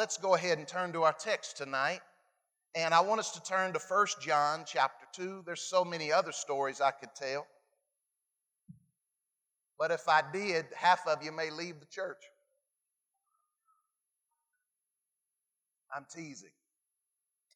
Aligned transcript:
let's 0.00 0.16
go 0.16 0.34
ahead 0.34 0.56
and 0.56 0.66
turn 0.66 0.94
to 0.94 1.02
our 1.02 1.12
text 1.12 1.58
tonight. 1.58 2.00
And 2.74 2.94
I 2.94 3.02
want 3.02 3.20
us 3.20 3.32
to 3.32 3.42
turn 3.42 3.74
to 3.74 3.78
1 3.78 4.06
John 4.22 4.64
chapter 4.66 5.04
2. 5.12 5.42
There's 5.44 5.60
so 5.60 5.84
many 5.84 6.10
other 6.10 6.32
stories 6.32 6.80
I 6.80 6.90
could 6.90 7.10
tell. 7.14 7.46
But 9.78 9.90
if 9.90 10.08
I 10.08 10.22
did, 10.32 10.64
half 10.74 11.06
of 11.06 11.22
you 11.22 11.32
may 11.32 11.50
leave 11.50 11.80
the 11.80 11.86
church. 11.86 12.22
I'm 15.94 16.06
teasing. 16.10 16.48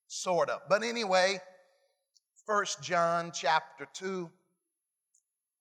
Sort 0.07 0.51
of. 0.51 0.61
But 0.69 0.83
anyway, 0.83 1.41
1 2.45 2.65
John 2.83 3.33
chapter 3.33 3.87
2, 3.95 4.31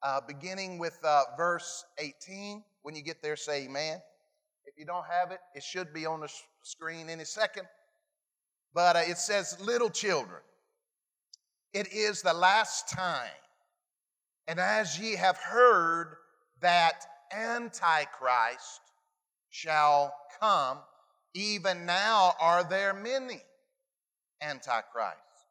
uh, 0.01 0.19
beginning 0.27 0.79
with 0.79 0.99
uh, 1.05 1.23
verse 1.37 1.85
18. 1.97 2.61
When 2.81 2.93
you 2.93 3.03
get 3.03 3.21
there, 3.21 3.37
say 3.37 3.67
amen. 3.67 4.01
If 4.73 4.79
you 4.79 4.85
don't 4.85 5.05
have 5.05 5.31
it, 5.31 5.39
it 5.53 5.61
should 5.61 5.93
be 5.93 6.05
on 6.07 6.21
the 6.21 6.31
screen 6.63 7.09
any 7.09 7.25
second. 7.25 7.67
But 8.73 8.95
uh, 8.95 9.01
it 9.05 9.17
says, 9.17 9.57
Little 9.61 9.89
children, 9.89 10.41
it 11.73 11.93
is 11.93 12.23
the 12.23 12.33
last 12.33 12.89
time. 12.89 13.29
And 14.47 14.59
as 14.59 14.99
ye 14.99 15.15
have 15.15 15.37
heard 15.37 16.15
that 16.61 17.05
Antichrist 17.31 18.81
shall 19.49 20.13
come, 20.39 20.79
even 21.35 21.85
now 21.85 22.33
are 22.39 22.63
there 22.63 22.93
many 22.93 23.41
Antichrists, 24.41 25.47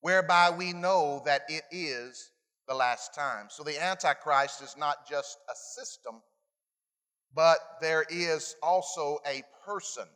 whereby 0.00 0.50
we 0.50 0.72
know 0.72 1.22
that 1.26 1.42
it 1.48 1.64
is 1.70 2.30
the 2.66 2.74
last 2.74 3.14
time. 3.14 3.46
So 3.50 3.62
the 3.62 3.80
Antichrist 3.80 4.62
is 4.62 4.76
not 4.78 5.08
just 5.08 5.36
a 5.48 5.54
system, 5.54 6.22
but 7.34 7.58
there 7.80 8.04
is 8.08 8.54
also 8.62 9.18
a 9.26 9.42
person 9.66 10.06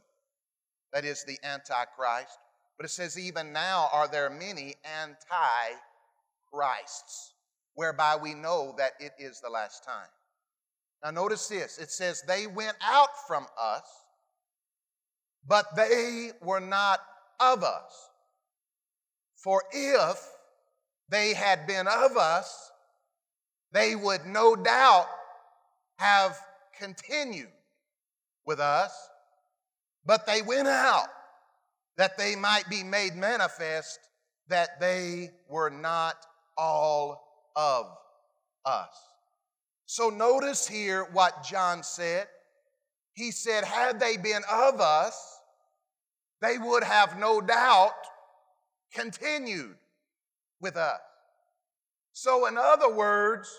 that 0.93 1.05
is 1.05 1.25
the 1.25 1.39
Antichrist. 1.43 2.39
But 2.77 2.87
it 2.87 2.91
says, 2.91 3.19
even 3.19 3.53
now 3.53 3.89
are 3.93 4.07
there 4.09 4.31
many 4.31 4.77
Antichrists, 5.03 5.75
whereby 7.75 8.17
we 8.17 8.35
know 8.35 8.75
that 8.79 8.93
it 9.01 9.13
is 9.19 9.41
the 9.41 9.51
last 9.51 9.85
time. 9.85 10.09
Now, 11.03 11.11
notice 11.11 11.49
this 11.49 11.79
it 11.79 11.91
says, 11.91 12.23
they 12.27 12.47
went 12.47 12.77
out 12.83 13.11
from 13.27 13.47
us, 13.61 13.83
but 15.47 15.75
they 15.77 16.31
were 16.41 16.61
not 16.61 17.01
of 17.41 17.65
us. 17.65 18.11
For 19.37 19.63
if 19.73 20.25
they 21.09 21.35
had 21.35 21.67
been 21.67 21.87
of 21.87 22.17
us, 22.17 22.71
they 23.73 23.95
would 23.95 24.27
no 24.27 24.57
doubt 24.57 25.07
have 25.97 26.39
continued 26.79 27.51
with 28.47 28.61
us, 28.61 28.93
but 30.07 30.27
they 30.27 30.43
went 30.43 30.69
out 30.69 31.09
that 31.97 32.17
they 32.17 32.37
might 32.37 32.69
be 32.71 32.83
made 32.83 33.15
manifest 33.15 33.99
that 34.49 34.81
they 34.81 35.31
were 35.49 35.71
not 35.71 36.17
all 36.57 37.51
of 37.57 37.87
us. 38.65 38.89
So 39.87 40.11
notice 40.11 40.67
here 40.67 41.09
what 41.13 41.45
John 41.45 41.83
said. 41.83 42.27
He 43.15 43.31
said, 43.31 43.65
Had 43.65 43.99
they 43.99 44.17
been 44.17 44.43
of 44.51 44.81
us, 44.81 45.39
they 46.41 46.57
would 46.59 46.85
have 46.85 47.19
no 47.19 47.41
doubt 47.41 47.95
continued 48.95 49.77
with 50.61 50.77
us. 50.77 51.01
So, 52.13 52.47
in 52.47 52.57
other 52.57 52.93
words, 52.93 53.51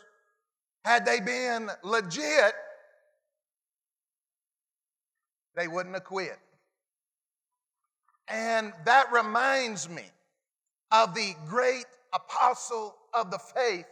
had 0.85 1.05
they 1.05 1.19
been 1.19 1.69
legit, 1.83 2.53
they 5.55 5.67
wouldn't 5.67 5.95
have 5.95 6.03
quit. 6.03 6.37
And 8.27 8.73
that 8.85 9.11
reminds 9.11 9.89
me 9.89 10.03
of 10.91 11.13
the 11.15 11.35
great 11.47 11.85
apostle 12.13 12.95
of 13.13 13.31
the 13.31 13.39
faith, 13.39 13.87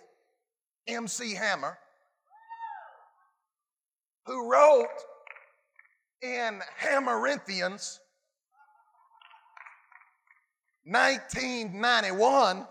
M.C. 0.88 1.34
Hammer, 1.34 1.78
who 4.26 4.52
wrote 4.52 4.88
in 6.22 6.62
Hammerinthians 6.82 8.00
1991 10.86 12.66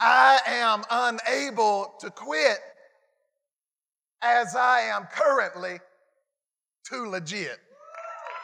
I 0.00 0.40
am 0.46 0.84
unable 0.90 1.94
to 2.00 2.10
quit 2.10 2.58
as 4.24 4.56
I 4.56 4.80
am 4.80 5.06
currently 5.12 5.78
too 6.88 7.08
legit. 7.08 7.58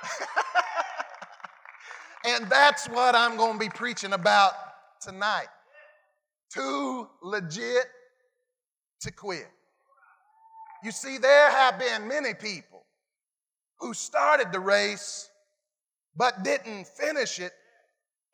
and 2.27 2.49
that's 2.51 2.87
what 2.89 3.15
I'm 3.15 3.37
going 3.37 3.55
to 3.55 3.59
be 3.59 3.71
preaching 3.71 4.13
about 4.13 4.53
tonight. 5.01 5.49
Too 6.53 7.09
legit 7.23 7.87
to 9.01 9.11
quit. 9.11 9.49
You 10.85 10.91
see, 10.91 11.19
there 11.19 11.51
have 11.51 11.79
been 11.79 12.09
many 12.09 12.35
people 12.35 12.85
who 13.79 13.95
started 13.95 14.53
the 14.53 14.61
race 14.61 15.31
but 16.17 16.43
didn't 16.43 16.87
finish 16.87 17.39
it 17.39 17.53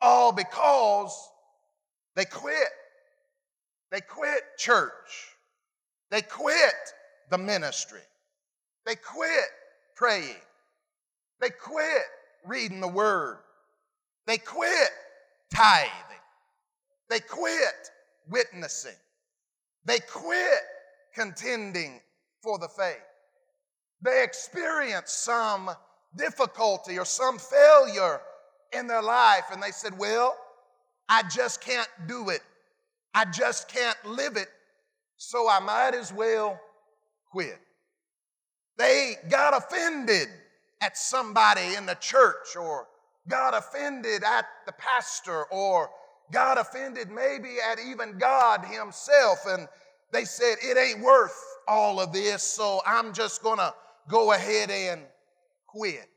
all 0.00 0.32
because 0.32 1.30
they 2.16 2.24
quit. 2.24 2.68
They 3.92 4.00
quit 4.00 4.42
church. 4.58 5.36
They 6.10 6.22
quit 6.22 6.74
the 7.30 7.38
ministry. 7.38 8.00
They 8.84 8.94
quit 8.94 9.48
praying. 9.94 10.36
They 11.40 11.50
quit 11.50 12.02
reading 12.44 12.80
the 12.80 12.88
word. 12.88 13.38
They 14.26 14.38
quit 14.38 14.90
tithing. 15.54 15.90
They 17.08 17.20
quit 17.20 17.90
witnessing. 18.28 18.96
They 19.84 19.98
quit 20.00 20.60
contending 21.14 22.00
for 22.42 22.58
the 22.58 22.68
faith. 22.68 22.96
They 24.02 24.22
experience 24.22 25.12
some 25.12 25.70
difficulty 26.16 26.98
or 26.98 27.04
some 27.04 27.38
failure 27.38 28.20
in 28.72 28.86
their 28.86 29.02
life 29.02 29.44
and 29.52 29.62
they 29.62 29.70
said, 29.70 29.96
Well, 29.98 30.36
I 31.08 31.22
just 31.28 31.60
can't 31.60 31.88
do 32.06 32.30
it. 32.30 32.42
I 33.14 33.24
just 33.24 33.68
can't 33.68 33.96
live 34.04 34.36
it. 34.36 34.48
So 35.16 35.48
I 35.48 35.60
might 35.60 35.94
as 35.94 36.12
well 36.12 36.60
quit. 37.36 37.60
They 38.78 39.16
got 39.28 39.54
offended 39.54 40.28
at 40.80 40.96
somebody 40.96 41.74
in 41.76 41.84
the 41.84 41.96
church 41.96 42.56
or 42.58 42.86
got 43.28 43.54
offended 43.54 44.24
at 44.24 44.46
the 44.64 44.72
pastor 44.72 45.44
or 45.52 45.90
got 46.32 46.56
offended 46.56 47.10
maybe 47.10 47.56
at 47.70 47.78
even 47.78 48.16
God 48.16 48.64
Himself. 48.64 49.40
And 49.46 49.68
they 50.12 50.24
said, 50.24 50.56
It 50.62 50.78
ain't 50.78 51.04
worth 51.04 51.38
all 51.68 52.00
of 52.00 52.10
this, 52.10 52.42
so 52.42 52.80
I'm 52.86 53.12
just 53.12 53.42
going 53.42 53.58
to 53.58 53.74
go 54.08 54.32
ahead 54.32 54.70
and 54.70 55.02
quit. 55.66 56.08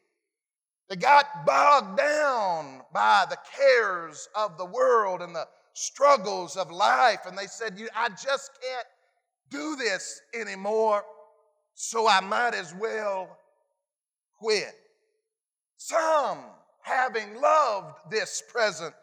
They 0.88 0.96
got 0.96 1.26
bogged 1.46 1.98
down 1.98 2.82
by 2.94 3.26
the 3.30 3.38
cares 3.58 4.30
of 4.38 4.58
the 4.58 4.66
world 4.66 5.22
and 5.22 5.36
the 5.36 5.50
struggles 5.74 6.56
of 6.56 6.72
life, 6.72 7.20
and 7.28 7.38
they 7.38 7.48
said, 7.48 7.78
I 7.94 8.08
just 8.08 8.52
can't 8.62 8.88
do 9.50 9.76
this 9.76 10.22
anymore, 10.34 11.04
so 11.74 12.08
I 12.08 12.20
might 12.22 12.54
as 12.54 12.74
well 12.74 13.38
quit. 14.40 14.74
Some, 15.78 16.40
having 16.82 17.40
loved 17.40 17.96
this 18.10 18.44
present 18.52 18.94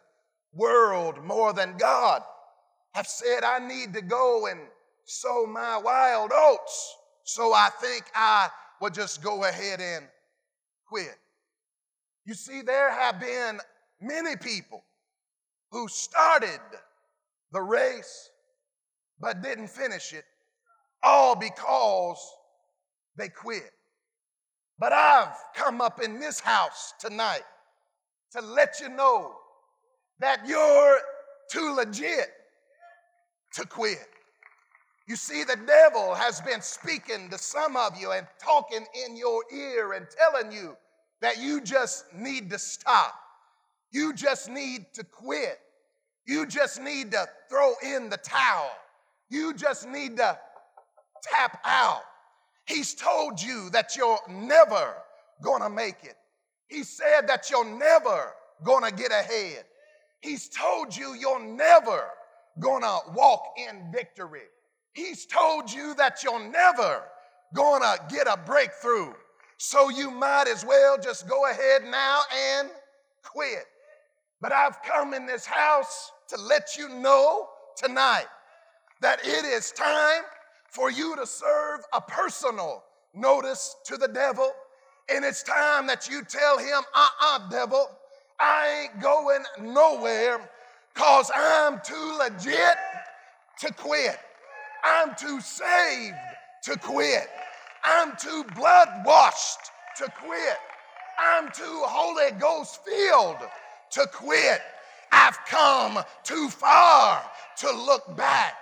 world 0.53 1.23
more 1.23 1.53
than 1.53 1.77
God, 1.77 2.21
have 2.93 3.07
said, 3.07 3.43
I 3.43 3.59
need 3.59 3.93
to 3.93 4.01
go 4.01 4.47
and 4.47 4.59
sow 5.05 5.45
my 5.45 5.77
wild 5.77 6.31
oats, 6.33 6.95
so 7.23 7.53
I 7.53 7.69
think 7.81 8.05
I 8.15 8.49
will 8.81 8.89
just 8.89 9.23
go 9.23 9.43
ahead 9.43 9.79
and 9.81 10.05
quit. 10.87 11.17
You 12.25 12.33
see, 12.33 12.61
there 12.61 12.91
have 12.91 13.19
been 13.19 13.59
many 14.01 14.35
people 14.35 14.83
who 15.71 15.87
started 15.87 16.59
the 17.51 17.61
race 17.61 18.29
but 19.19 19.41
didn't 19.41 19.69
finish 19.69 20.13
it, 20.13 20.25
all 21.03 21.35
because 21.35 22.17
they 23.17 23.29
quit. 23.29 23.71
But 24.79 24.93
I've 24.93 25.33
come 25.55 25.81
up 25.81 26.01
in 26.01 26.19
this 26.19 26.39
house 26.39 26.93
tonight 26.99 27.43
to 28.33 28.41
let 28.41 28.79
you 28.79 28.89
know 28.89 29.33
that 30.19 30.47
you're 30.47 30.99
too 31.51 31.73
legit 31.75 32.27
to 33.53 33.65
quit. 33.65 34.07
You 35.07 35.15
see, 35.15 35.43
the 35.43 35.57
devil 35.65 36.13
has 36.13 36.41
been 36.41 36.61
speaking 36.61 37.29
to 37.29 37.37
some 37.37 37.77
of 37.77 37.97
you 37.99 38.11
and 38.11 38.27
talking 38.43 38.85
in 39.05 39.15
your 39.15 39.43
ear 39.53 39.93
and 39.93 40.05
telling 40.09 40.51
you 40.51 40.75
that 41.21 41.39
you 41.39 41.61
just 41.61 42.13
need 42.13 42.49
to 42.49 42.59
stop. 42.59 43.15
You 43.91 44.13
just 44.13 44.49
need 44.49 44.87
to 44.93 45.03
quit. 45.03 45.59
You 46.25 46.45
just 46.45 46.81
need 46.81 47.11
to 47.11 47.25
throw 47.49 47.73
in 47.81 48.09
the 48.09 48.17
towel. 48.17 48.69
You 49.29 49.53
just 49.53 49.87
need 49.87 50.17
to 50.17 50.37
tap 51.23 51.59
out. 51.65 52.01
He's 52.65 52.93
told 52.93 53.41
you 53.41 53.69
that 53.71 53.95
you're 53.95 54.19
never 54.29 54.95
gonna 55.41 55.69
make 55.69 56.03
it. 56.03 56.17
He 56.67 56.83
said 56.83 57.27
that 57.27 57.49
you're 57.49 57.65
never 57.65 58.33
gonna 58.63 58.91
get 58.91 59.11
ahead. 59.11 59.65
He's 60.21 60.49
told 60.49 60.95
you 60.95 61.13
you're 61.13 61.43
never 61.43 62.09
gonna 62.59 62.97
walk 63.13 63.53
in 63.57 63.91
victory. 63.91 64.47
He's 64.93 65.25
told 65.25 65.71
you 65.71 65.93
that 65.95 66.23
you're 66.23 66.49
never 66.49 67.03
gonna 67.53 67.95
get 68.09 68.27
a 68.27 68.37
breakthrough. 68.45 69.13
So 69.57 69.89
you 69.89 70.11
might 70.11 70.47
as 70.47 70.65
well 70.65 70.97
just 70.97 71.27
go 71.27 71.49
ahead 71.49 71.83
now 71.85 72.21
and 72.35 72.69
quit. 73.23 73.65
But 74.41 74.51
I've 74.51 74.81
come 74.83 75.13
in 75.13 75.25
this 75.25 75.45
house 75.45 76.11
to 76.29 76.37
let 76.41 76.75
you 76.77 76.89
know 76.89 77.47
tonight 77.75 78.27
that 79.01 79.19
it 79.23 79.45
is 79.45 79.71
time 79.71 80.23
for 80.67 80.91
you 80.91 81.15
to 81.15 81.25
serve 81.25 81.81
a 81.93 82.01
personal 82.01 82.83
notice 83.13 83.75
to 83.85 83.97
the 83.97 84.07
devil. 84.07 84.51
And 85.09 85.23
it's 85.23 85.43
time 85.43 85.87
that 85.87 86.09
you 86.09 86.23
tell 86.23 86.57
him, 86.57 86.81
uh 86.93 87.07
uh-uh, 87.21 87.39
uh 87.45 87.49
devil, 87.49 87.89
I 88.39 88.83
ain't 88.83 89.01
going 89.01 89.43
nowhere 89.59 90.49
because 90.93 91.31
I'm 91.35 91.79
too 91.83 92.17
legit 92.19 92.77
to 93.59 93.73
quit. 93.73 94.17
I'm 94.83 95.15
too 95.15 95.39
saved 95.41 96.15
to 96.63 96.77
quit. 96.77 97.27
I'm 97.83 98.15
too 98.17 98.43
blood 98.55 98.89
washed 99.05 99.71
to 99.97 100.11
quit. 100.21 100.57
I'm 101.19 101.49
too 101.51 101.81
Holy 101.85 102.31
Ghost 102.39 102.81
filled 102.85 103.37
to 103.91 104.07
quit. 104.13 104.61
I've 105.11 105.37
come 105.45 105.99
too 106.23 106.49
far 106.49 107.23
to 107.59 107.71
look 107.71 108.15
back. 108.17 108.53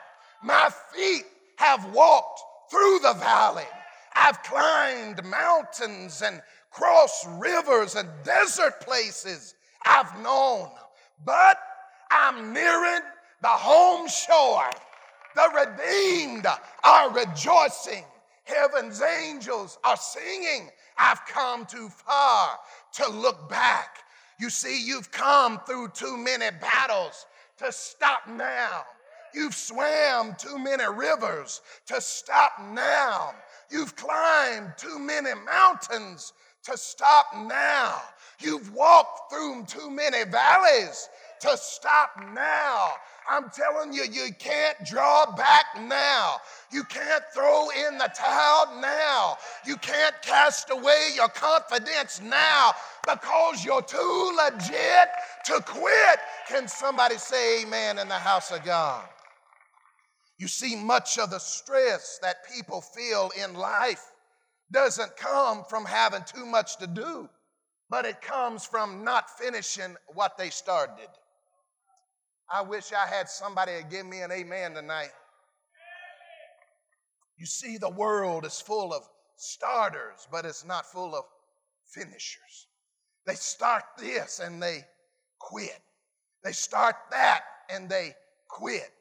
My 0.44 0.70
feet 0.94 1.26
have 1.58 1.94
walked 1.94 2.42
through 2.70 3.00
the 3.00 3.14
valley. 3.14 3.68
I've 4.14 4.42
climbed 4.44 5.24
mountains 5.26 6.22
and 6.22 6.42
crossed 6.72 7.28
rivers 7.38 7.96
and 7.96 8.10
desert 8.24 8.82
places 8.82 9.56
I've 9.86 10.22
known. 10.22 10.70
But 11.24 11.58
I'm 12.12 12.54
nearing 12.54 13.02
the 13.42 13.48
home 13.48 14.08
shore. 14.08 14.70
The 15.36 15.50
redeemed 15.54 16.48
are 16.84 17.12
rejoicing. 17.12 18.04
Heaven's 18.44 19.02
angels 19.02 19.78
are 19.84 19.98
singing. 19.98 20.70
I've 20.98 21.26
come 21.26 21.66
too 21.66 21.90
far 21.90 22.58
to 22.94 23.10
look 23.10 23.50
back. 23.50 23.98
You 24.40 24.50
see, 24.50 24.86
you've 24.86 25.12
come 25.12 25.60
through 25.66 25.90
too 25.90 26.18
many 26.18 26.50
battles 26.62 27.26
to 27.58 27.72
stop 27.72 28.28
now. 28.28 28.86
You've 29.36 29.54
swam 29.54 30.36
too 30.40 30.58
many 30.58 30.86
rivers 30.88 31.62
to 31.88 32.00
stop 32.00 32.54
now. 32.72 33.36
You've 33.70 33.96
climbed 33.96 34.74
too 34.78 34.98
many 34.98 35.32
mountains 35.46 36.34
to 36.64 36.78
stop 36.78 37.28
now. 37.36 38.02
You've 38.40 38.74
walked 38.74 39.32
through 39.32 39.66
too 39.68 39.92
many 39.92 40.24
valleys 40.24 41.10
to 41.42 41.58
stop 41.58 42.12
now. 42.34 42.94
I'm 43.30 43.50
telling 43.50 43.92
you, 43.92 44.04
you 44.12 44.30
can't 44.38 44.78
draw 44.86 45.26
back 45.36 45.66
now. 45.82 46.38
You 46.72 46.84
can't 46.84 47.24
throw 47.34 47.70
in 47.88 47.98
the 47.98 48.10
towel 48.16 48.80
now. 48.80 49.38
You 49.66 49.76
can't 49.78 50.16
cast 50.22 50.70
away 50.70 51.10
your 51.16 51.30
confidence 51.30 52.22
now 52.22 52.74
because 53.06 53.66
you're 53.66 53.82
too 53.82 54.32
legit 54.38 55.10
to 55.46 55.62
quit. 55.66 56.20
Can 56.48 56.68
somebody 56.68 57.18
say 57.18 57.64
amen 57.64 58.00
in 58.00 58.08
the 58.08 58.14
house 58.14 58.52
of 58.52 58.64
God? 58.64 59.06
You 60.38 60.48
see, 60.48 60.76
much 60.76 61.18
of 61.18 61.30
the 61.30 61.40
stress 61.40 62.20
that 62.22 62.50
people 62.54 62.82
feel 62.82 63.32
in 63.42 63.54
life 63.54 64.04
doesn't 64.72 65.16
come 65.16 65.64
from 65.64 65.86
having 65.86 66.24
too 66.24 66.46
much 66.46 66.78
to 66.78 66.88
do, 66.88 67.30
but 67.90 68.06
it 68.06 68.22
comes 68.22 68.66
from 68.66 69.04
not 69.04 69.30
finishing 69.40 69.96
what 70.14 70.38
they 70.38 70.50
started. 70.50 71.08
I 72.52 72.62
wish 72.62 72.92
I 72.92 73.08
had 73.08 73.30
somebody 73.30 73.72
to 73.78 73.88
give 73.88 74.06
me 74.06 74.22
an 74.22 74.32
amen 74.32 74.74
tonight. 74.74 75.12
You 77.38 77.46
see, 77.46 77.78
the 77.78 77.90
world 77.90 78.46
is 78.46 78.62
full 78.62 78.94
of 78.94 79.04
starters, 79.38 80.28
but 80.32 80.46
it's 80.46 80.66
not 80.66 80.86
full 80.86 81.16
of 81.16 81.26
finishers. 81.86 82.68
They 83.26 83.36
start 83.36 83.84
this 83.98 84.40
and 84.40 84.62
they 84.62 84.86
quit. 85.40 85.80
They 86.44 86.52
start 86.52 86.96
that 87.12 87.42
and 87.70 87.90
they 87.90 88.16
quit. 88.50 88.92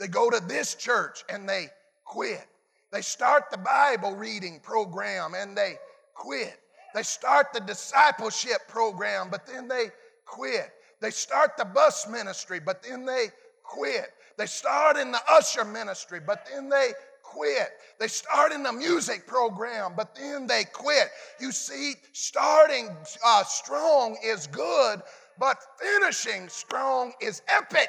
They 0.00 0.08
go 0.08 0.30
to 0.30 0.40
this 0.40 0.74
church 0.74 1.24
and 1.28 1.46
they 1.46 1.68
quit. 2.06 2.46
They 2.90 3.02
start 3.02 3.50
the 3.50 3.58
Bible 3.58 4.16
reading 4.16 4.58
program 4.60 5.34
and 5.34 5.56
they 5.56 5.78
quit. 6.14 6.58
They 6.94 7.02
start 7.02 7.52
the 7.52 7.60
discipleship 7.60 8.66
program, 8.66 9.28
but 9.30 9.46
then 9.46 9.68
they 9.68 9.90
quit. 10.24 10.72
They 11.00 11.10
start 11.10 11.56
the 11.56 11.66
bus 11.66 12.08
ministry, 12.08 12.60
but 12.60 12.82
then 12.82 13.04
they 13.04 13.26
quit. 13.62 14.08
They 14.38 14.46
start 14.46 14.96
in 14.96 15.12
the 15.12 15.20
usher 15.28 15.64
ministry, 15.64 16.18
but 16.26 16.48
then 16.50 16.68
they 16.70 16.92
quit. 17.22 17.68
They 17.98 18.08
start 18.08 18.52
in 18.52 18.62
the 18.62 18.72
music 18.72 19.26
program, 19.26 19.92
but 19.96 20.14
then 20.14 20.46
they 20.46 20.64
quit. 20.64 21.10
You 21.38 21.52
see, 21.52 21.94
starting 22.12 22.88
uh, 23.24 23.44
strong 23.44 24.16
is 24.24 24.46
good, 24.46 25.02
but 25.38 25.58
finishing 25.78 26.48
strong 26.48 27.12
is 27.20 27.42
epic. 27.48 27.88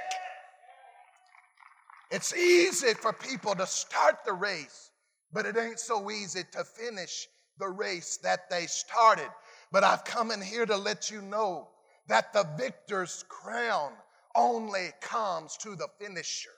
It's 2.11 2.35
easy 2.35 2.93
for 2.93 3.13
people 3.13 3.55
to 3.55 3.65
start 3.65 4.25
the 4.25 4.33
race, 4.33 4.91
but 5.31 5.45
it 5.45 5.57
ain't 5.57 5.79
so 5.79 6.11
easy 6.11 6.43
to 6.51 6.65
finish 6.65 7.27
the 7.57 7.69
race 7.69 8.17
that 8.17 8.49
they 8.49 8.65
started. 8.65 9.29
But 9.71 9.85
I've 9.85 10.03
come 10.03 10.31
in 10.31 10.41
here 10.41 10.65
to 10.65 10.75
let 10.75 11.09
you 11.09 11.21
know 11.21 11.69
that 12.07 12.33
the 12.33 12.45
victor's 12.57 13.23
crown 13.29 13.93
only 14.35 14.89
comes 14.99 15.55
to 15.57 15.75
the 15.75 15.87
finisher. 15.99 16.49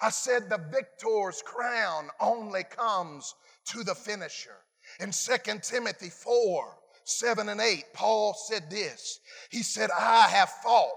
I 0.00 0.10
said 0.10 0.48
the 0.48 0.64
victor's 0.70 1.42
crown 1.42 2.08
only 2.20 2.62
comes 2.62 3.34
to 3.70 3.82
the 3.82 3.96
finisher. 3.96 4.58
In 5.00 5.10
2 5.10 5.58
Timothy 5.60 6.10
4 6.10 6.76
7 7.02 7.48
and 7.48 7.60
8, 7.60 7.84
Paul 7.94 8.34
said 8.34 8.70
this. 8.70 9.18
He 9.50 9.62
said, 9.62 9.90
I 9.98 10.28
have 10.28 10.50
fought 10.62 10.92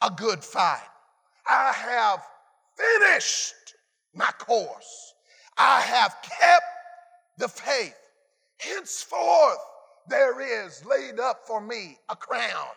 a 0.00 0.10
good 0.10 0.42
fight. 0.42 0.80
I 1.46 1.72
have 1.72 2.24
finished 2.76 3.54
my 4.14 4.30
course. 4.38 5.14
I 5.56 5.80
have 5.80 6.16
kept 6.22 6.64
the 7.38 7.48
faith. 7.48 7.96
Henceforth, 8.58 9.58
there 10.08 10.66
is 10.66 10.84
laid 10.84 11.20
up 11.20 11.46
for 11.46 11.60
me 11.60 11.98
a 12.08 12.16
crown 12.16 12.68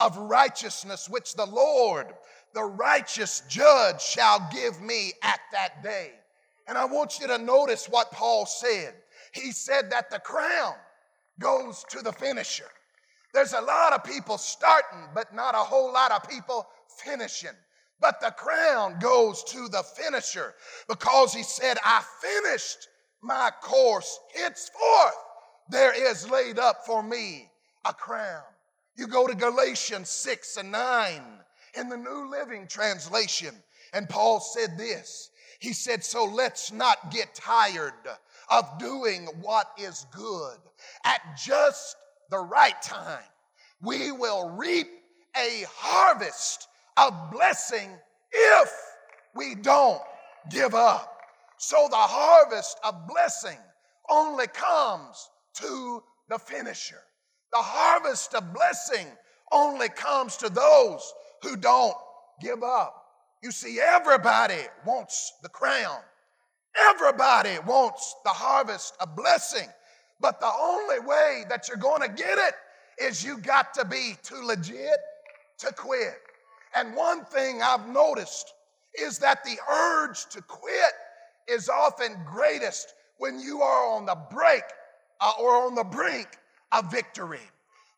of 0.00 0.16
righteousness, 0.16 1.08
which 1.08 1.34
the 1.34 1.46
Lord, 1.46 2.06
the 2.54 2.64
righteous 2.64 3.42
judge, 3.48 4.00
shall 4.02 4.48
give 4.52 4.80
me 4.80 5.12
at 5.22 5.40
that 5.52 5.82
day. 5.82 6.12
And 6.66 6.78
I 6.78 6.84
want 6.84 7.18
you 7.20 7.26
to 7.26 7.38
notice 7.38 7.88
what 7.88 8.12
Paul 8.12 8.46
said. 8.46 8.94
He 9.32 9.52
said 9.52 9.90
that 9.90 10.10
the 10.10 10.20
crown 10.20 10.74
goes 11.38 11.84
to 11.90 12.00
the 12.00 12.12
finisher. 12.12 12.70
There's 13.32 13.52
a 13.52 13.60
lot 13.60 13.92
of 13.92 14.04
people 14.04 14.38
starting, 14.38 15.08
but 15.14 15.34
not 15.34 15.54
a 15.54 15.58
whole 15.58 15.92
lot 15.92 16.12
of 16.12 16.28
people 16.28 16.66
finishing. 16.88 17.50
But 18.00 18.20
the 18.20 18.30
crown 18.30 18.98
goes 18.98 19.44
to 19.44 19.68
the 19.68 19.82
finisher 19.82 20.54
because 20.88 21.34
he 21.34 21.42
said, 21.42 21.76
I 21.84 22.02
finished 22.20 22.88
my 23.20 23.50
course. 23.60 24.18
Henceforth, 24.34 25.14
there 25.68 26.10
is 26.10 26.30
laid 26.30 26.58
up 26.58 26.86
for 26.86 27.02
me 27.02 27.50
a 27.84 27.92
crown. 27.92 28.42
You 28.96 29.06
go 29.06 29.26
to 29.26 29.34
Galatians 29.34 30.10
6 30.10 30.56
and 30.56 30.72
9 30.72 31.22
in 31.74 31.88
the 31.88 31.96
New 31.96 32.30
Living 32.30 32.66
Translation, 32.66 33.54
and 33.92 34.08
Paul 34.08 34.40
said 34.40 34.76
this. 34.76 35.30
He 35.60 35.72
said, 35.72 36.02
So 36.02 36.24
let's 36.24 36.72
not 36.72 37.10
get 37.10 37.34
tired 37.34 37.92
of 38.50 38.78
doing 38.78 39.26
what 39.42 39.70
is 39.78 40.06
good. 40.10 40.56
At 41.04 41.20
just 41.36 41.96
the 42.30 42.38
right 42.38 42.80
time, 42.82 43.22
we 43.82 44.10
will 44.10 44.50
reap 44.50 44.88
a 45.36 45.64
harvest 45.68 46.68
of 46.96 47.30
blessing 47.30 47.90
if 48.32 48.72
we 49.34 49.54
don't 49.54 50.00
give 50.50 50.74
up. 50.74 51.16
So 51.58 51.88
the 51.90 51.96
harvest 51.96 52.78
of 52.84 53.06
blessing 53.06 53.58
only 54.08 54.46
comes 54.48 55.30
to 55.54 56.02
the 56.28 56.38
finisher. 56.38 57.02
The 57.52 57.58
harvest 57.58 58.34
of 58.34 58.54
blessing 58.54 59.06
only 59.52 59.88
comes 59.88 60.36
to 60.38 60.48
those 60.48 61.12
who 61.42 61.56
don't 61.56 61.96
give 62.40 62.62
up. 62.62 62.94
You 63.42 63.50
see, 63.50 63.80
everybody 63.80 64.60
wants 64.86 65.32
the 65.42 65.48
crown. 65.48 66.00
Everybody 66.90 67.58
wants 67.66 68.14
the 68.24 68.30
harvest 68.30 68.94
of 69.00 69.16
blessing. 69.16 69.68
But 70.20 70.40
the 70.40 70.52
only 70.60 71.00
way 71.00 71.44
that 71.48 71.66
you're 71.68 71.78
going 71.78 72.02
to 72.02 72.08
get 72.08 72.38
it 72.38 72.54
is 73.02 73.24
you 73.24 73.38
got 73.38 73.74
to 73.74 73.84
be 73.84 74.16
too 74.22 74.40
legit 74.42 74.98
to 75.58 75.72
quit. 75.72 76.20
And 76.74 76.94
one 76.94 77.24
thing 77.24 77.62
I've 77.62 77.88
noticed 77.88 78.54
is 78.94 79.18
that 79.18 79.44
the 79.44 79.56
urge 79.70 80.26
to 80.30 80.42
quit 80.42 80.92
is 81.48 81.68
often 81.68 82.16
greatest 82.24 82.94
when 83.18 83.38
you 83.38 83.60
are 83.62 83.86
on 83.96 84.06
the 84.06 84.18
break 84.30 84.62
uh, 85.20 85.32
or 85.40 85.66
on 85.66 85.74
the 85.74 85.84
brink 85.84 86.28
of 86.72 86.90
victory. 86.90 87.40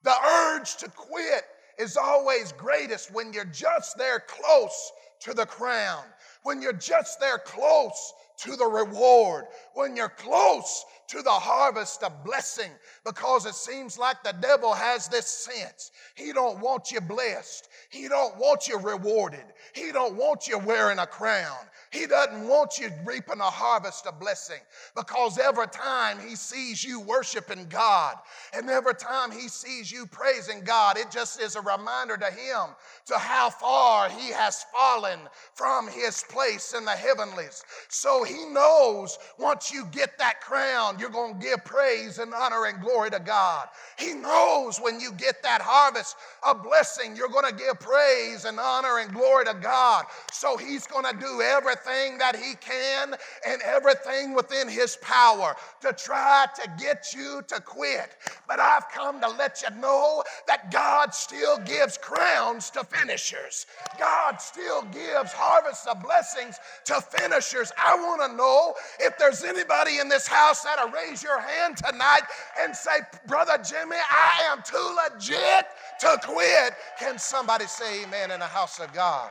The 0.02 0.14
urge 0.24 0.76
to 0.76 0.88
quit 0.88 1.44
is 1.78 1.96
always 1.96 2.52
greatest 2.52 3.12
when 3.12 3.32
you're 3.32 3.44
just 3.44 3.96
there 3.96 4.20
close 4.26 4.92
to 5.20 5.34
the 5.34 5.46
crown, 5.46 6.02
when 6.42 6.60
you're 6.60 6.72
just 6.72 7.20
there 7.20 7.38
close 7.38 8.12
to 8.38 8.56
the 8.56 8.66
reward, 8.66 9.44
when 9.74 9.94
you're 9.94 10.08
close 10.08 10.84
to 11.12 11.20
the 11.20 11.30
harvest 11.30 12.02
of 12.02 12.24
blessing 12.24 12.70
because 13.04 13.44
it 13.44 13.54
seems 13.54 13.98
like 13.98 14.22
the 14.22 14.34
devil 14.40 14.72
has 14.72 15.08
this 15.08 15.26
sense. 15.26 15.92
He 16.14 16.32
don't 16.32 16.58
want 16.58 16.90
you 16.90 17.02
blessed. 17.02 17.68
He 17.90 18.08
don't 18.08 18.34
want 18.38 18.66
you 18.66 18.78
rewarded. 18.78 19.44
He 19.74 19.92
don't 19.92 20.16
want 20.16 20.48
you 20.48 20.58
wearing 20.58 20.98
a 20.98 21.06
crown. 21.06 21.58
He 21.92 22.06
doesn't 22.06 22.48
want 22.48 22.78
you 22.78 22.90
reaping 23.04 23.40
a 23.40 23.50
harvest 23.50 24.06
of 24.06 24.18
blessing 24.18 24.60
because 24.96 25.38
every 25.38 25.66
time 25.66 26.18
he 26.26 26.36
sees 26.36 26.82
you 26.82 27.00
worshiping 27.00 27.66
God 27.68 28.16
and 28.54 28.70
every 28.70 28.94
time 28.94 29.30
he 29.30 29.46
sees 29.46 29.92
you 29.92 30.06
praising 30.06 30.62
God, 30.64 30.96
it 30.96 31.10
just 31.10 31.38
is 31.38 31.54
a 31.54 31.60
reminder 31.60 32.16
to 32.16 32.30
him 32.30 32.68
to 33.04 33.18
how 33.18 33.50
far 33.50 34.08
he 34.08 34.30
has 34.30 34.64
fallen 34.72 35.18
from 35.52 35.86
his 35.86 36.24
place 36.30 36.72
in 36.72 36.86
the 36.86 36.92
heavenlies. 36.92 37.62
So 37.90 38.24
he 38.24 38.46
knows 38.46 39.18
once 39.38 39.70
you 39.70 39.84
get 39.92 40.16
that 40.16 40.40
crown, 40.40 40.98
you're 40.98 41.10
going 41.10 41.38
to 41.38 41.46
give 41.46 41.62
praise 41.62 42.18
and 42.18 42.32
honor 42.32 42.64
and 42.64 42.80
glory 42.80 43.10
to 43.10 43.20
God. 43.20 43.68
He 43.98 44.14
knows 44.14 44.78
when 44.78 44.98
you 44.98 45.12
get 45.12 45.42
that 45.42 45.60
harvest 45.60 46.16
of 46.42 46.62
blessing, 46.62 47.16
you're 47.16 47.28
going 47.28 47.50
to 47.50 47.54
give 47.54 47.78
praise 47.78 48.46
and 48.46 48.58
honor 48.58 49.00
and 49.00 49.12
glory 49.12 49.44
to 49.44 49.54
God. 49.60 50.06
So 50.32 50.56
he's 50.56 50.86
going 50.86 51.04
to 51.04 51.20
do 51.20 51.42
everything 51.42 51.81
that 51.84 52.36
he 52.36 52.54
can 52.56 53.14
and 53.46 53.62
everything 53.62 54.34
within 54.34 54.68
his 54.68 54.96
power 55.02 55.54
to 55.80 55.92
try 55.92 56.46
to 56.62 56.70
get 56.78 57.12
you 57.14 57.42
to 57.48 57.60
quit. 57.60 58.16
But 58.48 58.60
I've 58.60 58.88
come 58.90 59.20
to 59.20 59.28
let 59.28 59.62
you 59.62 59.74
know 59.80 60.22
that 60.46 60.70
God 60.70 61.14
still 61.14 61.58
gives 61.58 61.98
crowns 61.98 62.70
to 62.70 62.84
finishers. 62.84 63.66
God 63.98 64.40
still 64.40 64.82
gives 64.82 65.32
harvests 65.32 65.86
of 65.86 66.02
blessings 66.02 66.58
to 66.86 67.00
finishers. 67.00 67.72
I 67.76 67.96
want 67.96 68.30
to 68.30 68.36
know 68.36 68.74
if 69.00 69.18
there's 69.18 69.44
anybody 69.44 69.98
in 69.98 70.08
this 70.08 70.26
house 70.26 70.62
that'll 70.62 70.90
raise 70.90 71.22
your 71.22 71.40
hand 71.40 71.76
tonight 71.78 72.22
and 72.60 72.74
say, 72.74 73.00
Brother 73.26 73.58
Jimmy, 73.68 73.96
I 74.10 74.42
am 74.52 74.62
too 74.62 74.96
legit 75.14 75.66
to 76.00 76.20
quit. 76.24 76.74
Can 76.98 77.18
somebody 77.18 77.66
say 77.66 78.04
amen 78.04 78.30
in 78.30 78.40
the 78.40 78.46
house 78.46 78.80
of 78.80 78.92
God? 78.92 79.30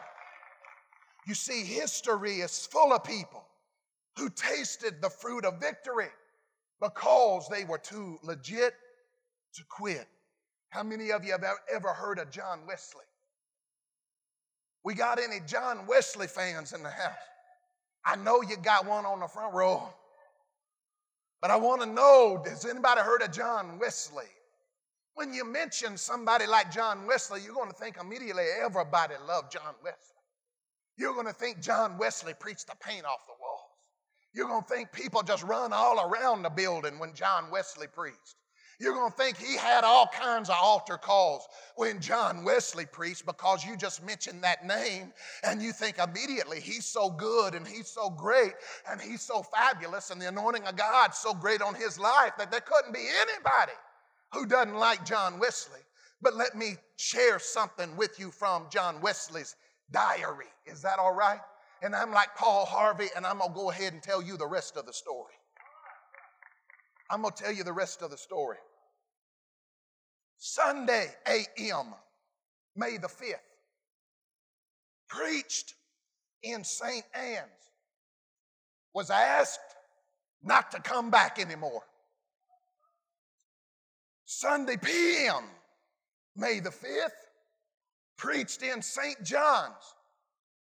You 1.27 1.35
see, 1.35 1.63
history 1.63 2.41
is 2.41 2.65
full 2.65 2.93
of 2.93 3.03
people 3.03 3.43
who 4.17 4.29
tasted 4.29 5.01
the 5.01 5.09
fruit 5.09 5.45
of 5.45 5.59
victory 5.59 6.09
because 6.81 7.47
they 7.49 7.63
were 7.63 7.77
too 7.77 8.17
legit 8.23 8.73
to 9.53 9.63
quit. 9.69 10.07
How 10.69 10.83
many 10.83 11.11
of 11.11 11.23
you 11.23 11.31
have 11.31 11.45
ever 11.71 11.89
heard 11.89 12.17
of 12.17 12.31
John 12.31 12.61
Wesley? 12.67 13.05
We 14.83 14.95
got 14.95 15.19
any 15.19 15.39
John 15.45 15.85
Wesley 15.87 16.27
fans 16.27 16.73
in 16.73 16.81
the 16.81 16.89
house? 16.89 17.13
I 18.05 18.15
know 18.15 18.41
you 18.41 18.57
got 18.57 18.87
one 18.87 19.05
on 19.05 19.19
the 19.19 19.27
front 19.27 19.53
row. 19.53 19.93
But 21.41 21.51
I 21.51 21.55
want 21.55 21.81
to 21.81 21.87
know 21.87 22.41
has 22.47 22.65
anybody 22.65 23.01
heard 23.01 23.21
of 23.21 23.31
John 23.31 23.77
Wesley? 23.79 24.25
When 25.15 25.33
you 25.33 25.45
mention 25.45 25.97
somebody 25.97 26.47
like 26.47 26.71
John 26.71 27.05
Wesley, 27.05 27.41
you're 27.43 27.53
going 27.53 27.69
to 27.69 27.75
think 27.75 27.97
immediately 27.99 28.45
everybody 28.63 29.15
loved 29.27 29.51
John 29.51 29.75
Wesley. 29.83 30.20
You're 30.97 31.13
going 31.13 31.27
to 31.27 31.33
think 31.33 31.61
John 31.61 31.97
Wesley 31.97 32.33
preached 32.33 32.67
the 32.67 32.75
paint 32.75 33.05
off 33.05 33.25
the 33.25 33.33
walls. 33.39 33.61
You're 34.33 34.47
going 34.47 34.63
to 34.63 34.67
think 34.67 34.91
people 34.91 35.23
just 35.23 35.43
run 35.43 35.73
all 35.73 36.09
around 36.09 36.43
the 36.43 36.49
building 36.49 36.99
when 36.99 37.13
John 37.13 37.51
Wesley 37.51 37.87
preached. 37.87 38.35
You're 38.81 38.95
going 38.95 39.11
to 39.11 39.17
think 39.17 39.37
he 39.37 39.55
had 39.57 39.83
all 39.83 40.07
kinds 40.07 40.49
of 40.49 40.55
altar 40.59 40.97
calls 40.97 41.47
when 41.75 41.99
John 41.99 42.43
Wesley 42.43 42.87
preached 42.87 43.27
because 43.27 43.63
you 43.63 43.77
just 43.77 44.03
mentioned 44.03 44.43
that 44.43 44.65
name 44.65 45.13
and 45.43 45.61
you 45.61 45.71
think 45.71 45.99
immediately 45.99 46.59
he's 46.59 46.87
so 46.87 47.11
good 47.11 47.53
and 47.53 47.67
he's 47.67 47.87
so 47.87 48.09
great 48.09 48.53
and 48.89 48.99
he's 48.99 49.21
so 49.21 49.43
fabulous 49.43 50.09
and 50.09 50.19
the 50.19 50.29
anointing 50.29 50.63
of 50.63 50.75
God's 50.75 51.19
so 51.19 51.31
great 51.31 51.61
on 51.61 51.75
his 51.75 51.99
life 51.99 52.31
that 52.39 52.49
there 52.49 52.61
couldn't 52.61 52.93
be 52.93 53.07
anybody 53.21 53.77
who 54.33 54.47
doesn't 54.47 54.73
like 54.73 55.05
John 55.05 55.37
Wesley. 55.37 55.81
But 56.19 56.35
let 56.35 56.55
me 56.55 56.77
share 56.97 57.37
something 57.37 57.95
with 57.95 58.19
you 58.19 58.31
from 58.31 58.65
John 58.71 58.99
Wesley's 58.99 59.55
diary. 59.91 60.45
Is 60.65 60.81
that 60.81 60.99
all 60.99 61.13
right? 61.13 61.39
And 61.81 61.95
I'm 61.95 62.11
like 62.11 62.35
Paul 62.35 62.65
Harvey, 62.65 63.07
and 63.15 63.25
I'm 63.25 63.39
going 63.39 63.49
to 63.49 63.55
go 63.55 63.71
ahead 63.71 63.93
and 63.93 64.03
tell 64.03 64.21
you 64.21 64.37
the 64.37 64.47
rest 64.47 64.77
of 64.77 64.85
the 64.85 64.93
story. 64.93 65.33
I'm 67.09 67.21
going 67.23 67.33
to 67.33 67.43
tell 67.43 67.51
you 67.51 67.63
the 67.63 67.73
rest 67.73 68.01
of 68.01 68.11
the 68.11 68.17
story. 68.17 68.57
Sunday 70.37 71.07
AM, 71.27 71.93
May 72.75 72.97
the 72.97 73.07
5th, 73.07 73.35
preached 75.07 75.73
in 76.43 76.63
St. 76.63 77.03
Anne's, 77.13 77.49
was 78.93 79.09
asked 79.09 79.59
not 80.43 80.71
to 80.71 80.79
come 80.79 81.11
back 81.11 81.39
anymore. 81.39 81.83
Sunday 84.25 84.77
PM, 84.77 85.43
May 86.35 86.59
the 86.59 86.69
5th, 86.69 87.09
preached 88.21 88.61
in 88.61 88.83
St. 88.83 89.21
John's, 89.23 89.95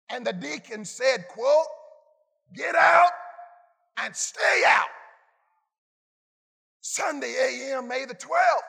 and 0.10 0.27
the 0.27 0.34
deacon 0.34 0.84
said, 0.84 1.25
quote, 1.30 1.66
get 2.54 2.75
out 2.75 3.12
and 4.04 4.13
stay 4.13 4.63
out. 4.68 4.89
Sunday 6.82 7.34
AM, 7.72 7.88
May 7.88 8.04
the 8.04 8.13
12th, 8.13 8.68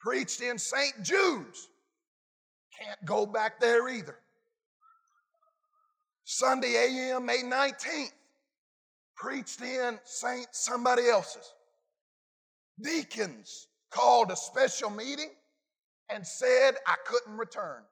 preached 0.00 0.42
in 0.42 0.58
St. 0.58 1.02
Jude's. 1.02 1.68
Can't 2.78 3.02
go 3.06 3.24
back 3.24 3.58
there 3.58 3.88
either. 3.88 4.18
Sunday 6.24 6.74
AM, 6.76 7.24
May 7.24 7.42
19th, 7.42 8.12
preached 9.16 9.62
in 9.62 9.98
St. 10.04 10.46
somebody 10.52 11.08
else's. 11.08 11.54
Deacons 12.82 13.68
called 13.90 14.30
a 14.30 14.36
special 14.36 14.90
meeting 14.90 15.30
and 16.12 16.26
said 16.26 16.74
I 16.86 16.96
couldn't 17.06 17.36
return. 17.36 17.82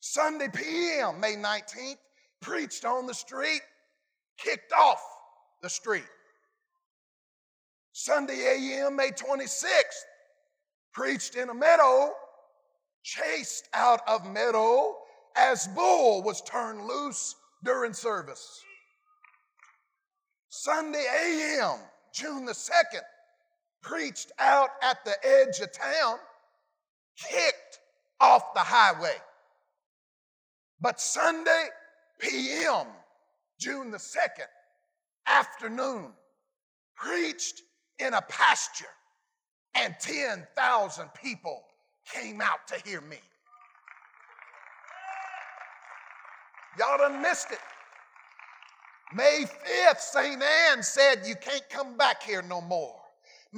Sunday 0.00 0.48
PM, 0.48 1.18
May 1.20 1.34
19th, 1.34 1.98
preached 2.40 2.84
on 2.84 3.06
the 3.06 3.14
street, 3.14 3.62
kicked 4.36 4.72
off 4.72 5.02
the 5.62 5.68
street. 5.68 6.08
Sunday 7.92 8.78
AM, 8.78 8.94
May 8.94 9.10
26th, 9.10 10.04
preached 10.92 11.34
in 11.34 11.48
a 11.48 11.54
meadow, 11.54 12.12
chased 13.02 13.68
out 13.74 14.00
of 14.06 14.24
meadow 14.30 14.96
as 15.36 15.66
bull 15.68 16.22
was 16.22 16.42
turned 16.42 16.84
loose 16.84 17.34
during 17.64 17.92
service. 17.92 18.62
Sunday 20.48 21.06
AM, 21.24 21.78
June 22.12 22.44
the 22.44 22.52
2nd, 22.52 23.02
preached 23.82 24.32
out 24.38 24.70
at 24.82 25.04
the 25.04 25.14
edge 25.24 25.60
of 25.60 25.72
town, 25.72 26.18
kicked 27.18 27.80
off 28.20 28.54
the 28.54 28.60
highway. 28.60 29.16
But 30.80 31.00
Sunday 31.00 31.66
PM, 32.20 32.86
June 33.58 33.90
the 33.90 33.98
2nd, 33.98 34.46
afternoon, 35.26 36.12
preached 36.96 37.62
in 37.98 38.14
a 38.14 38.22
pasture 38.22 38.86
and 39.74 39.94
10,000 40.00 41.08
people 41.14 41.64
came 42.12 42.40
out 42.40 42.66
to 42.68 42.88
hear 42.88 43.00
me. 43.00 43.18
Y'all 46.78 46.98
done 46.98 47.20
missed 47.20 47.50
it. 47.50 47.58
May 49.12 49.44
5th, 49.46 50.00
St. 50.00 50.42
Anne 50.42 50.82
said, 50.82 51.22
You 51.24 51.34
can't 51.34 51.68
come 51.70 51.96
back 51.96 52.22
here 52.22 52.42
no 52.42 52.60
more. 52.60 52.97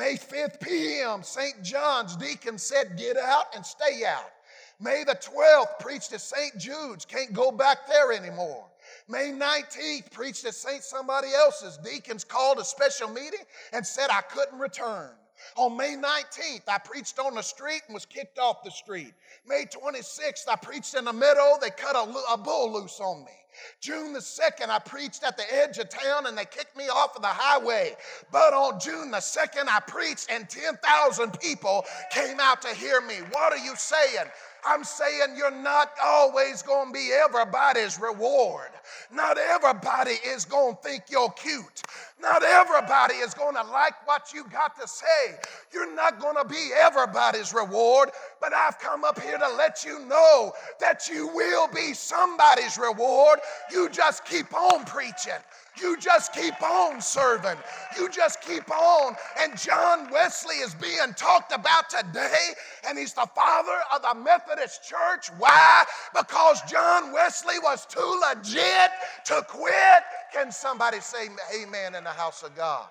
May 0.01 0.15
5th 0.15 0.61
p.m., 0.61 1.23
St. 1.23 1.63
John's 1.63 2.17
deacon 2.17 2.57
said, 2.57 2.97
Get 2.97 3.19
out 3.19 3.55
and 3.55 3.67
stay 3.67 4.03
out. 4.07 4.33
May 4.81 5.05
the 5.05 5.13
12th, 5.13 5.79
preached 5.79 6.15
at 6.15 6.23
St. 6.23 6.57
Jude's, 6.57 7.05
can't 7.05 7.35
go 7.35 7.53
back 7.53 7.87
there 7.87 8.11
anymore. 8.11 8.65
May 9.09 9.31
19th, 9.31 10.11
preached 10.11 10.47
at 10.47 10.55
St. 10.55 10.83
somebody 10.83 11.29
else's. 11.35 11.77
Deacons 11.77 12.25
called 12.25 12.59
a 12.61 12.65
special 12.65 13.11
meeting 13.11 13.45
and 13.75 13.87
said 13.87 14.09
I 14.11 14.23
couldn't 14.23 14.59
return. 14.59 15.11
On 15.57 15.77
May 15.77 15.97
19th, 15.97 16.63
I 16.69 16.79
preached 16.79 17.19
on 17.19 17.35
the 17.35 17.43
street 17.43 17.83
and 17.87 17.95
was 17.95 18.07
kicked 18.07 18.39
off 18.39 18.63
the 18.63 18.71
street. 18.71 19.15
May 19.47 19.65
26th, 19.65 20.49
I 20.49 20.57
preached 20.57 20.95
in 20.95 21.05
the 21.05 21.13
meadow. 21.13 21.57
They 21.61 21.71
cut 21.71 21.97
a, 21.97 22.33
a 22.33 22.39
bull 22.39 22.73
loose 22.73 23.01
on 23.01 23.25
me. 23.25 23.33
June 23.81 24.13
the 24.13 24.21
2nd, 24.21 24.69
I 24.69 24.79
preached 24.79 25.23
at 25.25 25.37
the 25.37 25.55
edge 25.55 25.79
of 25.79 25.89
town 25.89 26.27
and 26.27 26.37
they 26.37 26.45
kicked 26.45 26.77
me 26.77 26.85
off 26.89 27.17
of 27.17 27.23
the 27.23 27.29
highway. 27.29 27.97
But 28.31 28.53
on 28.53 28.79
June 28.81 29.11
the 29.11 29.19
2nd, 29.19 29.69
I 29.69 29.81
preached 29.87 30.29
and 30.31 30.49
10,000 30.49 31.41
people 31.41 31.85
came 32.11 32.39
out 32.41 32.63
to 32.63 32.69
hear 32.69 33.01
me. 33.01 33.17
What 33.31 33.53
are 33.53 33.59
you 33.59 33.75
saying? 33.77 34.27
I'm 34.67 34.85
saying 34.85 35.35
you're 35.37 35.51
not 35.51 35.93
always 36.03 36.63
going 36.63 36.89
to 36.89 36.93
be 36.93 37.11
everybody's 37.13 37.99
reward. 38.01 38.71
Not 39.13 39.39
everybody 39.39 40.17
is 40.27 40.45
going 40.45 40.77
to 40.77 40.83
think 40.83 41.05
you're 41.11 41.31
cute. 41.31 41.83
Not 42.21 42.43
everybody 42.43 43.15
is 43.15 43.35
going 43.35 43.55
to 43.55 43.63
like 43.63 44.07
what 44.07 44.33
you 44.35 44.45
got 44.49 44.79
to 44.81 44.87
say. 44.87 45.39
You're 45.73 45.95
not 45.95 46.21
going 46.21 46.37
to 46.37 46.45
be 46.45 46.71
everybody's 46.79 47.55
reward, 47.55 48.11
but 48.41 48.53
I've 48.53 48.79
come 48.79 49.05
up 49.05 49.21
here 49.21 49.39
to 49.39 49.49
let 49.55 49.85
you 49.85 50.05
know 50.07 50.53
that 50.81 51.09
you 51.09 51.29
will 51.29 51.69
be 51.69 51.95
somebody's 51.95 52.77
reward. 52.79 53.41
You 53.73 53.89
just 53.89 54.25
keep 54.25 54.55
on 54.55 54.85
preaching. 54.85 55.41
You 55.81 55.97
just 55.97 56.35
keep 56.35 56.61
on 56.63 57.01
serving. 57.01 57.57
You 57.97 58.09
just 58.11 58.41
keep 58.43 58.71
on. 58.71 59.17
And 59.41 59.59
John 59.59 60.11
Wesley 60.11 60.57
is 60.57 60.75
being 60.75 61.15
talked 61.17 61.53
about 61.53 61.89
today, 61.89 62.55
and 62.87 62.99
he's 62.99 63.15
the 63.15 63.29
father 63.35 63.79
of 63.95 64.03
the 64.03 64.15
Methodist 64.23 64.85
Church. 64.85 65.31
Why? 65.39 65.85
Because 66.17 66.61
John 66.69 67.13
Wesley 67.13 67.59
was 67.63 67.87
too 67.87 68.21
legit 68.29 68.91
to 69.27 69.45
quit. 69.49 70.03
Can 70.33 70.53
somebody 70.53 71.01
say 71.01 71.29
amen 71.63 71.95
in 71.95 72.05
the 72.05 72.11
house 72.11 72.43
of 72.43 72.55
God? 72.57 72.87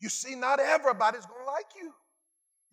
You 0.00 0.08
see, 0.08 0.34
not 0.34 0.60
everybody's 0.60 1.26
going 1.26 1.44
to 1.44 1.50
like 1.50 1.66
you. 1.80 1.92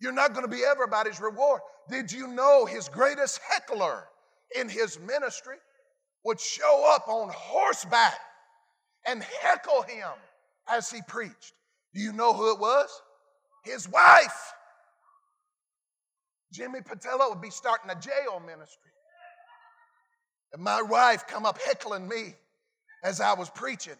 You're 0.00 0.12
not 0.12 0.34
going 0.34 0.44
to 0.44 0.50
be 0.50 0.62
everybody's 0.68 1.20
reward. 1.20 1.60
Did 1.88 2.12
you 2.12 2.28
know 2.28 2.66
his 2.66 2.88
greatest 2.88 3.40
heckler 3.48 4.04
in 4.56 4.68
his 4.68 4.98
ministry 5.00 5.56
would 6.24 6.40
show 6.40 6.90
up 6.94 7.08
on 7.08 7.30
horseback 7.32 8.18
and 9.06 9.22
heckle 9.40 9.82
him 9.82 10.08
as 10.68 10.90
he 10.90 11.00
preached. 11.06 11.54
Do 11.94 12.00
you 12.00 12.12
know 12.12 12.32
who 12.32 12.52
it 12.52 12.58
was? 12.58 12.88
His 13.64 13.88
wife. 13.88 14.52
Jimmy 16.52 16.80
Patella 16.82 17.28
would 17.30 17.40
be 17.40 17.50
starting 17.50 17.90
a 17.90 17.94
jail 17.94 18.40
ministry. 18.44 18.90
And 20.52 20.62
my 20.62 20.82
wife 20.82 21.26
come 21.26 21.44
up 21.46 21.58
heckling 21.60 22.08
me 22.08 22.34
as 23.02 23.20
I 23.20 23.34
was 23.34 23.50
preaching. 23.50 23.96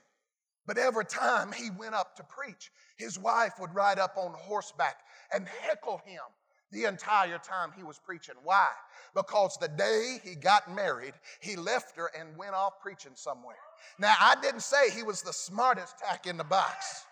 But 0.67 0.79
every 0.79 1.05
time 1.05 1.53
he 1.53 1.71
went 1.71 1.95
up 1.95 2.17
to 2.17 2.25
preach, 2.25 2.71
his 2.97 3.19
wife 3.19 3.55
would 3.61 3.75
ride 3.75 3.99
up 3.99 4.17
on 4.17 4.33
horseback 4.35 4.97
and 5.33 5.47
heckle 5.47 6.01
him 6.07 6.23
the 6.71 6.85
entire 6.85 7.39
time 7.39 7.71
he 7.77 7.83
was 7.83 7.99
preaching. 7.99 8.35
Why? 8.43 8.69
Because 9.15 9.57
the 9.59 9.69
day 9.69 10.19
he 10.25 10.35
got 10.35 10.75
married, 10.75 11.15
he 11.41 11.57
left 11.57 11.97
her 11.97 12.11
and 12.19 12.37
went 12.37 12.55
off 12.55 12.81
preaching 12.81 13.13
somewhere. 13.15 13.57
Now, 13.99 14.15
I 14.21 14.37
didn't 14.41 14.63
say 14.63 14.91
he 14.91 15.03
was 15.03 15.23
the 15.23 15.33
smartest 15.33 15.99
tack 15.99 16.27
in 16.27 16.37
the 16.37 16.45
box. 16.45 17.05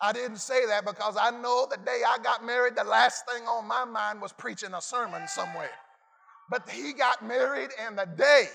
I 0.00 0.12
didn't 0.12 0.38
say 0.38 0.66
that 0.66 0.84
because 0.84 1.16
I 1.20 1.30
know 1.30 1.66
the 1.70 1.76
day 1.76 2.00
I 2.06 2.18
got 2.22 2.44
married, 2.44 2.74
the 2.76 2.84
last 2.84 3.24
thing 3.30 3.44
on 3.44 3.68
my 3.68 3.84
mind 3.84 4.20
was 4.20 4.32
preaching 4.32 4.74
a 4.74 4.80
sermon 4.80 5.28
somewhere. 5.28 5.70
But 6.50 6.68
he 6.68 6.92
got 6.92 7.24
married, 7.24 7.70
and 7.80 7.96
the 7.96 8.06
day 8.16 8.48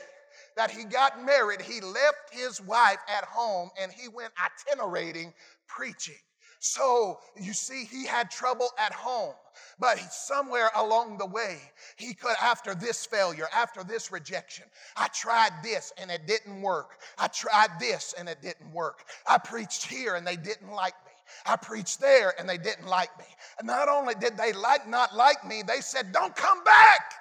that 0.56 0.72
he 0.72 0.84
got 0.84 1.24
married, 1.24 1.62
he 1.62 1.82
left 1.82 2.32
his 2.32 2.62
wife 2.62 3.00
at 3.08 3.24
home 3.24 3.70
and 3.82 3.92
he 3.92 4.08
went 4.08 4.34
itinerating 4.38 5.34
preaching. 5.68 6.16
So 6.60 7.20
you 7.36 7.54
see, 7.54 7.86
he 7.86 8.06
had 8.06 8.32
trouble 8.32 8.70
at 8.78 8.94
home. 8.94 9.36
But 9.80 10.00
somewhere 10.12 10.70
along 10.76 11.18
the 11.18 11.26
way, 11.26 11.60
he 11.96 12.14
could, 12.14 12.36
after 12.42 12.76
this 12.76 13.06
failure, 13.06 13.48
after 13.56 13.84
this 13.84 14.12
rejection, 14.12 14.66
I 14.96 15.08
tried 15.10 15.52
this 15.64 15.94
and 15.98 16.10
it 16.12 16.26
didn't 16.28 16.62
work. 16.62 17.00
I 17.18 17.28
tried 17.28 17.80
this 17.80 18.14
and 18.18 18.28
it 18.28 18.42
didn't 18.42 18.72
work. 18.72 19.06
I 19.28 19.38
preached 19.38 19.86
here 19.86 20.16
and 20.16 20.26
they 20.26 20.36
didn't 20.36 20.72
like 20.72 20.96
me. 21.06 21.12
I 21.46 21.56
preached 21.58 22.00
there 22.00 22.34
and 22.40 22.48
they 22.48 22.58
didn't 22.58 22.88
like 22.88 23.18
me. 23.20 23.26
And 23.60 23.68
not 23.68 23.90
only 23.90 24.16
did 24.16 24.38
they 24.38 24.54
like 24.54 24.88
not 24.88 25.16
like 25.16 25.46
me, 25.46 25.62
they 25.62 25.82
said, 25.82 26.12
"Don't 26.12 26.36
come 26.36 26.64
back." 26.64 27.14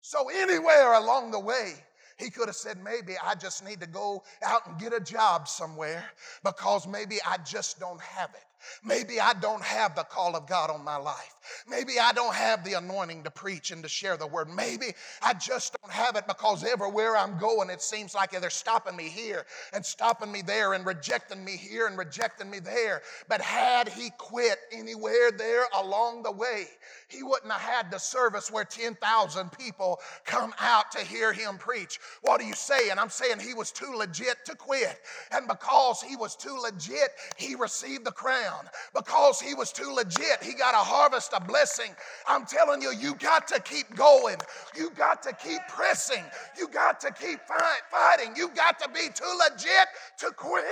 So 0.00 0.28
anywhere 0.28 0.94
along 0.94 1.32
the 1.32 1.40
way, 1.40 1.84
he 2.18 2.30
could 2.30 2.48
have 2.48 2.56
said, 2.56 2.82
maybe 2.82 3.14
I 3.24 3.34
just 3.34 3.64
need 3.64 3.80
to 3.80 3.86
go 3.86 4.24
out 4.44 4.66
and 4.66 4.78
get 4.78 4.92
a 4.92 5.00
job 5.00 5.48
somewhere 5.48 6.04
because 6.44 6.86
maybe 6.86 7.18
I 7.26 7.38
just 7.38 7.78
don't 7.78 8.00
have 8.00 8.30
it. 8.34 8.47
Maybe 8.84 9.20
I 9.20 9.34
don't 9.34 9.62
have 9.62 9.94
the 9.94 10.04
call 10.04 10.36
of 10.36 10.46
God 10.46 10.70
on 10.70 10.84
my 10.84 10.96
life. 10.96 11.34
Maybe 11.68 11.98
I 12.00 12.12
don't 12.12 12.34
have 12.34 12.64
the 12.64 12.74
anointing 12.74 13.24
to 13.24 13.30
preach 13.30 13.70
and 13.70 13.82
to 13.82 13.88
share 13.88 14.16
the 14.16 14.26
word. 14.26 14.48
Maybe 14.48 14.86
I 15.22 15.34
just 15.34 15.76
don't 15.80 15.92
have 15.92 16.16
it 16.16 16.26
because 16.26 16.64
everywhere 16.64 17.16
I'm 17.16 17.38
going, 17.38 17.70
it 17.70 17.82
seems 17.82 18.14
like 18.14 18.30
they're 18.32 18.50
stopping 18.50 18.96
me 18.96 19.08
here 19.08 19.46
and 19.72 19.84
stopping 19.84 20.30
me 20.30 20.42
there 20.42 20.74
and 20.74 20.84
rejecting 20.84 21.44
me 21.44 21.56
here 21.56 21.86
and 21.86 21.96
rejecting 21.98 22.50
me 22.50 22.58
there. 22.58 23.02
But 23.28 23.40
had 23.40 23.88
he 23.88 24.10
quit 24.18 24.58
anywhere 24.72 25.30
there 25.30 25.64
along 25.80 26.22
the 26.22 26.32
way, 26.32 26.66
he 27.08 27.22
wouldn't 27.22 27.52
have 27.52 27.60
had 27.60 27.90
the 27.90 27.98
service 27.98 28.50
where 28.50 28.64
10,000 28.64 29.52
people 29.52 30.00
come 30.24 30.54
out 30.60 30.90
to 30.92 31.00
hear 31.00 31.32
him 31.32 31.58
preach. 31.58 31.98
What 32.22 32.40
are 32.40 32.44
you 32.44 32.54
saying? 32.54 32.98
I'm 32.98 33.10
saying 33.10 33.40
he 33.40 33.54
was 33.54 33.72
too 33.72 33.92
legit 33.94 34.44
to 34.44 34.54
quit. 34.54 35.00
And 35.32 35.48
because 35.48 36.02
he 36.02 36.16
was 36.16 36.36
too 36.36 36.56
legit, 36.60 37.10
he 37.36 37.54
received 37.54 38.04
the 38.04 38.12
crown. 38.12 38.47
Because 38.94 39.40
he 39.40 39.54
was 39.54 39.72
too 39.72 39.92
legit, 39.92 40.42
he 40.42 40.54
got 40.54 40.74
a 40.74 40.78
harvest 40.78 41.34
of 41.34 41.46
blessing. 41.46 41.94
I'm 42.26 42.46
telling 42.46 42.82
you, 42.82 42.92
you 42.92 43.14
got 43.16 43.48
to 43.48 43.60
keep 43.60 43.94
going. 43.96 44.36
You 44.76 44.90
got 44.90 45.22
to 45.24 45.32
keep 45.32 45.60
pressing. 45.68 46.24
You 46.58 46.68
got 46.68 47.00
to 47.00 47.12
keep 47.12 47.40
fight, 47.40 47.82
fighting. 47.90 48.34
You 48.36 48.48
got 48.50 48.78
to 48.80 48.88
be 48.88 49.08
too 49.14 49.38
legit 49.50 49.88
to 50.20 50.30
quit. 50.36 50.64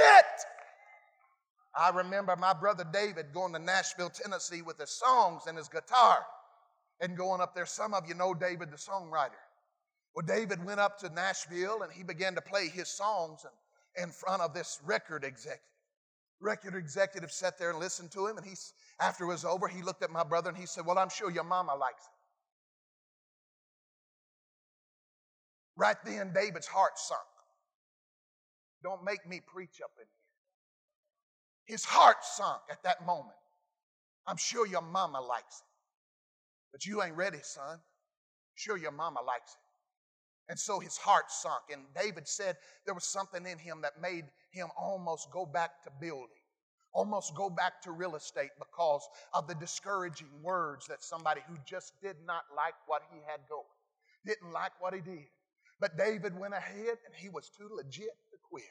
I 1.79 1.91
remember 1.91 2.35
my 2.37 2.55
brother 2.55 2.85
David 2.91 3.27
going 3.35 3.53
to 3.53 3.59
Nashville, 3.59 4.11
Tennessee 4.11 4.63
with 4.63 4.79
his 4.79 4.91
songs 4.91 5.43
and 5.47 5.59
his 5.59 5.69
guitar 5.69 6.25
and 7.01 7.17
going 7.17 7.41
up 7.41 7.55
there. 7.55 7.67
Some 7.67 7.93
of 7.93 8.09
you 8.09 8.15
know 8.15 8.33
David, 8.33 8.71
the 8.71 8.77
songwriter. 8.77 9.37
Well, 10.15 10.25
David 10.27 10.65
went 10.65 10.81
up 10.81 10.99
to 11.01 11.11
Nashville 11.11 11.83
and 11.83 11.93
he 11.93 12.03
began 12.03 12.35
to 12.35 12.41
play 12.41 12.69
his 12.69 12.89
songs 12.89 13.45
in 13.97 14.11
front 14.11 14.41
of 14.41 14.55
this 14.55 14.81
record 14.85 15.25
executive. 15.25 15.61
Record 16.41 16.75
executive 16.75 17.33
sat 17.33 17.59
there 17.59 17.71
and 17.71 17.79
listened 17.79 18.11
to 18.13 18.27
him, 18.27 18.37
and 18.37 18.47
he, 18.47 18.55
after 19.01 19.25
it 19.25 19.29
was 19.29 19.45
over, 19.45 19.69
he 19.69 19.83
looked 19.83 20.03
at 20.03 20.11
my 20.11 20.23
brother 20.23 20.51
and 20.51 20.59
he 20.59 20.67
said, 20.67 20.85
Well, 20.85 20.99
I'm 20.99 21.09
sure 21.09 21.31
your 21.31 21.45
mama 21.45 21.75
likes 21.75 22.03
it. 22.05 22.17
Right 25.77 25.97
then, 26.05 26.33
David's 26.35 26.67
heart 26.67 26.99
sunk. 26.99 27.21
Don't 28.83 29.05
make 29.05 29.27
me 29.27 29.41
preach 29.47 29.81
up 29.83 29.91
in 29.99 30.05
here. 30.05 31.75
His 31.75 31.85
heart 31.85 32.19
sunk 32.23 32.63
at 32.71 32.83
that 32.85 33.05
moment. 33.05 33.37
I'm 34.27 34.37
sure 34.37 34.67
your 34.67 34.83
mama 34.83 35.21
likes 35.21 35.61
it. 35.61 35.67
But 36.73 36.87
you 36.87 37.03
ain't 37.03 37.17
ready, 37.17 37.39
son. 37.43 37.79
Sure, 38.55 38.77
your 38.77 38.93
mama 38.93 39.21
likes 39.27 39.53
it. 39.53 39.61
And 40.49 40.59
so 40.59 40.79
his 40.79 40.97
heart 40.97 41.31
sunk. 41.31 41.63
And 41.73 41.83
David 41.95 42.29
said 42.29 42.57
there 42.85 42.95
was 42.95 43.05
something 43.05 43.47
in 43.47 43.59
him 43.59 43.81
that 43.83 44.01
made 44.01 44.27
him 44.57 44.69
almost 44.77 45.31
go 45.31 45.45
back 45.47 45.83
to 45.85 45.91
building, 46.01 46.43
almost 46.93 47.35
go 47.35 47.51
back 47.51 47.83
to 47.83 47.93
real 47.93 48.17
estate 48.17 48.51
because 48.59 49.07
of 49.35 49.47
the 49.47 49.55
discouraging 49.55 50.31
words 50.43 50.87
that 50.87 51.05
somebody 51.05 51.43
who 51.49 51.57
just 51.67 51.93
did 52.03 52.17
not 52.27 52.43
like 52.57 52.75
what 52.87 53.03
he 53.13 53.19
had 53.27 53.41
going, 53.49 53.63
didn't 54.25 54.53
like 54.53 54.73
what 54.81 54.95
he 54.95 55.01
did. 55.01 55.27
But 55.79 55.99
David 55.99 56.39
went 56.39 56.55
ahead 56.55 56.97
and 57.05 57.15
he 57.15 57.29
was 57.29 57.51
too 57.51 57.69
legit 57.71 58.17
to 58.31 58.37
quit. 58.43 58.65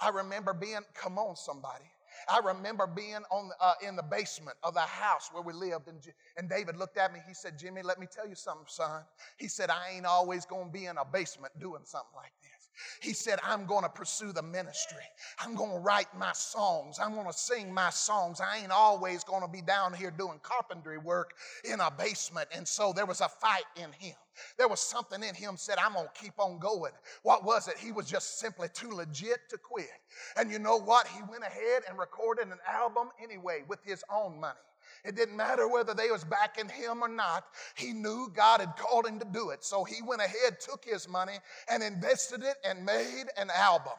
I 0.00 0.10
remember 0.10 0.52
being, 0.52 0.80
come 0.94 1.18
on, 1.18 1.34
somebody. 1.34 1.86
I 2.28 2.40
remember 2.44 2.86
being 2.86 3.22
on, 3.30 3.50
uh, 3.58 3.74
in 3.86 3.96
the 3.96 4.02
basement 4.02 4.56
of 4.62 4.74
the 4.74 4.80
house 4.80 5.30
where 5.32 5.42
we 5.42 5.54
lived, 5.54 5.88
and, 5.88 5.98
and 6.36 6.48
David 6.48 6.76
looked 6.76 6.98
at 6.98 7.12
me. 7.12 7.20
He 7.26 7.32
said, 7.32 7.58
Jimmy, 7.58 7.82
let 7.82 7.98
me 7.98 8.06
tell 8.06 8.28
you 8.28 8.34
something, 8.34 8.66
son. 8.68 9.02
He 9.38 9.48
said, 9.48 9.70
I 9.70 9.92
ain't 9.96 10.04
always 10.04 10.44
going 10.44 10.66
to 10.66 10.72
be 10.72 10.86
in 10.86 10.98
a 10.98 11.04
basement 11.04 11.58
doing 11.58 11.82
something 11.84 12.14
like 12.14 12.32
this. 12.42 12.61
He 13.00 13.12
said, 13.12 13.38
I'm 13.44 13.66
going 13.66 13.82
to 13.82 13.88
pursue 13.88 14.32
the 14.32 14.42
ministry. 14.42 15.02
I'm 15.38 15.54
going 15.54 15.72
to 15.72 15.78
write 15.78 16.08
my 16.16 16.32
songs. 16.32 16.98
I'm 16.98 17.14
going 17.14 17.26
to 17.26 17.32
sing 17.32 17.72
my 17.72 17.90
songs. 17.90 18.40
I 18.40 18.58
ain't 18.58 18.70
always 18.70 19.24
going 19.24 19.42
to 19.42 19.48
be 19.48 19.62
down 19.62 19.92
here 19.92 20.10
doing 20.10 20.40
carpentry 20.42 20.98
work 20.98 21.34
in 21.64 21.80
a 21.80 21.90
basement. 21.90 22.48
And 22.54 22.66
so 22.66 22.92
there 22.92 23.06
was 23.06 23.20
a 23.20 23.28
fight 23.28 23.64
in 23.76 23.92
him. 23.92 24.16
There 24.56 24.68
was 24.68 24.80
something 24.80 25.22
in 25.22 25.34
him 25.34 25.56
said, 25.56 25.76
I'm 25.78 25.92
going 25.92 26.06
to 26.12 26.20
keep 26.20 26.34
on 26.38 26.58
going. 26.58 26.92
What 27.22 27.44
was 27.44 27.68
it? 27.68 27.76
He 27.78 27.92
was 27.92 28.06
just 28.06 28.38
simply 28.38 28.68
too 28.72 28.90
legit 28.90 29.48
to 29.50 29.58
quit. 29.58 29.88
And 30.36 30.50
you 30.50 30.58
know 30.58 30.78
what? 30.78 31.06
He 31.08 31.22
went 31.30 31.44
ahead 31.44 31.82
and 31.88 31.98
recorded 31.98 32.48
an 32.48 32.58
album 32.66 33.08
anyway 33.22 33.62
with 33.68 33.80
his 33.84 34.02
own 34.10 34.40
money. 34.40 34.58
It 35.04 35.16
didn't 35.16 35.36
matter 35.36 35.66
whether 35.66 35.94
they 35.94 36.10
was 36.10 36.22
backing 36.22 36.68
him 36.68 37.02
or 37.02 37.08
not. 37.08 37.44
He 37.74 37.92
knew 37.92 38.30
God 38.34 38.60
had 38.60 38.76
called 38.76 39.06
him 39.06 39.18
to 39.18 39.24
do 39.24 39.50
it. 39.50 39.64
So 39.64 39.82
he 39.82 40.00
went 40.00 40.22
ahead, 40.22 40.60
took 40.60 40.84
his 40.84 41.08
money, 41.08 41.38
and 41.68 41.82
invested 41.82 42.42
it 42.42 42.56
and 42.64 42.84
made 42.84 43.24
an 43.36 43.50
album. 43.50 43.94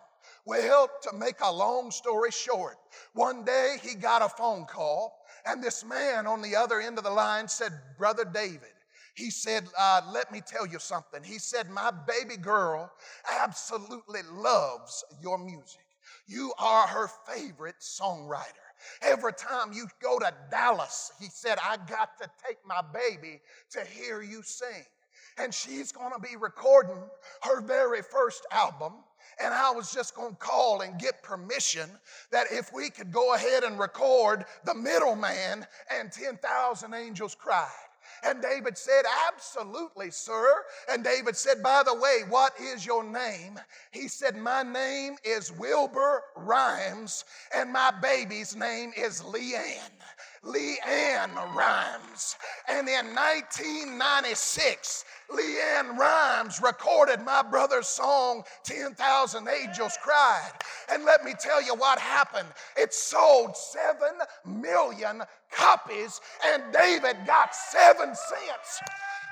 Well, 0.45 0.89
to 1.03 1.13
make 1.13 1.39
a 1.41 1.51
long 1.51 1.91
story 1.91 2.31
short, 2.31 2.77
one 3.13 3.43
day 3.43 3.77
he 3.81 3.95
got 3.95 4.21
a 4.21 4.29
phone 4.29 4.65
call, 4.65 5.25
and 5.45 5.61
this 5.61 5.83
man 5.83 6.25
on 6.27 6.41
the 6.41 6.55
other 6.55 6.79
end 6.79 6.97
of 6.97 7.03
the 7.03 7.09
line 7.09 7.47
said, 7.47 7.71
Brother 7.97 8.25
David, 8.25 8.73
He 9.15 9.29
said, 9.29 9.67
uh, 9.77 10.01
Let 10.11 10.31
me 10.31 10.41
tell 10.45 10.65
you 10.65 10.79
something. 10.79 11.23
He 11.23 11.37
said, 11.37 11.69
My 11.69 11.91
baby 12.07 12.37
girl 12.37 12.91
absolutely 13.41 14.21
loves 14.33 15.03
your 15.21 15.37
music. 15.37 15.85
You 16.27 16.53
are 16.57 16.87
her 16.87 17.09
favorite 17.27 17.79
songwriter. 17.79 18.62
Every 19.01 19.33
time 19.33 19.73
you 19.73 19.87
go 20.01 20.19
to 20.19 20.33
Dallas, 20.51 21.11
he 21.19 21.27
said, 21.27 21.57
I 21.63 21.77
got 21.77 22.17
to 22.21 22.29
take 22.45 22.57
my 22.65 22.81
baby 22.93 23.41
to 23.71 23.83
hear 23.85 24.21
you 24.21 24.41
sing. 24.43 24.85
And 25.37 25.53
she's 25.53 25.91
going 25.91 26.11
to 26.13 26.19
be 26.19 26.35
recording 26.35 27.01
her 27.41 27.61
very 27.61 28.01
first 28.01 28.45
album. 28.51 28.93
And 29.43 29.53
I 29.53 29.71
was 29.71 29.91
just 29.91 30.15
going 30.15 30.33
to 30.33 30.37
call 30.37 30.81
and 30.81 30.99
get 30.99 31.23
permission 31.23 31.89
that 32.31 32.47
if 32.51 32.71
we 32.71 32.89
could 32.89 33.11
go 33.11 33.33
ahead 33.33 33.63
and 33.63 33.79
record 33.79 34.45
The 34.63 34.75
Middleman 34.75 35.65
and 35.91 36.11
10,000 36.11 36.93
Angels 36.93 37.35
Cried. 37.35 37.69
And 38.25 38.41
David 38.41 38.77
said, 38.77 39.03
Absolutely, 39.27 40.11
sir. 40.11 40.63
And 40.89 41.03
David 41.03 41.35
said, 41.35 41.61
By 41.61 41.83
the 41.83 41.93
way, 41.93 42.21
what 42.29 42.53
is 42.59 42.85
your 42.85 43.03
name? 43.03 43.59
He 43.91 44.07
said, 44.07 44.35
My 44.35 44.63
name 44.63 45.17
is 45.23 45.51
Wilbur 45.51 46.23
Rimes, 46.35 47.25
and 47.55 47.71
my 47.71 47.91
baby's 48.01 48.55
name 48.55 48.91
is 48.95 49.21
LeAnn. 49.21 49.79
LeAnn 50.45 51.33
Rimes. 51.55 52.35
And 52.67 52.87
in 52.87 53.15
1996, 53.15 55.05
LeAnn 55.31 55.97
Rimes 55.97 56.61
recorded 56.61 57.21
my 57.21 57.41
brother's 57.41 57.87
song, 57.87 58.43
10,000 58.63 59.47
Angels 59.47 59.97
Cried. 60.01 60.51
And 60.91 61.05
let 61.05 61.23
me 61.23 61.33
tell 61.39 61.61
you 61.61 61.75
what 61.75 61.97
happened. 61.99 62.49
It 62.75 62.93
sold 62.93 63.55
7 63.55 63.97
million 64.45 65.23
copies, 65.51 66.19
and 66.45 66.63
David 66.73 67.25
got 67.25 67.55
7 67.55 68.13
cents 68.13 68.81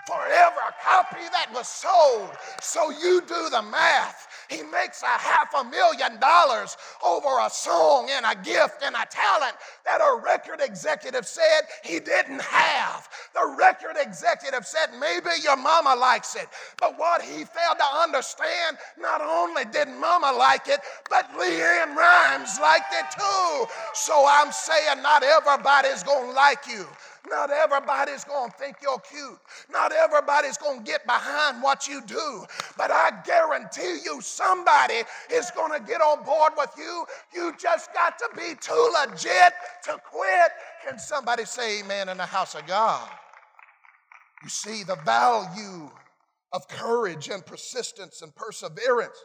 for 0.07 0.19
every 0.25 0.71
copy 0.83 1.23
that 1.31 1.47
was 1.53 1.67
sold. 1.67 2.31
So 2.61 2.89
you 2.89 3.21
do 3.21 3.49
the 3.49 3.61
math. 3.61 4.27
He 4.49 4.63
makes 4.63 5.01
a 5.03 5.07
half 5.07 5.53
a 5.55 5.63
million 5.63 6.19
dollars 6.19 6.75
over 7.05 7.39
a 7.39 7.49
song 7.49 8.09
and 8.11 8.25
a 8.25 8.35
gift 8.43 8.83
and 8.83 8.95
a 8.95 9.05
talent 9.09 9.55
that 9.85 10.01
a 10.01 10.21
record 10.21 10.59
executive 10.61 11.25
said 11.25 11.61
he 11.83 11.99
didn't 11.99 12.41
have. 12.41 13.07
The 13.33 13.55
record 13.57 13.95
executive 13.97 14.65
said, 14.65 14.87
maybe 14.99 15.29
your 15.43 15.55
mama 15.55 15.95
likes 15.95 16.35
it. 16.35 16.47
But 16.79 16.97
what 16.99 17.21
he 17.21 17.45
failed 17.45 17.79
to 17.79 17.97
understand, 18.01 18.77
not 18.99 19.21
only 19.21 19.65
did 19.65 19.87
mama 19.87 20.35
like 20.37 20.67
it, 20.67 20.81
but 21.09 21.31
LeAnn 21.31 21.95
Rimes 21.95 22.59
liked 22.59 22.93
it 22.93 23.05
too. 23.17 23.65
So 23.93 24.25
I'm 24.27 24.51
saying 24.51 25.01
not 25.01 25.23
everybody's 25.23 26.03
gonna 26.03 26.31
like 26.31 26.67
you. 26.67 26.87
Not 27.29 27.51
everybody's 27.51 28.23
going 28.23 28.49
to 28.49 28.57
think 28.57 28.77
you're 28.81 28.99
cute. 28.99 29.37
Not 29.71 29.91
everybody's 29.91 30.57
going 30.57 30.79
to 30.79 30.83
get 30.83 31.05
behind 31.05 31.61
what 31.61 31.87
you 31.87 32.01
do. 32.05 32.45
But 32.77 32.89
I 32.91 33.11
guarantee 33.25 33.99
you, 34.03 34.21
somebody 34.21 35.03
is 35.31 35.51
going 35.51 35.71
to 35.79 35.85
get 35.85 36.01
on 36.01 36.23
board 36.23 36.53
with 36.57 36.71
you. 36.77 37.05
You 37.33 37.53
just 37.59 37.93
got 37.93 38.17
to 38.17 38.29
be 38.35 38.55
too 38.59 38.93
legit 38.99 39.53
to 39.83 39.97
quit. 40.03 40.51
Can 40.87 40.97
somebody 40.97 41.45
say 41.45 41.81
amen 41.81 42.09
in 42.09 42.17
the 42.17 42.25
house 42.25 42.55
of 42.55 42.65
God? 42.65 43.07
You 44.43 44.49
see, 44.49 44.83
the 44.83 44.97
value 45.05 45.91
of 46.53 46.67
courage 46.67 47.29
and 47.29 47.45
persistence 47.45 48.23
and 48.23 48.35
perseverance 48.35 49.17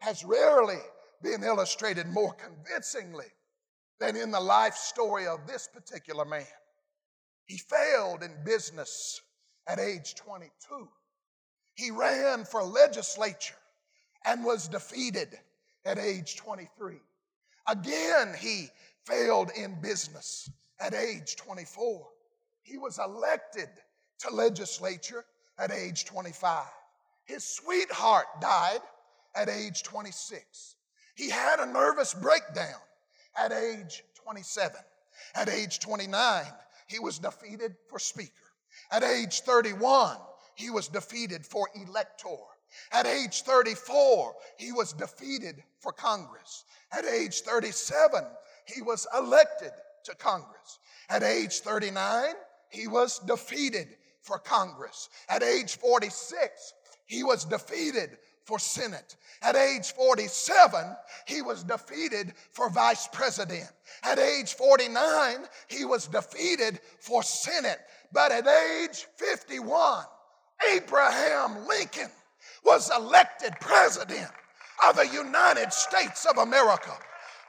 has 0.00 0.24
rarely 0.24 0.80
been 1.22 1.42
illustrated 1.44 2.08
more 2.08 2.34
convincingly 2.34 3.26
than 4.00 4.16
in 4.16 4.30
the 4.30 4.40
life 4.40 4.74
story 4.74 5.26
of 5.26 5.46
this 5.46 5.68
particular 5.72 6.24
man. 6.24 6.44
He 7.46 7.58
failed 7.58 8.22
in 8.22 8.32
business 8.44 9.20
at 9.66 9.78
age 9.78 10.14
22. 10.14 10.88
He 11.74 11.90
ran 11.90 12.44
for 12.44 12.62
legislature 12.62 13.56
and 14.24 14.44
was 14.44 14.68
defeated 14.68 15.38
at 15.84 15.98
age 15.98 16.36
23. 16.36 17.00
Again, 17.66 18.34
he 18.38 18.68
failed 19.04 19.50
in 19.56 19.80
business 19.80 20.50
at 20.80 20.94
age 20.94 21.36
24. 21.36 22.06
He 22.62 22.78
was 22.78 22.98
elected 22.98 23.68
to 24.20 24.34
legislature 24.34 25.24
at 25.58 25.70
age 25.70 26.04
25. 26.04 26.64
His 27.24 27.44
sweetheart 27.44 28.26
died 28.40 28.80
at 29.34 29.48
age 29.48 29.82
26. 29.82 30.76
He 31.14 31.30
had 31.30 31.60
a 31.60 31.66
nervous 31.66 32.14
breakdown 32.14 32.80
at 33.36 33.52
age 33.52 34.02
27. 34.14 34.76
At 35.34 35.48
age 35.48 35.80
29, 35.80 36.44
he 36.86 36.98
was 36.98 37.18
defeated 37.18 37.76
for 37.88 37.98
speaker. 37.98 38.32
At 38.90 39.04
age 39.04 39.40
31, 39.40 40.16
he 40.54 40.70
was 40.70 40.88
defeated 40.88 41.46
for 41.46 41.68
elector. 41.74 42.36
At 42.92 43.06
age 43.06 43.42
34, 43.42 44.34
he 44.56 44.72
was 44.72 44.92
defeated 44.92 45.62
for 45.78 45.92
Congress. 45.92 46.64
At 46.92 47.04
age 47.04 47.40
37, 47.42 48.24
he 48.66 48.82
was 48.82 49.06
elected 49.16 49.72
to 50.04 50.14
Congress. 50.16 50.78
At 51.08 51.22
age 51.22 51.60
39, 51.60 52.34
he 52.68 52.88
was 52.88 53.18
defeated 53.20 53.96
for 54.22 54.38
Congress. 54.38 55.08
At 55.28 55.42
age 55.42 55.76
46, 55.76 56.74
he 57.06 57.22
was 57.22 57.44
defeated 57.44 58.18
for 58.44 58.58
Senate. 58.58 59.16
At 59.42 59.56
age 59.56 59.92
47, 59.92 60.96
he 61.26 61.42
was 61.42 61.64
defeated 61.64 62.34
for 62.52 62.70
vice 62.70 63.08
president. 63.08 63.70
At 64.02 64.18
age 64.18 64.54
49, 64.54 65.38
he 65.68 65.84
was 65.84 66.06
defeated 66.06 66.80
for 67.00 67.22
Senate. 67.22 67.80
But 68.12 68.32
at 68.32 68.46
age 68.46 69.06
51, 69.16 70.04
Abraham 70.72 71.66
Lincoln 71.66 72.10
was 72.64 72.90
elected 72.96 73.54
president 73.60 74.30
of 74.88 74.96
the 74.96 75.08
United 75.08 75.72
States 75.72 76.24
of 76.26 76.38
America, 76.38 76.92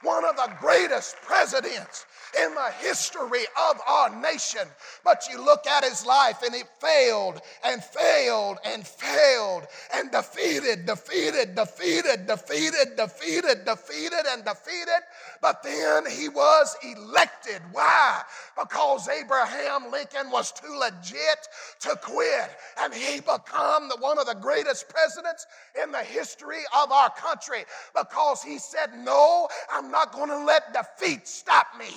one 0.02 0.24
of 0.24 0.36
the 0.36 0.52
greatest 0.60 1.16
presidents 1.22 2.06
in 2.42 2.54
the 2.54 2.72
history 2.80 3.44
of 3.70 3.80
our 3.86 4.20
nation. 4.20 4.62
But 5.04 5.24
you 5.30 5.42
look 5.42 5.66
at 5.66 5.84
his 5.84 6.04
life 6.04 6.42
and 6.44 6.54
it 6.54 6.66
failed 6.80 7.40
and 7.64 7.82
failed 7.82 8.58
and 8.64 8.86
failed 8.86 9.66
and 9.94 10.10
defeated, 10.10 10.86
defeated, 10.86 11.54
defeated, 11.54 12.26
defeated, 12.26 12.96
defeated, 12.96 13.64
defeated, 13.64 14.26
and 14.28 14.44
defeated. 14.44 15.02
But 15.40 15.62
then 15.62 16.04
he 16.10 16.28
was 16.28 16.76
elected. 16.82 17.60
Why? 17.72 18.22
Because 18.58 19.08
Abraham 19.08 19.90
Lincoln 19.90 20.30
was 20.30 20.52
too 20.52 20.72
legit 20.78 21.48
to 21.80 21.96
quit. 22.02 22.50
And 22.80 22.92
he 22.92 23.20
became 23.20 23.90
one 24.00 24.18
of 24.18 24.26
the 24.26 24.34
greatest 24.34 24.88
presidents 24.88 25.46
in 25.82 25.92
the 25.92 26.02
history 26.02 26.62
of 26.76 26.90
our 26.92 27.10
country 27.10 27.64
because 27.94 28.42
he 28.42 28.58
said, 28.58 28.90
No, 28.98 29.48
I'm 29.72 29.90
not 29.90 30.12
going 30.12 30.30
to 30.30 30.44
let 30.44 30.72
defeat 30.72 31.26
stop 31.26 31.66
me. 31.78 31.90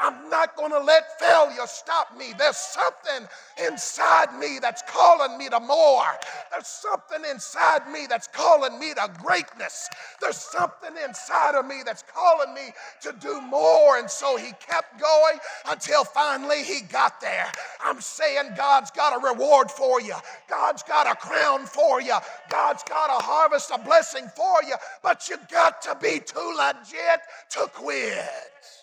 I'm 0.00 0.30
not 0.30 0.56
going 0.56 0.70
to 0.70 0.80
let 0.80 1.20
failure 1.20 1.66
stop 1.66 2.16
me. 2.16 2.32
There's 2.38 2.56
something 2.56 3.28
inside 3.66 4.38
me 4.38 4.58
that's 4.60 4.82
calling 4.88 5.36
me 5.36 5.48
to 5.50 5.60
more. 5.60 6.06
There's 6.50 6.66
something 6.66 7.22
inside 7.30 7.90
me 7.92 8.06
that's 8.08 8.26
calling 8.26 8.78
me 8.78 8.94
to 8.94 9.10
greatness. 9.22 9.88
There's 10.20 10.38
something 10.38 10.92
inside 11.06 11.54
of 11.54 11.66
me 11.66 11.82
that's 11.84 12.02
calling 12.02 12.54
me 12.54 12.72
to 13.02 13.14
do 13.20 13.42
more. 13.42 13.98
And 13.98 14.08
so 14.08 14.38
he 14.38 14.52
kept 14.66 14.98
going 14.98 15.38
until 15.68 16.04
finally 16.04 16.62
he 16.62 16.80
got 16.80 17.20
there. 17.20 17.52
I'm 17.84 18.00
saying 18.00 18.52
God's 18.56 18.90
got 18.90 19.14
a 19.14 19.26
reward 19.26 19.70
for 19.70 20.00
you, 20.00 20.14
God's 20.48 20.82
got 20.82 21.06
a 21.06 21.14
crown 21.14 21.66
for 21.66 22.00
you, 22.00 22.16
God's 22.48 22.82
got 22.84 23.10
a 23.10 23.22
harvest, 23.22 23.70
a 23.74 23.78
blessing 23.78 24.26
for 24.34 24.62
you, 24.66 24.74
but 25.02 25.28
you 25.28 25.36
got 25.50 25.82
to 25.82 25.96
be 26.00 26.20
too 26.20 26.54
legit 26.56 27.20
to 27.50 27.70
quit. 27.74 28.79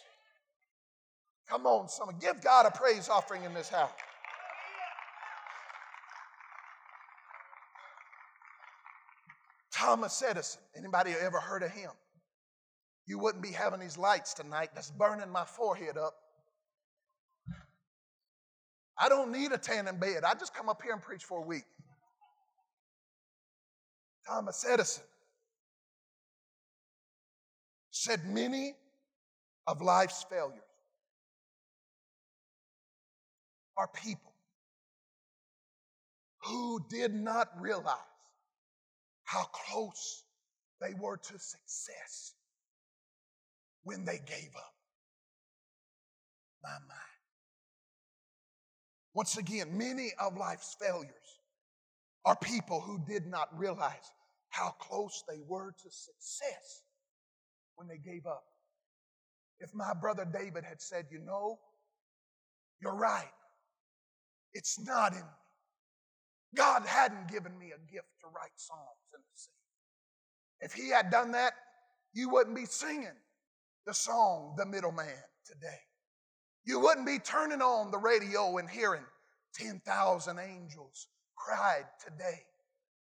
Come 1.50 1.66
on, 1.66 1.88
someone. 1.88 2.18
Give 2.20 2.42
God 2.42 2.66
a 2.66 2.72
praise 2.72 3.08
offering 3.10 3.44
in 3.44 3.54
this 3.54 3.70
house. 3.70 3.92
Thomas 9.72 10.22
Edison. 10.22 10.62
Anybody 10.76 11.14
ever 11.22 11.40
heard 11.40 11.64
of 11.64 11.72
him? 11.72 11.92
You 13.06 13.20
wouldn't 13.20 13.42
be 13.44 13.52
having 13.52 13.80
these 13.80 13.98
lights 13.98 14.34
tonight 14.34 14.72
that's 14.76 14.92
burning 14.92 15.30
my 15.30 15.46
forehead 15.46 15.98
up. 15.98 16.16
I 19.00 19.08
don't 19.08 19.32
need 19.32 19.52
a 19.54 19.58
tanning 19.58 19.98
bed. 19.98 20.24
I 20.26 20.34
just 20.34 20.54
come 20.54 20.68
up 20.68 20.82
here 20.82 20.92
and 20.92 21.02
preach 21.02 21.24
for 21.24 21.40
a 21.40 21.46
week. 21.46 21.64
Thomas 24.28 24.66
Edison 24.70 25.04
said 27.92 28.26
many 28.26 28.74
of 29.68 29.82
life's 29.82 30.26
failures 30.30 30.67
are 33.78 33.88
people 33.88 34.34
who 36.44 36.84
did 36.90 37.14
not 37.14 37.50
realize 37.60 37.96
how 39.24 39.44
close 39.44 40.24
they 40.82 40.94
were 41.00 41.18
to 41.18 41.40
success 41.40 42.34
when 43.84 44.06
they 44.06 44.20
gave 44.26 44.52
up. 44.56 44.74
My 46.64 46.70
mind. 46.70 47.18
Once 49.14 49.38
again, 49.38 49.78
many 49.78 50.12
of 50.20 50.38
life's 50.38 50.76
failures 50.80 51.12
are 52.26 52.36
people 52.36 52.80
who 52.82 53.00
did 53.08 53.26
not 53.26 53.48
realize 53.58 54.12
how 54.50 54.70
close 54.80 55.24
they 55.28 55.40
were 55.48 55.72
to 55.72 55.90
success 55.90 56.84
when 57.76 57.88
they 57.88 57.98
gave 57.98 58.26
up. 58.26 58.44
If 59.60 59.74
my 59.74 59.94
brother 59.94 60.26
David 60.26 60.64
had 60.64 60.82
said, 60.82 61.06
You 61.12 61.20
know, 61.20 61.60
you're 62.82 62.96
right, 62.96 63.32
it's 64.58 64.80
not 64.80 65.14
in 65.14 65.20
me. 65.20 65.24
God 66.56 66.84
hadn't 66.86 67.30
given 67.30 67.58
me 67.58 67.68
a 67.68 67.92
gift 67.92 68.08
to 68.22 68.28
write 68.28 68.56
songs 68.56 69.08
and 69.14 69.24
to 69.24 69.40
sing. 69.40 69.54
If 70.62 70.74
he 70.74 70.90
had 70.90 71.12
done 71.12 71.32
that, 71.34 71.54
you 72.14 72.30
wouldn't 72.30 72.56
be 72.56 72.66
singing 72.66 73.16
the 73.86 73.94
song, 73.94 74.56
The 74.58 74.66
Middleman, 74.66 75.06
today. 75.46 75.80
You 76.66 76.80
wouldn't 76.80 77.06
be 77.06 77.20
turning 77.20 77.62
on 77.62 77.92
the 77.92 78.00
radio 78.00 78.58
and 78.58 78.68
hearing 78.68 79.04
10,000 79.56 80.40
angels 80.40 81.08
cried 81.36 81.86
today. 82.04 82.42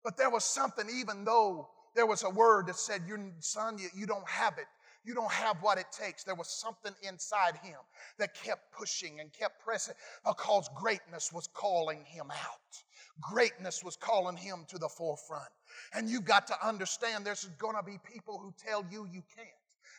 But 0.05 0.17
there 0.17 0.31
was 0.31 0.45
something, 0.45 0.87
even 0.95 1.25
though 1.25 1.69
there 1.97 2.07
was 2.07 2.23
a 2.23 2.31
word 2.31 2.69
that 2.69 2.77
said, 2.77 3.03
Your 3.07 3.19
son, 3.41 3.79
you, 3.79 3.89
you 3.95 4.07
don't 4.07 4.29
have 4.29 4.57
it. 4.59 4.67
You 5.05 5.15
don't 5.15 5.33
have 5.33 5.57
what 5.63 5.79
it 5.79 5.87
takes. 5.91 6.23
There 6.23 6.35
was 6.35 6.49
something 6.49 6.93
inside 7.03 7.57
him 7.63 7.79
that 8.19 8.35
kept 8.35 8.73
pushing 8.73 9.21
and 9.21 9.33
kept 9.33 9.61
pressing 9.61 9.95
because 10.25 10.69
greatness 10.77 11.33
was 11.33 11.49
calling 11.53 12.05
him 12.05 12.31
out. 12.31 12.83
Greatness 13.21 13.83
was 13.85 13.97
calling 13.97 14.37
him 14.37 14.65
to 14.69 14.79
the 14.79 14.89
forefront. 14.89 15.51
And 15.95 16.09
you've 16.09 16.25
got 16.25 16.47
to 16.49 16.67
understand 16.67 17.27
there's 17.27 17.47
going 17.59 17.77
to 17.77 17.83
be 17.83 17.99
people 18.05 18.39
who 18.39 18.55
tell 18.59 18.85
you 18.91 19.07
you 19.13 19.23
can't. 19.35 19.49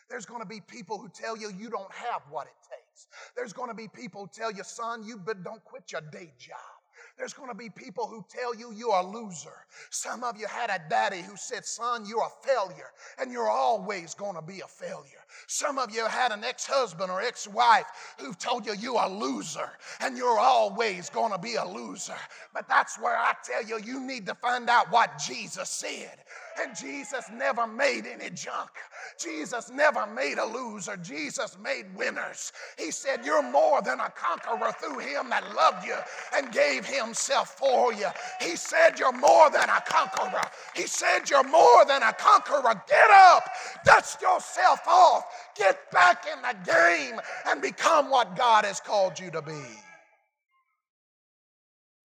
There's 0.08 0.26
going 0.26 0.40
to 0.40 0.46
be 0.46 0.60
people 0.60 0.98
who 0.98 1.08
tell 1.08 1.36
you 1.36 1.50
you 1.50 1.70
don't 1.70 1.92
have 1.92 2.22
what 2.30 2.46
it 2.46 2.56
takes. 2.68 3.06
There's 3.36 3.52
going 3.52 3.68
to 3.68 3.74
be 3.74 3.88
people 3.88 4.22
who 4.22 4.30
tell 4.32 4.50
you, 4.50 4.64
son, 4.64 5.04
you 5.04 5.20
don't 5.42 5.64
quit 5.64 5.92
your 5.92 6.02
day 6.12 6.32
job. 6.38 6.83
There's 7.16 7.32
going 7.32 7.48
to 7.48 7.54
be 7.54 7.70
people 7.70 8.06
who 8.06 8.24
tell 8.28 8.54
you 8.54 8.72
you're 8.72 8.96
a 8.96 9.06
loser. 9.06 9.66
Some 9.90 10.24
of 10.24 10.36
you 10.36 10.46
had 10.48 10.68
a 10.68 10.82
daddy 10.90 11.22
who 11.22 11.36
said, 11.36 11.64
Son, 11.64 12.04
you're 12.06 12.24
a 12.24 12.46
failure, 12.46 12.90
and 13.18 13.30
you're 13.30 13.50
always 13.50 14.14
going 14.14 14.34
to 14.34 14.42
be 14.42 14.60
a 14.60 14.66
failure. 14.66 15.24
Some 15.46 15.78
of 15.78 15.94
you 15.94 16.06
had 16.06 16.32
an 16.32 16.42
ex 16.42 16.66
husband 16.66 17.10
or 17.10 17.20
ex 17.22 17.46
wife 17.46 17.86
who 18.18 18.34
told 18.34 18.66
you 18.66 18.74
you're 18.74 19.00
a 19.00 19.08
loser, 19.08 19.70
and 20.00 20.16
you're 20.16 20.38
always 20.38 21.08
going 21.08 21.30
to 21.30 21.38
be 21.38 21.54
a 21.54 21.64
loser. 21.64 22.16
But 22.52 22.68
that's 22.68 22.98
where 22.98 23.16
I 23.16 23.34
tell 23.44 23.62
you, 23.62 23.78
you 23.84 24.00
need 24.00 24.26
to 24.26 24.34
find 24.34 24.68
out 24.68 24.90
what 24.90 25.18
Jesus 25.18 25.70
said. 25.70 26.18
And 26.60 26.76
Jesus 26.76 27.24
never 27.32 27.66
made 27.66 28.06
any 28.06 28.30
junk. 28.30 28.70
Jesus 29.18 29.70
never 29.70 30.06
made 30.06 30.38
a 30.38 30.44
loser. 30.44 30.96
Jesus 30.96 31.56
made 31.62 31.86
winners. 31.96 32.52
He 32.78 32.90
said, 32.90 33.24
You're 33.24 33.42
more 33.42 33.82
than 33.82 34.00
a 34.00 34.10
conqueror 34.10 34.72
through 34.80 35.00
him 35.00 35.30
that 35.30 35.54
loved 35.54 35.86
you 35.86 35.96
and 36.36 36.52
gave 36.52 36.86
himself 36.86 37.56
for 37.58 37.92
you. 37.92 38.06
He 38.40 38.56
said, 38.56 38.98
You're 38.98 39.12
more 39.12 39.50
than 39.50 39.68
a 39.68 39.82
conqueror. 39.86 40.42
He 40.76 40.86
said, 40.86 41.28
You're 41.28 41.48
more 41.48 41.84
than 41.86 42.02
a 42.02 42.12
conqueror. 42.12 42.82
Get 42.88 43.10
up, 43.10 43.48
dust 43.84 44.22
yourself 44.22 44.80
off, 44.86 45.24
get 45.56 45.90
back 45.90 46.26
in 46.32 46.40
the 46.42 46.56
game, 46.64 47.20
and 47.48 47.60
become 47.60 48.10
what 48.10 48.36
God 48.36 48.64
has 48.64 48.80
called 48.80 49.18
you 49.18 49.30
to 49.32 49.42
be. 49.42 49.62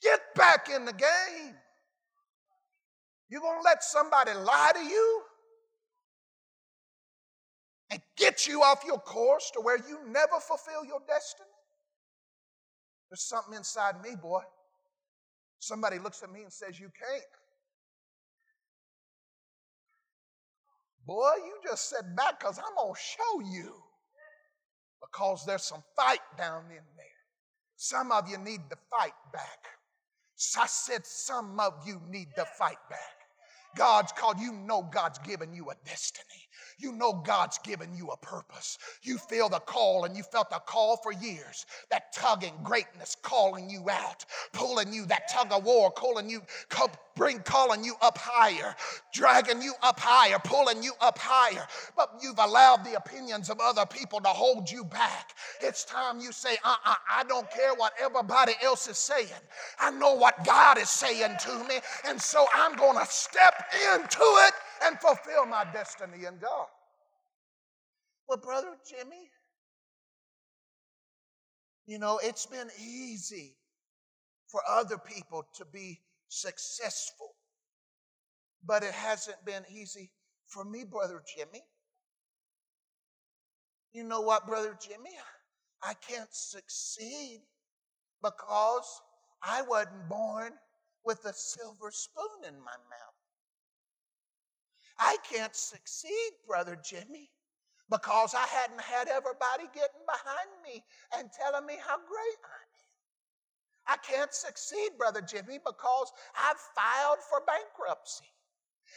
Get 0.02 0.22
back 0.36 0.70
in 0.74 0.86
the 0.86 0.94
game. 0.94 1.56
You're 3.30 3.42
going 3.42 3.60
to 3.60 3.64
let 3.64 3.84
somebody 3.84 4.34
lie 4.34 4.72
to 4.74 4.84
you 4.84 5.22
and 7.92 8.02
get 8.18 8.48
you 8.48 8.62
off 8.64 8.84
your 8.86 9.00
course 9.00 9.52
to 9.54 9.62
where 9.62 9.78
you 9.78 10.00
never 10.08 10.40
fulfill 10.40 10.84
your 10.86 11.00
destiny? 11.08 11.48
There's 13.10 13.22
something 13.22 13.56
inside 13.56 14.02
me, 14.02 14.12
boy. 14.22 14.42
Somebody 15.60 16.00
looks 16.00 16.24
at 16.24 16.32
me 16.32 16.44
and 16.44 16.54
says, 16.54 16.80
You 16.80 16.90
can't. 16.98 17.24
Boy, 21.06 21.34
you 21.38 21.58
just 21.68 21.90
sit 21.90 22.16
back 22.16 22.40
because 22.40 22.60
I'm 22.60 22.76
going 22.76 22.94
to 22.94 23.00
show 23.00 23.52
you. 23.52 23.74
Because 25.02 25.44
there's 25.46 25.64
some 25.64 25.84
fight 25.96 26.20
down 26.38 26.66
in 26.70 26.84
there. 26.96 27.06
Some 27.76 28.12
of 28.12 28.30
you 28.30 28.38
need 28.38 28.62
to 28.70 28.78
fight 28.92 29.14
back. 29.34 29.66
I 30.58 30.68
said, 30.68 31.06
Some 31.06 31.60
of 31.60 31.74
you 31.86 32.02
need 32.10 32.28
to 32.36 32.46
fight 32.46 32.78
back. 32.90 33.19
God's 33.76 34.12
called, 34.12 34.40
you 34.40 34.54
know 34.54 34.82
God's 34.82 35.20
given 35.20 35.54
you 35.54 35.70
a 35.70 35.76
destiny. 35.86 36.49
You 36.80 36.94
know 36.94 37.14
God's 37.14 37.60
given 37.60 37.94
you 37.96 38.08
a 38.08 38.18
purpose. 38.18 38.78
You 39.04 39.18
feel 39.18 39.50
the 39.50 39.60
call 39.60 40.06
and 40.06 40.16
you 40.16 40.24
felt 40.24 40.50
the 40.50 40.62
call 40.66 40.98
for 40.98 41.12
years. 41.12 41.66
That 41.92 42.14
tugging 42.14 42.54
greatness 42.64 43.18
calling 43.22 43.70
you 43.70 43.90
out, 43.90 44.26
pulling 44.54 44.94
you, 44.94 45.06
that 45.08 45.30
tug 45.30 45.52
of 45.52 45.66
war 45.66 45.92
calling 45.92 46.30
you, 46.30 46.42
bring 47.16 47.40
calling 47.40 47.84
you 47.84 47.96
up 48.02 48.18
higher, 48.18 48.76
dragging 49.14 49.62
you 49.62 49.74
up 49.84 50.00
higher, 50.00 50.40
pulling 50.40 50.82
you 50.82 50.94
up 51.02 51.20
higher. 51.20 51.68
But 51.98 52.12
you've 52.24 52.40
allowed 52.40 52.86
the 52.86 52.96
opinions 52.96 53.50
of 53.50 53.60
other 53.60 53.86
people 53.86 54.22
to 54.22 54.30
hold 54.30 54.72
you 54.72 54.86
back. 54.86 55.36
It's 55.62 55.84
time 55.84 56.22
you 56.22 56.32
say, 56.32 56.56
uh 56.64 56.76
uh 56.86 56.96
I 57.12 57.26
don't 57.26 57.50
care 57.52 57.74
what 57.76 57.92
everybody 58.02 58.54
else 58.64 58.88
is 58.88 58.98
saying. 58.98 59.28
I 59.80 59.92
know 59.92 60.14
what 60.14 60.46
God 60.46 60.78
is 60.78 60.90
saying 60.90 61.36
to 61.42 61.64
me, 61.68 61.80
and 62.08 62.22
so 62.22 62.46
I'm 62.56 62.76
going 62.78 62.98
to 62.98 63.06
step 63.06 63.66
into 63.94 64.22
it 64.48 64.54
and 64.84 65.00
fulfill 65.00 65.46
my 65.46 65.66
destiny 65.74 66.26
in 66.26 66.38
God. 66.40 66.68
Well, 68.28 68.38
Brother 68.38 68.76
Jimmy, 68.88 69.30
you 71.88 72.00
know, 72.00 72.20
it's 72.24 72.46
been 72.46 72.70
easy 72.80 73.56
for 74.48 74.62
other 74.70 74.98
people 74.98 75.46
to 75.56 75.66
be 75.66 76.00
successful, 76.28 77.36
but 78.66 78.84
it 78.84 78.92
hasn't 78.94 79.44
been 79.46 79.64
easy 79.72 80.12
for 80.48 80.64
me, 80.64 80.84
Brother 80.84 81.22
Jimmy. 81.36 81.64
You 83.94 84.04
know 84.04 84.22
what, 84.22 84.48
Brother 84.48 84.78
Jimmy? 84.80 85.12
I 85.84 85.94
can't 85.96 86.34
succeed 86.34 87.42
because 88.22 89.02
I 89.44 89.62
wasn't 89.64 90.10
born 90.10 90.54
with 91.06 91.26
a 91.26 91.34
silver 91.34 91.92
spoon 91.92 92.48
in 92.48 92.56
my 92.60 92.78
mouth. 92.90 93.09
I 95.00 95.18
can't 95.32 95.56
succeed, 95.56 96.32
Brother 96.48 96.78
Jimmy, 96.84 97.32
because 97.90 98.36
I 98.36 98.46
hadn't 98.48 98.82
had 98.82 99.08
everybody 99.08 99.64
getting 99.74 100.06
behind 100.06 100.50
me 100.64 100.84
and 101.18 101.30
telling 101.32 101.66
me 101.66 101.76
how 101.86 101.98
great 101.98 102.40
I 102.44 102.62
am. 102.62 102.70
I 103.88 103.98
can't 103.98 104.34
succeed, 104.34 104.92
Brother 104.98 105.22
Jimmy, 105.22 105.60
because 105.66 106.12
I've 106.36 106.60
filed 106.76 107.20
for 107.30 107.42
bankruptcy. 107.48 108.26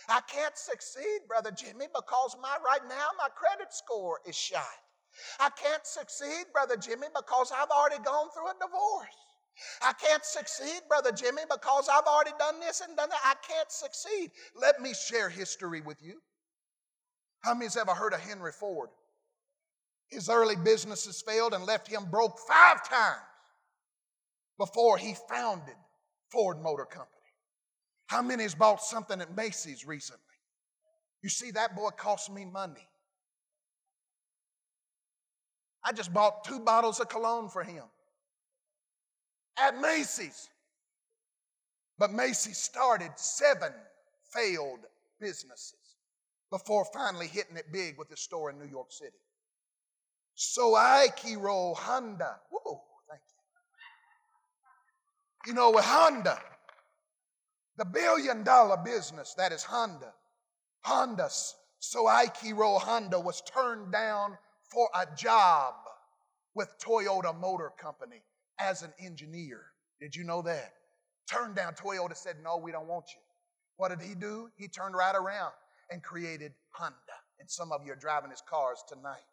I 0.08 0.20
can't 0.28 0.56
succeed, 0.58 1.20
Brother 1.28 1.50
Jimmy, 1.50 1.86
because 1.94 2.36
my 2.42 2.56
right 2.66 2.86
now 2.88 3.08
my 3.18 3.28
credit 3.28 3.72
score 3.72 4.20
is 4.26 4.36
shot. 4.36 4.62
I 5.40 5.50
can't 5.50 5.86
succeed, 5.86 6.46
Brother 6.52 6.76
Jimmy, 6.76 7.06
because 7.14 7.52
I've 7.52 7.70
already 7.70 8.02
gone 8.02 8.28
through 8.34 8.48
a 8.48 8.54
divorce. 8.60 9.31
I 9.82 9.92
can't 9.92 10.24
succeed, 10.24 10.80
Brother 10.88 11.12
Jimmy, 11.12 11.42
because 11.50 11.88
I've 11.88 12.04
already 12.04 12.32
done 12.38 12.60
this 12.60 12.80
and 12.80 12.96
done 12.96 13.08
that. 13.10 13.20
I 13.24 13.34
can't 13.46 13.70
succeed. 13.70 14.30
Let 14.60 14.80
me 14.80 14.94
share 14.94 15.28
history 15.28 15.80
with 15.80 15.98
you. 16.02 16.20
How 17.40 17.54
many's 17.54 17.76
ever 17.76 17.92
heard 17.92 18.14
of 18.14 18.20
Henry 18.20 18.52
Ford? 18.52 18.90
His 20.08 20.28
early 20.28 20.56
businesses 20.56 21.22
failed 21.26 21.54
and 21.54 21.64
left 21.64 21.88
him 21.88 22.04
broke 22.10 22.38
five 22.38 22.88
times 22.88 23.20
before 24.58 24.98
he 24.98 25.14
founded 25.28 25.74
Ford 26.30 26.60
Motor 26.62 26.84
Company. 26.84 27.08
How 28.06 28.22
many 28.22 28.42
has 28.42 28.54
bought 28.54 28.82
something 28.82 29.20
at 29.20 29.34
Macy's 29.36 29.86
recently? 29.86 30.22
You 31.22 31.30
see, 31.30 31.50
that 31.52 31.74
boy 31.74 31.90
cost 31.90 32.30
me 32.30 32.44
money. 32.44 32.86
I 35.84 35.92
just 35.92 36.12
bought 36.12 36.44
two 36.44 36.60
bottles 36.60 37.00
of 37.00 37.08
cologne 37.08 37.48
for 37.48 37.64
him 37.64 37.84
at 39.58 39.80
Macy's. 39.80 40.48
But 41.98 42.12
Macy's 42.12 42.58
started 42.58 43.12
seven 43.16 43.72
failed 44.32 44.80
businesses 45.20 45.74
before 46.50 46.84
finally 46.92 47.26
hitting 47.26 47.56
it 47.56 47.72
big 47.72 47.98
with 47.98 48.08
the 48.08 48.16
store 48.16 48.50
in 48.50 48.58
New 48.58 48.68
York 48.68 48.90
City. 48.92 49.16
Soichiro 50.36 51.76
Honda. 51.76 52.36
Whoa, 52.50 52.80
thank 53.08 53.20
you. 55.46 55.50
You 55.50 55.54
know, 55.54 55.70
with 55.70 55.84
Honda, 55.84 56.38
the 57.76 57.84
billion 57.84 58.42
dollar 58.42 58.76
business 58.76 59.34
that 59.34 59.52
is 59.52 59.62
Honda, 59.62 60.12
Honda, 60.80 61.28
Soichiro 61.80 62.80
Honda 62.80 63.20
was 63.20 63.42
turned 63.42 63.92
down 63.92 64.36
for 64.70 64.88
a 64.94 65.06
job 65.16 65.74
with 66.54 66.68
Toyota 66.78 67.38
Motor 67.38 67.72
Company 67.78 68.22
as 68.62 68.82
an 68.82 68.92
engineer. 69.00 69.62
Did 70.00 70.14
you 70.14 70.24
know 70.24 70.42
that? 70.42 70.72
Turned 71.30 71.56
down. 71.56 71.74
Toyota 71.74 72.16
said, 72.16 72.36
No, 72.42 72.56
we 72.56 72.72
don't 72.72 72.88
want 72.88 73.06
you. 73.14 73.20
What 73.76 73.88
did 73.88 74.06
he 74.06 74.14
do? 74.14 74.48
He 74.56 74.68
turned 74.68 74.94
right 74.94 75.14
around 75.14 75.52
and 75.90 76.02
created 76.02 76.52
Honda. 76.70 76.96
And 77.40 77.50
some 77.50 77.72
of 77.72 77.84
you 77.84 77.92
are 77.92 77.96
driving 77.96 78.30
his 78.30 78.42
cars 78.48 78.82
tonight. 78.88 79.24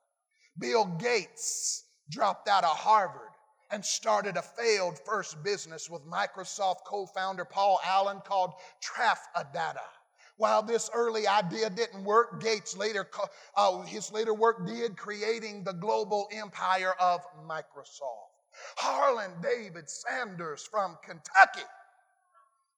Bill 0.58 0.86
Gates 1.00 1.86
dropped 2.10 2.48
out 2.48 2.64
of 2.64 2.76
Harvard 2.76 3.32
and 3.72 3.86
started 3.86 4.36
a 4.36 4.42
failed 4.42 4.98
first 5.06 5.44
business 5.44 5.90
with 5.90 6.02
Microsoft 6.06 6.78
co 6.86 7.06
founder 7.06 7.46
Paul 7.46 7.80
Allen 7.86 8.22
called 8.26 8.54
Traf-O-Data. 8.82 9.82
While 10.38 10.64
this 10.64 10.90
early 10.94 11.28
idea 11.28 11.70
didn't 11.70 12.04
work, 12.04 12.42
Gates 12.42 12.76
later, 12.76 13.08
uh, 13.56 13.82
his 13.82 14.12
later 14.12 14.34
work 14.34 14.66
did, 14.66 14.98
creating 14.98 15.64
the 15.66 15.74
global 15.74 16.30
empire 16.32 16.94
of 17.00 17.22
Microsoft. 17.46 18.29
Harlan 18.78 19.32
David 19.42 19.90
Sanders 19.90 20.68
from 20.70 20.98
Kentucky, 21.06 21.66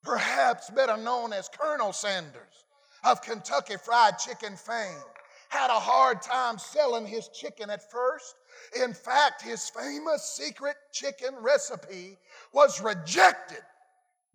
perhaps 0.04 0.70
better 0.70 0.98
known 0.98 1.34
as 1.34 1.50
Colonel 1.50 1.94
Sanders 1.94 2.66
of 3.04 3.22
Kentucky 3.22 3.76
Fried 3.78 4.18
Chicken 4.18 4.56
fame, 4.56 5.04
had 5.50 5.70
a 5.70 5.80
hard 5.80 6.22
time 6.22 6.58
selling 6.58 7.06
his 7.06 7.28
chicken 7.30 7.70
at 7.70 7.92
first. 7.92 8.36
In 8.82 8.94
fact, 8.94 9.42
his 9.42 9.70
famous 9.70 10.24
secret 10.24 10.78
chicken 10.94 11.36
recipe 11.42 12.18
was 12.54 12.82
rejected 12.82 13.62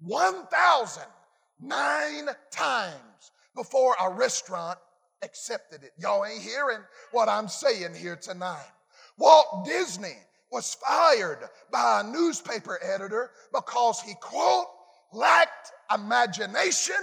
1,009 0.00 2.28
times 2.50 3.32
before 3.54 3.96
a 4.00 4.10
restaurant 4.10 4.78
accepted 5.22 5.82
it. 5.82 5.92
Y'all 5.98 6.26
ain't 6.26 6.42
hearing 6.42 6.82
what 7.12 7.30
I'm 7.30 7.48
saying 7.48 7.94
here 7.94 8.16
tonight. 8.16 8.70
Walt 9.16 9.64
Disney 9.64 10.18
was 10.56 10.74
fired 10.76 11.40
by 11.70 12.00
a 12.00 12.10
newspaper 12.10 12.78
editor 12.82 13.30
because 13.52 14.00
he, 14.00 14.14
quote, 14.22 14.64
lacked 15.12 15.70
imagination 15.94 16.96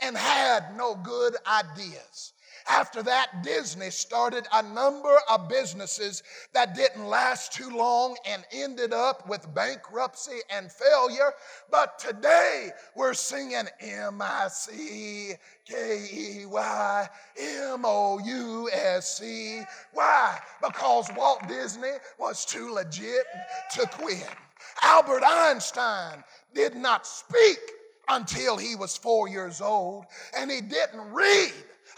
and 0.00 0.16
had 0.16 0.74
no 0.78 0.94
good 0.94 1.36
ideas. 1.46 2.32
After 2.68 3.02
that, 3.04 3.42
Disney 3.42 3.90
started 3.90 4.46
a 4.52 4.62
number 4.62 5.16
of 5.30 5.48
businesses 5.48 6.24
that 6.52 6.74
didn't 6.74 7.06
last 7.06 7.52
too 7.52 7.70
long 7.70 8.16
and 8.26 8.44
ended 8.50 8.92
up 8.92 9.28
with 9.28 9.54
bankruptcy 9.54 10.38
and 10.50 10.70
failure. 10.70 11.32
But 11.70 11.98
today, 11.98 12.70
we're 12.96 13.14
singing 13.14 13.68
M 13.80 14.20
I 14.20 14.48
C 14.48 15.34
K 15.64 16.08
E 16.12 16.46
Y 16.46 17.08
M 17.38 17.82
O 17.84 18.18
U 18.24 18.68
S 18.72 19.18
C. 19.18 19.62
Why? 19.92 20.38
Because 20.60 21.08
Walt 21.16 21.46
Disney 21.46 21.92
was 22.18 22.44
too 22.44 22.72
legit 22.72 23.26
to 23.74 23.86
quit. 23.86 24.28
Albert 24.82 25.22
Einstein 25.24 26.24
did 26.52 26.74
not 26.74 27.06
speak 27.06 27.58
until 28.08 28.56
he 28.56 28.74
was 28.74 28.96
four 28.96 29.28
years 29.28 29.60
old, 29.60 30.04
and 30.36 30.50
he 30.50 30.60
didn't 30.60 31.12
read 31.12 31.52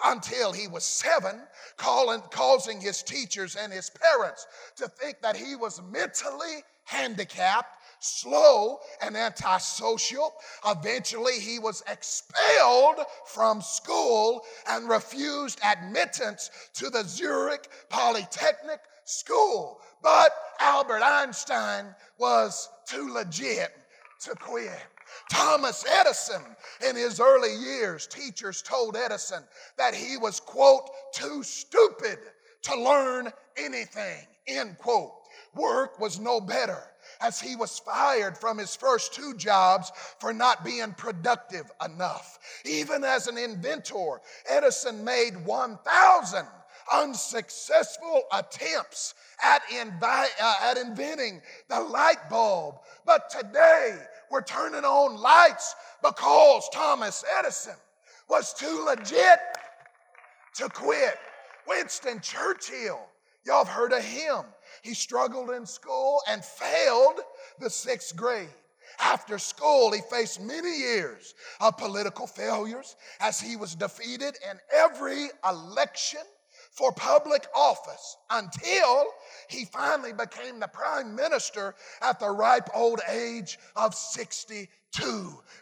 until 0.05 0.53
he 0.53 0.69
was 0.69 0.85
seven, 0.85 1.41
calling, 1.77 2.21
causing 2.31 2.81
his 2.81 3.03
teachers 3.03 3.57
and 3.57 3.73
his 3.73 3.91
parents 3.91 4.47
to 4.77 4.89
think 4.89 5.21
that 5.23 5.37
he 5.37 5.57
was 5.57 5.83
mentally 5.91 6.63
handicapped, 6.85 7.77
slow, 8.01 8.79
and 9.03 9.17
antisocial. 9.17 10.33
Eventually, 10.67 11.39
he 11.41 11.59
was 11.59 11.83
expelled 11.89 13.01
from 13.27 13.61
school 13.61 14.43
and 14.69 14.89
refused 14.89 15.61
admittance 15.65 16.51
to 16.75 16.91
the 16.91 17.03
Zurich 17.05 17.69
Polytechnic 17.89 18.81
School. 19.05 19.81
But 20.03 20.31
Albert 20.61 21.03
Einstein 21.03 21.95
was 22.19 22.69
too 22.87 23.13
legit 23.13 23.73
to 24.21 24.35
quit. 24.35 24.87
Thomas 25.31 25.85
Edison, 26.01 26.43
in 26.89 26.97
his 26.97 27.21
early 27.21 27.55
years, 27.55 28.07
teachers 28.07 28.63
told 28.63 28.97
Edison 28.97 29.43
that 29.77 29.95
he 29.95 30.17
was, 30.17 30.41
quote, 30.41 30.89
too 31.13 31.43
stupid 31.43 32.19
to 32.63 32.81
learn 32.81 33.33
anything, 33.57 34.27
end 34.47 34.79
quote. 34.79 35.13
Work 35.55 35.99
was 35.99 36.21
no 36.21 36.41
better 36.41 36.83
as 37.21 37.41
he 37.41 37.57
was 37.57 37.79
fired 37.79 38.37
from 38.37 38.59
his 38.59 38.77
first 38.77 39.15
two 39.15 39.35
jobs 39.35 39.91
for 40.19 40.33
not 40.33 40.65
being 40.65 40.93
productive 40.93 41.71
enough. 41.85 42.39
Even 42.65 43.03
as 43.05 43.27
an 43.27 43.39
inventor, 43.39 44.21
Edison 44.49 45.05
made 45.05 45.37
1,000 45.45 46.47
unsuccessful 46.93 48.23
attempts 48.33 49.15
at, 49.43 49.63
invi- 49.65 50.27
uh, 50.41 50.55
at 50.63 50.77
inventing 50.77 51.41
the 51.69 51.81
light 51.81 52.29
bulb. 52.31 52.77
But 53.05 53.31
today, 53.31 53.99
we're 54.31 54.43
turning 54.43 54.85
on 54.85 55.21
lights 55.21 55.75
because 56.03 56.69
Thomas 56.73 57.25
Edison 57.39 57.75
was 58.29 58.53
too 58.55 58.85
legit 58.87 59.39
to 60.57 60.69
quit. 60.69 61.19
Winston 61.67 62.21
Churchill, 62.21 63.01
y'all 63.45 63.65
have 63.65 63.69
heard 63.69 63.93
of 63.93 64.05
him. 64.05 64.45
He 64.83 64.95
struggled 64.95 65.51
in 65.51 65.67
school 65.67 66.21
and 66.29 66.45
failed 66.45 67.21
the 67.59 67.71
sixth 67.71 68.17
grade. 68.17 68.49
After 69.01 69.39
school, 69.39 69.93
he 69.93 70.01
faced 70.11 70.41
many 70.41 70.77
years 70.77 71.35
of 71.61 71.77
political 71.77 72.27
failures 72.27 72.97
as 73.21 73.41
he 73.41 73.57
was 73.57 73.75
defeated 73.75 74.37
in 74.51 74.59
every 74.75 75.29
election 75.49 76.21
for 76.79 76.93
public 76.93 77.45
office 77.57 78.17
until 78.31 79.07
he 79.49 79.65
finally 79.65 80.13
became 80.13 80.61
the 80.61 80.69
prime 80.69 81.17
minister 81.17 81.75
at 82.01 82.21
the 82.21 82.31
ripe 82.31 82.69
old 82.73 83.01
age 83.11 83.59
of 83.75 83.93
62. 83.93 84.69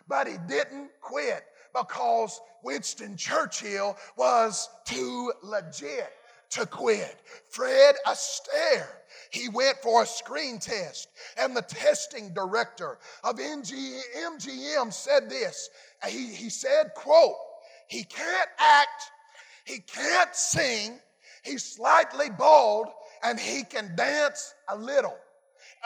But 0.06 0.28
he 0.28 0.36
didn't 0.46 0.90
quit 1.00 1.42
because 1.74 2.38
Winston 2.62 3.16
Churchill 3.16 3.96
was 4.18 4.68
too 4.84 5.32
legit 5.42 6.12
to 6.50 6.66
quit. 6.66 7.22
Fred 7.48 7.94
Astaire, 8.06 8.88
he 9.30 9.48
went 9.48 9.78
for 9.78 10.02
a 10.02 10.06
screen 10.06 10.58
test, 10.58 11.08
and 11.38 11.56
the 11.56 11.62
testing 11.62 12.34
director 12.34 12.98
of 13.24 13.36
MGM 13.36 14.92
said 14.92 15.30
this. 15.30 15.70
He, 16.06 16.26
he 16.34 16.50
said, 16.50 16.92
quote, 16.94 17.36
he 17.88 18.04
can't 18.04 18.50
act, 18.58 19.10
he 19.64 19.78
can't 19.78 20.34
sing, 20.34 21.00
he's 21.46 21.64
slightly 21.64 22.28
bald, 22.30 22.88
and 23.22 23.38
he 23.38 23.62
can 23.62 23.94
dance 23.96 24.54
a 24.68 24.76
little. 24.76 25.16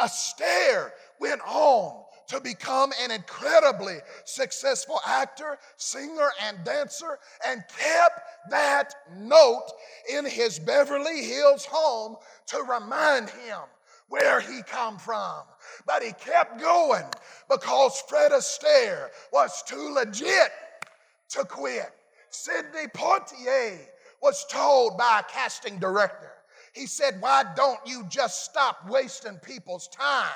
Astaire 0.00 0.90
went 1.20 1.40
on 1.46 2.04
to 2.28 2.40
become 2.40 2.92
an 3.02 3.10
incredibly 3.10 3.98
successful 4.24 5.00
actor, 5.06 5.58
singer, 5.76 6.30
and 6.46 6.64
dancer, 6.64 7.18
and 7.46 7.62
kept 7.76 8.20
that 8.50 8.94
note 9.16 9.66
in 10.12 10.24
his 10.24 10.58
Beverly 10.58 11.24
Hills 11.24 11.64
home 11.64 12.16
to 12.46 12.58
remind 12.62 13.30
him 13.30 13.58
where 14.08 14.40
he 14.40 14.62
come 14.62 14.96
from. 14.96 15.42
But 15.86 16.02
he 16.02 16.12
kept 16.12 16.60
going 16.60 17.04
because 17.48 18.02
Fred 18.08 18.32
Astaire 18.32 19.08
was 19.32 19.62
too 19.66 19.92
legit 19.92 20.52
to 21.30 21.44
quit. 21.44 21.90
Sidney 22.30 22.86
Poitier 22.94 23.78
was 24.22 24.44
told 24.50 24.98
by 24.98 25.20
a 25.20 25.32
casting 25.32 25.78
director, 25.78 26.30
he 26.72 26.86
said, 26.86 27.20
Why 27.20 27.44
don't 27.56 27.80
you 27.84 28.04
just 28.08 28.44
stop 28.44 28.88
wasting 28.88 29.36
people's 29.38 29.88
time 29.88 30.30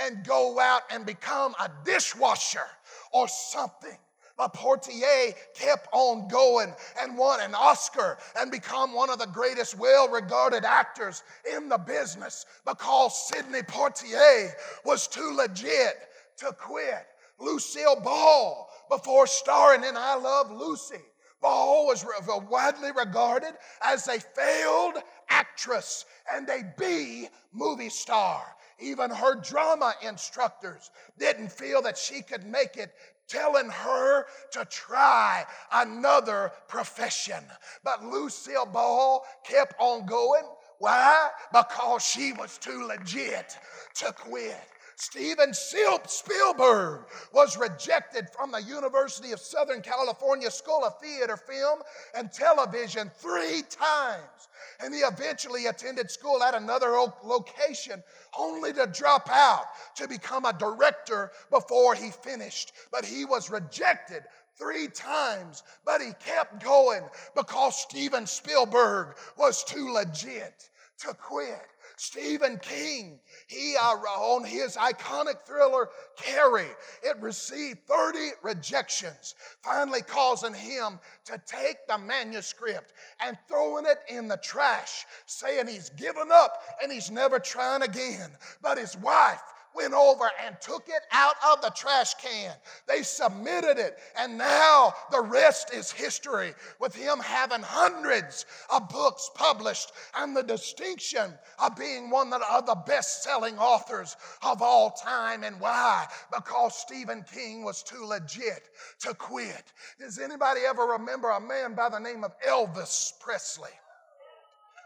and 0.00 0.24
go 0.24 0.60
out 0.60 0.82
and 0.90 1.04
become 1.04 1.54
a 1.60 1.70
dishwasher 1.84 2.66
or 3.12 3.26
something? 3.28 3.96
But 4.38 4.54
Poitier 4.54 5.34
kept 5.54 5.88
on 5.92 6.26
going 6.28 6.74
and 7.00 7.18
won 7.18 7.40
an 7.40 7.54
Oscar 7.54 8.18
and 8.36 8.50
become 8.50 8.94
one 8.94 9.10
of 9.10 9.18
the 9.18 9.26
greatest 9.26 9.78
well 9.78 10.08
regarded 10.08 10.64
actors 10.64 11.22
in 11.54 11.68
the 11.68 11.78
business 11.78 12.46
because 12.66 13.28
Sidney 13.28 13.62
Poitier 13.62 14.52
was 14.84 15.06
too 15.06 15.32
legit 15.34 16.08
to 16.38 16.52
quit. 16.58 17.06
Lucille 17.38 18.00
Ball, 18.00 18.68
before 18.88 19.26
starring 19.26 19.84
in 19.84 19.96
I 19.96 20.16
Love 20.16 20.50
Lucy, 20.50 21.02
Ball 21.42 21.86
was 21.86 22.06
widely 22.48 22.92
regarded 22.92 23.54
as 23.82 24.08
a 24.08 24.20
failed 24.20 25.02
actress 25.28 26.06
and 26.32 26.48
a 26.48 26.62
B 26.78 27.28
movie 27.52 27.90
star. 27.90 28.46
Even 28.78 29.10
her 29.10 29.34
drama 29.34 29.94
instructors 30.02 30.90
didn't 31.18 31.52
feel 31.52 31.82
that 31.82 31.98
she 31.98 32.22
could 32.22 32.46
make 32.46 32.76
it, 32.76 32.94
telling 33.28 33.68
her 33.68 34.26
to 34.52 34.64
try 34.66 35.44
another 35.72 36.52
profession. 36.68 37.44
But 37.84 38.04
Lucille 38.04 38.66
Ball 38.66 39.24
kept 39.44 39.74
on 39.78 40.06
going. 40.06 40.44
Why? 40.78 41.30
Because 41.52 42.04
she 42.04 42.32
was 42.32 42.58
too 42.58 42.86
legit 42.86 43.56
to 43.96 44.12
quit. 44.12 44.60
Steven 45.02 45.52
Spielberg 45.52 47.06
was 47.32 47.56
rejected 47.56 48.30
from 48.30 48.52
the 48.52 48.62
University 48.62 49.32
of 49.32 49.40
Southern 49.40 49.82
California 49.82 50.48
School 50.48 50.84
of 50.84 51.00
Theater, 51.00 51.36
Film, 51.36 51.80
and 52.14 52.32
Television 52.32 53.10
three 53.16 53.62
times. 53.68 54.48
And 54.78 54.94
he 54.94 55.00
eventually 55.00 55.66
attended 55.66 56.08
school 56.08 56.40
at 56.44 56.54
another 56.54 56.94
location, 57.24 58.00
only 58.38 58.72
to 58.74 58.86
drop 58.86 59.28
out 59.28 59.64
to 59.96 60.06
become 60.06 60.44
a 60.44 60.52
director 60.52 61.32
before 61.50 61.96
he 61.96 62.10
finished. 62.12 62.72
But 62.92 63.04
he 63.04 63.24
was 63.24 63.50
rejected 63.50 64.22
three 64.56 64.86
times, 64.86 65.64
but 65.84 66.00
he 66.00 66.12
kept 66.24 66.62
going 66.62 67.02
because 67.34 67.76
Steven 67.76 68.24
Spielberg 68.24 69.16
was 69.36 69.64
too 69.64 69.90
legit 69.90 70.70
to 70.98 71.12
quit. 71.14 71.66
Stephen 72.02 72.58
King, 72.58 73.20
he 73.46 73.76
uh, 73.80 73.94
on 73.94 74.42
his 74.42 74.76
iconic 74.76 75.46
thriller 75.46 75.88
Carrie, 76.16 76.66
it 77.00 77.16
received 77.20 77.78
30 77.86 78.18
rejections, 78.42 79.36
finally 79.62 80.02
causing 80.02 80.52
him 80.52 80.98
to 81.24 81.40
take 81.46 81.76
the 81.86 81.96
manuscript 81.96 82.92
and 83.20 83.38
throwing 83.46 83.86
it 83.86 83.98
in 84.08 84.26
the 84.26 84.36
trash, 84.38 85.06
saying 85.26 85.68
he's 85.68 85.90
given 85.90 86.28
up 86.32 86.64
and 86.82 86.90
he's 86.90 87.08
never 87.08 87.38
trying 87.38 87.82
again. 87.82 88.32
But 88.60 88.78
his 88.78 88.96
wife, 88.96 89.40
went 89.74 89.94
over 89.94 90.30
and 90.44 90.56
took 90.60 90.88
it 90.88 91.02
out 91.10 91.34
of 91.50 91.62
the 91.62 91.70
trash 91.70 92.14
can. 92.14 92.54
They 92.86 93.02
submitted 93.02 93.78
it, 93.78 93.98
and 94.18 94.36
now 94.38 94.94
the 95.10 95.20
rest 95.20 95.72
is 95.72 95.90
history 95.90 96.54
with 96.80 96.94
him 96.94 97.18
having 97.20 97.62
hundreds 97.62 98.46
of 98.70 98.88
books 98.88 99.30
published 99.34 99.92
and 100.16 100.36
the 100.36 100.42
distinction 100.42 101.32
of 101.58 101.76
being 101.76 102.10
one 102.10 102.32
of 102.32 102.66
the 102.66 102.82
best 102.86 103.22
selling 103.22 103.58
authors 103.58 104.16
of 104.42 104.62
all 104.62 104.90
time. 104.90 105.44
And 105.44 105.60
why? 105.60 106.06
Because 106.34 106.76
Stephen 106.76 107.24
King 107.32 107.64
was 107.64 107.82
too 107.82 108.04
legit 108.04 108.68
to 109.00 109.14
quit. 109.14 109.72
Does 109.98 110.18
anybody 110.18 110.60
ever 110.68 110.84
remember 110.84 111.30
a 111.30 111.40
man 111.40 111.74
by 111.74 111.88
the 111.88 111.98
name 111.98 112.24
of 112.24 112.32
Elvis 112.46 113.12
Presley? 113.20 113.70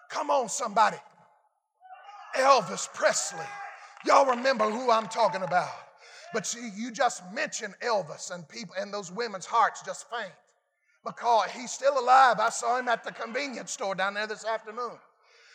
Come 0.08 0.30
on, 0.30 0.48
somebody. 0.48 0.98
Elvis 2.36 2.92
Presley. 2.92 3.46
Y'all 4.04 4.26
remember 4.26 4.70
who 4.70 4.90
I'm 4.90 5.08
talking 5.08 5.42
about. 5.42 5.70
But 6.32 6.46
see, 6.46 6.70
you 6.76 6.90
just 6.90 7.22
mentioned 7.32 7.74
Elvis 7.82 8.30
and 8.30 8.48
people 8.48 8.74
and 8.78 8.92
those 8.92 9.10
women's 9.10 9.46
hearts 9.46 9.82
just 9.82 10.10
faint. 10.10 10.32
Because 11.04 11.50
he's 11.50 11.70
still 11.70 11.98
alive. 11.98 12.40
I 12.40 12.50
saw 12.50 12.78
him 12.78 12.88
at 12.88 13.04
the 13.04 13.12
convenience 13.12 13.70
store 13.70 13.94
down 13.94 14.14
there 14.14 14.26
this 14.26 14.44
afternoon. 14.44 14.98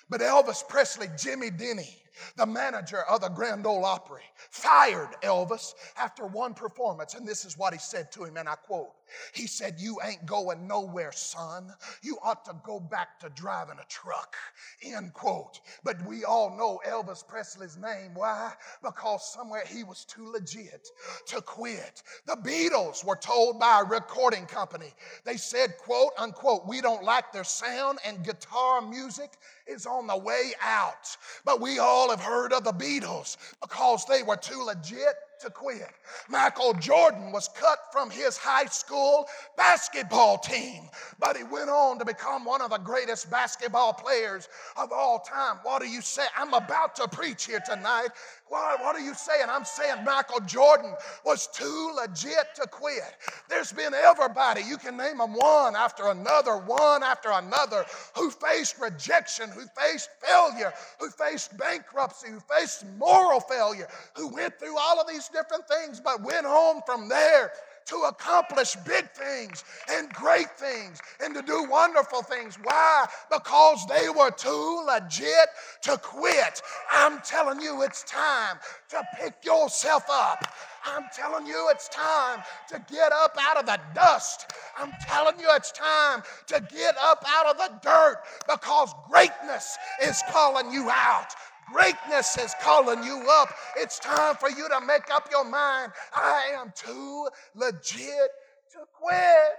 But 0.09 0.21
Elvis 0.21 0.67
Presley, 0.67 1.07
Jimmy 1.17 1.49
Denny, 1.49 1.97
the 2.35 2.45
manager 2.45 3.03
of 3.03 3.21
the 3.21 3.29
Grand 3.29 3.65
Ole 3.65 3.85
Opry, 3.85 4.23
fired 4.49 5.09
Elvis 5.23 5.73
after 5.97 6.25
one 6.25 6.53
performance. 6.53 7.15
And 7.15 7.27
this 7.27 7.45
is 7.45 7.57
what 7.57 7.73
he 7.73 7.79
said 7.79 8.11
to 8.13 8.23
him, 8.23 8.37
and 8.37 8.47
I 8.47 8.55
quote 8.55 8.91
He 9.33 9.47
said, 9.47 9.75
You 9.79 9.99
ain't 10.03 10.25
going 10.25 10.67
nowhere, 10.67 11.11
son. 11.11 11.73
You 12.01 12.17
ought 12.23 12.45
to 12.45 12.55
go 12.63 12.79
back 12.79 13.19
to 13.19 13.29
driving 13.29 13.77
a 13.81 13.87
truck. 13.87 14.35
End 14.83 15.13
quote. 15.13 15.59
But 15.83 16.05
we 16.05 16.23
all 16.23 16.55
know 16.57 16.81
Elvis 16.87 17.27
Presley's 17.27 17.77
name. 17.77 18.11
Why? 18.13 18.53
Because 18.83 19.31
somewhere 19.31 19.63
he 19.65 19.83
was 19.83 20.05
too 20.05 20.29
legit 20.29 20.87
to 21.27 21.41
quit. 21.41 22.03
The 22.25 22.35
Beatles 22.35 23.05
were 23.05 23.15
told 23.15 23.59
by 23.59 23.81
a 23.81 23.89
recording 23.89 24.45
company, 24.45 24.93
they 25.23 25.37
said, 25.37 25.77
quote 25.77 26.11
unquote, 26.17 26.67
we 26.67 26.81
don't 26.81 27.03
like 27.03 27.31
their 27.31 27.43
sound 27.43 27.99
and 28.05 28.23
guitar 28.23 28.81
music 28.81 29.31
is 29.67 29.85
on 29.85 30.07
the 30.07 30.17
way 30.17 30.51
out. 30.61 31.15
But 31.45 31.61
we 31.61 31.79
all 31.79 32.09
have 32.09 32.21
heard 32.21 32.53
of 32.53 32.63
the 32.63 32.73
Beatles 32.73 33.37
because 33.61 34.05
they 34.05 34.23
were 34.23 34.37
too 34.37 34.61
legit 34.63 35.15
to 35.41 35.49
quit. 35.49 35.89
Michael 36.29 36.73
Jordan 36.73 37.31
was 37.31 37.49
cut 37.49 37.79
from 37.91 38.09
his 38.09 38.37
high 38.37 38.65
school 38.65 39.27
basketball 39.57 40.37
team, 40.37 40.89
but 41.19 41.37
he 41.37 41.43
went 41.43 41.69
on 41.69 41.99
to 41.99 42.05
become 42.05 42.45
one 42.45 42.61
of 42.61 42.71
the 42.71 42.77
greatest 42.77 43.29
basketball 43.29 43.93
players 43.93 44.49
of 44.77 44.91
all 44.91 45.19
time. 45.19 45.57
What 45.63 45.81
do 45.81 45.87
you 45.87 46.01
say? 46.01 46.23
I'm 46.37 46.53
about 46.53 46.95
to 46.95 47.07
preach 47.07 47.45
here 47.45 47.61
tonight. 47.65 48.09
What, 48.51 48.81
what 48.81 48.97
are 48.97 48.99
you 48.99 49.13
saying? 49.13 49.45
I'm 49.47 49.63
saying 49.63 50.03
Michael 50.03 50.41
Jordan 50.41 50.93
was 51.25 51.47
too 51.47 51.93
legit 51.95 52.53
to 52.55 52.67
quit. 52.67 53.15
There's 53.47 53.71
been 53.71 53.93
everybody, 53.93 54.61
you 54.61 54.75
can 54.75 54.97
name 54.97 55.19
them 55.19 55.33
one 55.35 55.73
after 55.73 56.09
another, 56.09 56.57
one 56.57 57.01
after 57.01 57.29
another, 57.31 57.85
who 58.13 58.29
faced 58.29 58.77
rejection, 58.77 59.49
who 59.51 59.61
faced 59.81 60.09
failure, 60.21 60.73
who 60.99 61.09
faced 61.11 61.57
bankruptcy, 61.57 62.27
who 62.29 62.41
faced 62.41 62.85
moral 62.97 63.39
failure, 63.39 63.87
who 64.17 64.27
went 64.27 64.59
through 64.59 64.77
all 64.77 64.99
of 64.99 65.07
these 65.07 65.29
different 65.29 65.65
things, 65.69 66.01
but 66.01 66.21
went 66.21 66.45
home 66.45 66.81
from 66.85 67.07
there 67.07 67.53
to 67.85 67.95
accomplish 68.07 68.75
big 68.85 69.09
things 69.11 69.63
and 69.89 70.09
great 70.13 70.51
things 70.57 70.99
and 71.23 71.33
to 71.35 71.41
do 71.41 71.65
wonderful 71.69 72.21
things. 72.21 72.57
Why? 72.63 73.05
Because 73.31 73.85
they 73.87 74.09
were 74.09 74.31
too 74.31 74.83
legit 74.85 75.49
to 75.83 75.97
quit. 75.97 76.61
I'm 76.91 77.19
telling 77.21 77.61
you, 77.61 77.81
it's 77.81 78.03
time 78.03 78.57
to 78.89 79.03
pick 79.19 79.33
yourself 79.43 80.03
up. 80.09 80.45
I'm 80.85 81.05
telling 81.15 81.45
you, 81.45 81.67
it's 81.69 81.89
time 81.89 82.41
to 82.69 82.83
get 82.91 83.11
up 83.11 83.37
out 83.39 83.57
of 83.57 83.65
the 83.65 83.79
dust. 83.93 84.51
I'm 84.77 84.91
telling 85.07 85.39
you, 85.39 85.47
it's 85.51 85.71
time 85.71 86.23
to 86.47 86.65
get 86.73 86.95
up 86.99 87.23
out 87.27 87.47
of 87.47 87.57
the 87.57 87.71
dirt 87.83 88.17
because 88.47 88.93
greatness 89.09 89.77
is 90.03 90.21
calling 90.31 90.71
you 90.71 90.89
out. 90.89 91.27
Greatness 91.71 92.37
is 92.37 92.53
calling 92.61 93.03
you 93.03 93.25
up. 93.29 93.49
It's 93.77 93.99
time 93.99 94.35
for 94.35 94.49
you 94.49 94.67
to 94.69 94.81
make 94.85 95.11
up 95.13 95.27
your 95.31 95.45
mind. 95.45 95.91
I 96.15 96.51
am 96.55 96.73
too 96.75 97.27
legit 97.55 98.29
to 98.71 98.79
quit. 98.93 99.57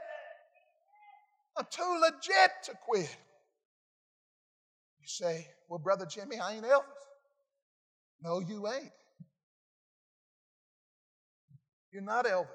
I'm 1.56 1.66
too 1.70 2.00
legit 2.00 2.50
to 2.64 2.72
quit. 2.86 3.16
You 5.00 5.06
say, 5.06 5.46
Well, 5.68 5.78
Brother 5.78 6.06
Jimmy, 6.06 6.38
I 6.38 6.54
ain't 6.54 6.64
Elvis. 6.64 6.82
No, 8.22 8.40
you 8.40 8.66
ain't. 8.68 8.92
You're 11.92 12.02
not 12.02 12.24
Elvis. 12.26 12.46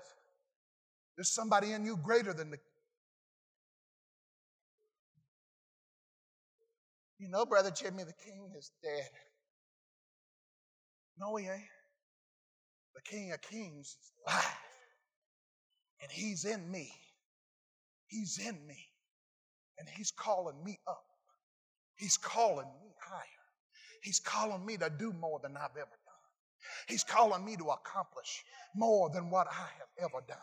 There's 1.15 1.31
somebody 1.31 1.71
in 1.73 1.85
you 1.85 1.97
greater 1.97 2.33
than 2.33 2.51
the. 2.51 2.57
You 7.19 7.29
know, 7.29 7.45
Brother 7.45 7.71
Jimmy, 7.71 8.03
the 8.03 8.13
king 8.13 8.51
is 8.57 8.71
dead. 8.83 9.09
No, 11.19 11.35
he 11.37 11.45
ain't. 11.47 11.63
The 12.95 13.01
King 13.03 13.31
of 13.33 13.41
Kings 13.41 13.87
is 14.01 14.11
alive. 14.27 14.45
And 16.01 16.11
he's 16.11 16.45
in 16.45 16.69
me. 16.71 16.91
He's 18.07 18.39
in 18.39 18.67
me. 18.67 18.77
And 19.79 19.87
he's 19.89 20.11
calling 20.11 20.63
me 20.63 20.79
up. 20.87 21.03
He's 21.97 22.17
calling 22.17 22.67
me 22.81 22.91
higher. 23.01 23.23
He's 24.03 24.19
calling 24.19 24.65
me 24.65 24.77
to 24.77 24.89
do 24.89 25.13
more 25.13 25.39
than 25.43 25.57
I've 25.57 25.71
ever 25.77 25.97
done. 26.05 26.15
He's 26.87 27.03
calling 27.03 27.45
me 27.45 27.55
to 27.57 27.65
accomplish 27.65 28.43
more 28.75 29.09
than 29.09 29.29
what 29.29 29.47
I 29.47 29.67
have 29.79 29.89
ever 30.11 30.23
done. 30.27 30.37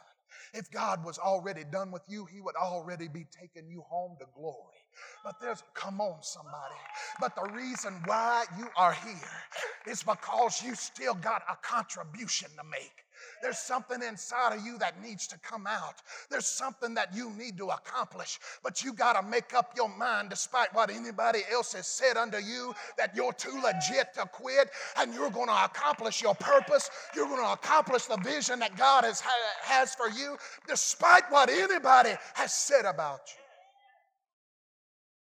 If 0.54 0.70
God 0.70 1.04
was 1.04 1.18
already 1.18 1.64
done 1.64 1.90
with 1.92 2.02
you, 2.08 2.26
He 2.26 2.40
would 2.40 2.56
already 2.56 3.08
be 3.08 3.26
taking 3.30 3.68
you 3.70 3.82
home 3.88 4.16
to 4.20 4.26
glory. 4.34 4.83
But 5.24 5.40
there's, 5.40 5.62
come 5.74 6.00
on, 6.00 6.22
somebody. 6.22 6.74
But 7.20 7.34
the 7.34 7.50
reason 7.54 7.94
why 8.04 8.44
you 8.58 8.68
are 8.76 8.92
here 8.92 9.42
is 9.86 10.02
because 10.02 10.62
you 10.62 10.74
still 10.74 11.14
got 11.14 11.42
a 11.50 11.56
contribution 11.62 12.48
to 12.56 12.64
make. 12.70 13.04
There's 13.42 13.58
something 13.58 14.02
inside 14.02 14.56
of 14.56 14.64
you 14.64 14.78
that 14.78 15.02
needs 15.02 15.26
to 15.28 15.38
come 15.38 15.66
out. 15.66 15.94
There's 16.30 16.46
something 16.46 16.94
that 16.94 17.14
you 17.14 17.30
need 17.30 17.58
to 17.58 17.68
accomplish, 17.68 18.38
but 18.62 18.82
you 18.82 18.92
got 18.92 19.20
to 19.20 19.28
make 19.28 19.54
up 19.54 19.72
your 19.76 19.88
mind, 19.88 20.30
despite 20.30 20.74
what 20.74 20.90
anybody 20.90 21.40
else 21.52 21.72
has 21.74 21.86
said 21.86 22.16
under 22.16 22.40
you, 22.40 22.74
that 22.96 23.14
you're 23.14 23.32
too 23.32 23.60
legit 23.62 24.14
to 24.14 24.26
quit 24.32 24.70
and 24.98 25.12
you're 25.14 25.30
going 25.30 25.48
to 25.48 25.64
accomplish 25.64 26.22
your 26.22 26.34
purpose. 26.34 26.90
You're 27.14 27.28
going 27.28 27.44
to 27.44 27.52
accomplish 27.52 28.04
the 28.06 28.16
vision 28.18 28.58
that 28.60 28.76
God 28.76 29.04
has, 29.04 29.20
has 29.62 29.94
for 29.94 30.08
you, 30.08 30.36
despite 30.66 31.30
what 31.30 31.50
anybody 31.50 32.14
has 32.34 32.54
said 32.54 32.84
about 32.84 33.20
you. 33.28 33.43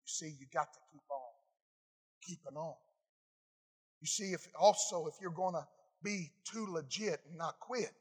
You 0.07 0.11
see, 0.11 0.35
you 0.39 0.47
got 0.53 0.71
to 0.71 0.79
keep 0.93 1.01
on 1.11 1.33
keeping 2.25 2.57
on. 2.57 2.75
You 3.99 4.07
see, 4.07 4.31
if 4.31 4.47
also 4.57 5.07
if 5.07 5.15
you're 5.21 5.31
going 5.31 5.53
to 5.53 5.67
be 6.01 6.31
too 6.49 6.67
legit 6.69 7.19
and 7.27 7.37
not 7.37 7.59
quit, 7.59 7.91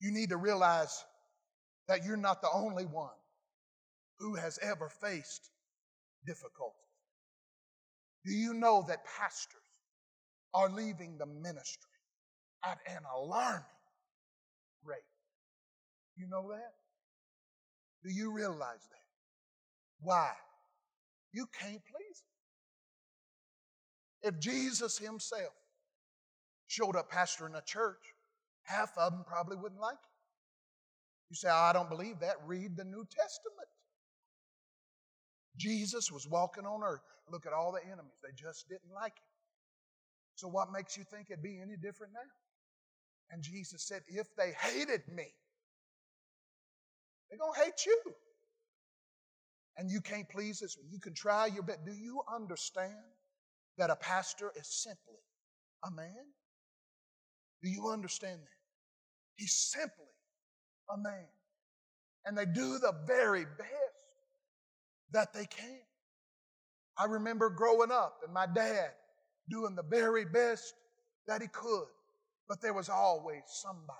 you 0.00 0.10
need 0.10 0.30
to 0.30 0.38
realize 0.38 1.04
that 1.88 2.04
you're 2.04 2.16
not 2.16 2.40
the 2.40 2.48
only 2.54 2.86
one 2.86 3.10
who 4.18 4.34
has 4.34 4.58
ever 4.62 4.88
faced 4.88 5.50
difficulties. 6.26 6.80
Do 8.24 8.32
you 8.32 8.54
know 8.54 8.84
that 8.88 9.04
pastors 9.04 9.60
are 10.54 10.70
leaving 10.70 11.18
the 11.18 11.26
ministry 11.26 11.90
at 12.64 12.78
an 12.86 13.02
alarming 13.14 13.64
rate? 14.84 15.02
You 16.16 16.28
know 16.28 16.48
that? 16.50 16.72
Do 18.02 18.10
you 18.10 18.32
realize 18.32 18.86
that? 18.90 19.04
Why? 20.00 20.30
You 21.34 21.46
can't 21.60 21.82
please 21.84 22.22
him. 24.22 24.32
If 24.34 24.40
Jesus 24.40 24.96
himself 24.96 25.52
showed 26.68 26.94
up 26.94 27.10
pastoring 27.10 27.58
a 27.58 27.62
church, 27.66 28.14
half 28.62 28.96
of 28.96 29.12
them 29.12 29.24
probably 29.26 29.56
wouldn't 29.56 29.80
like 29.80 29.94
him. 29.94 30.14
You 31.30 31.36
say, 31.36 31.48
I 31.48 31.72
don't 31.72 31.90
believe 31.90 32.20
that. 32.20 32.36
Read 32.46 32.76
the 32.76 32.84
New 32.84 33.04
Testament. 33.10 33.68
Jesus 35.56 36.12
was 36.12 36.28
walking 36.28 36.66
on 36.66 36.82
earth. 36.84 37.02
Look 37.30 37.46
at 37.46 37.52
all 37.52 37.72
the 37.72 37.84
enemies. 37.84 38.20
They 38.22 38.30
just 38.36 38.68
didn't 38.68 38.94
like 38.94 39.16
him. 39.16 39.34
So, 40.36 40.46
what 40.48 40.72
makes 40.72 40.96
you 40.96 41.02
think 41.04 41.30
it'd 41.30 41.42
be 41.42 41.60
any 41.60 41.76
different 41.76 42.12
now? 42.12 42.20
And 43.30 43.42
Jesus 43.42 43.82
said, 43.82 44.02
If 44.06 44.28
they 44.36 44.52
hated 44.52 45.02
me, 45.12 45.26
they're 47.28 47.38
going 47.38 47.54
to 47.54 47.60
hate 47.60 47.86
you 47.86 48.14
and 49.76 49.90
you 49.90 50.00
can't 50.00 50.28
please 50.28 50.60
this 50.60 50.76
one. 50.76 50.86
You 50.90 50.98
can 50.98 51.14
try 51.14 51.46
your 51.46 51.62
best. 51.62 51.84
Do 51.84 51.92
you 51.92 52.22
understand 52.32 52.94
that 53.76 53.90
a 53.90 53.96
pastor 53.96 54.52
is 54.56 54.68
simply 54.68 55.18
a 55.84 55.90
man? 55.90 56.26
Do 57.62 57.68
you 57.68 57.88
understand 57.88 58.40
that? 58.40 58.48
He's 59.36 59.54
simply 59.54 60.04
a 60.92 60.96
man. 60.96 61.26
And 62.24 62.38
they 62.38 62.44
do 62.46 62.78
the 62.78 62.94
very 63.06 63.44
best 63.44 63.70
that 65.12 65.32
they 65.32 65.46
can. 65.46 65.80
I 66.96 67.06
remember 67.06 67.50
growing 67.50 67.90
up 67.90 68.18
and 68.24 68.32
my 68.32 68.46
dad 68.46 68.90
doing 69.50 69.74
the 69.74 69.82
very 69.82 70.24
best 70.24 70.74
that 71.26 71.42
he 71.42 71.48
could, 71.48 71.86
but 72.48 72.60
there 72.60 72.72
was 72.72 72.88
always 72.88 73.42
somebody 73.46 73.98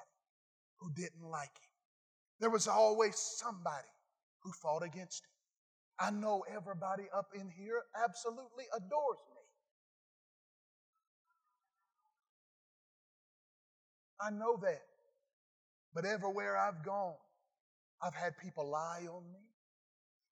who 0.77 0.91
didn't 0.95 1.29
like 1.29 1.49
him. 1.49 1.71
There 2.41 2.51
was 2.51 2.69
always 2.69 3.17
somebody 3.17 3.89
who 4.43 4.53
fought 4.53 4.83
against 4.83 5.25
him. 5.25 5.34
I 5.99 6.11
know 6.11 6.45
everybody 6.51 7.05
up 7.17 7.29
in 7.35 7.51
here 7.51 7.83
absolutely 8.03 8.65
adores 8.77 9.19
me. 9.35 9.43
I 14.21 14.31
know 14.31 14.59
that. 14.63 14.83
But 15.95 16.05
everywhere 16.05 16.57
I've 16.57 16.85
gone, 16.85 17.15
I've 18.03 18.15
had 18.15 18.37
people 18.39 18.69
lie 18.69 19.07
on 19.09 19.23
me. 19.33 19.41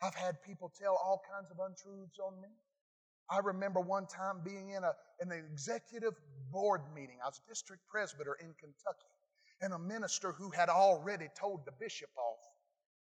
I've 0.02 0.14
had 0.14 0.42
people 0.42 0.72
tell 0.80 0.94
all 0.94 1.22
kinds 1.32 1.50
of 1.50 1.58
untruths 1.58 2.18
on 2.18 2.40
me. 2.40 2.48
I 3.30 3.38
remember 3.38 3.80
one 3.80 4.06
time 4.06 4.42
being 4.44 4.70
in, 4.70 4.82
a, 4.82 4.92
in 5.22 5.30
an 5.30 5.44
executive 5.52 6.14
board 6.50 6.82
meeting. 6.94 7.18
I 7.24 7.28
was 7.28 7.40
district 7.48 7.82
presbyter 7.88 8.36
in 8.40 8.52
Kentucky, 8.58 9.14
and 9.60 9.72
a 9.72 9.78
minister 9.78 10.32
who 10.32 10.50
had 10.50 10.68
already 10.68 11.28
told 11.38 11.64
the 11.64 11.72
bishop 11.78 12.10
off, 12.16 12.41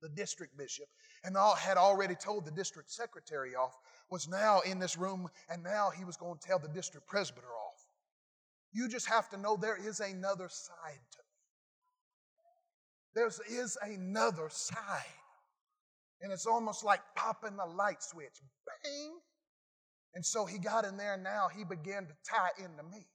the 0.00 0.08
district 0.10 0.56
bishop, 0.56 0.86
and 1.24 1.36
all, 1.36 1.54
had 1.54 1.76
already 1.76 2.14
told 2.14 2.44
the 2.44 2.50
district 2.50 2.90
secretary 2.90 3.54
off, 3.54 3.78
was 4.10 4.28
now 4.28 4.60
in 4.60 4.78
this 4.78 4.96
room, 4.96 5.28
and 5.48 5.62
now 5.62 5.90
he 5.90 6.04
was 6.04 6.16
going 6.16 6.38
to 6.38 6.46
tell 6.46 6.58
the 6.58 6.68
district 6.68 7.06
presbyter 7.06 7.46
off. 7.46 7.86
You 8.72 8.88
just 8.88 9.08
have 9.08 9.28
to 9.30 9.36
know 9.36 9.56
there 9.56 9.76
is 9.76 10.00
another 10.00 10.48
side 10.48 11.00
to 11.12 11.18
me. 11.18 11.24
there 13.14 13.30
is 13.62 13.78
another 13.82 14.48
side. 14.50 15.04
And 16.20 16.32
it's 16.32 16.46
almost 16.46 16.84
like 16.84 17.00
popping 17.14 17.56
the 17.56 17.66
light 17.66 18.02
switch. 18.02 18.40
Bang! 18.66 19.18
And 20.14 20.24
so 20.24 20.46
he 20.46 20.58
got 20.58 20.84
in 20.84 20.96
there 20.96 21.14
and 21.14 21.22
now 21.22 21.48
he 21.54 21.64
began 21.64 22.06
to 22.06 22.14
tie 22.28 22.50
into 22.58 22.82
me 22.82 23.06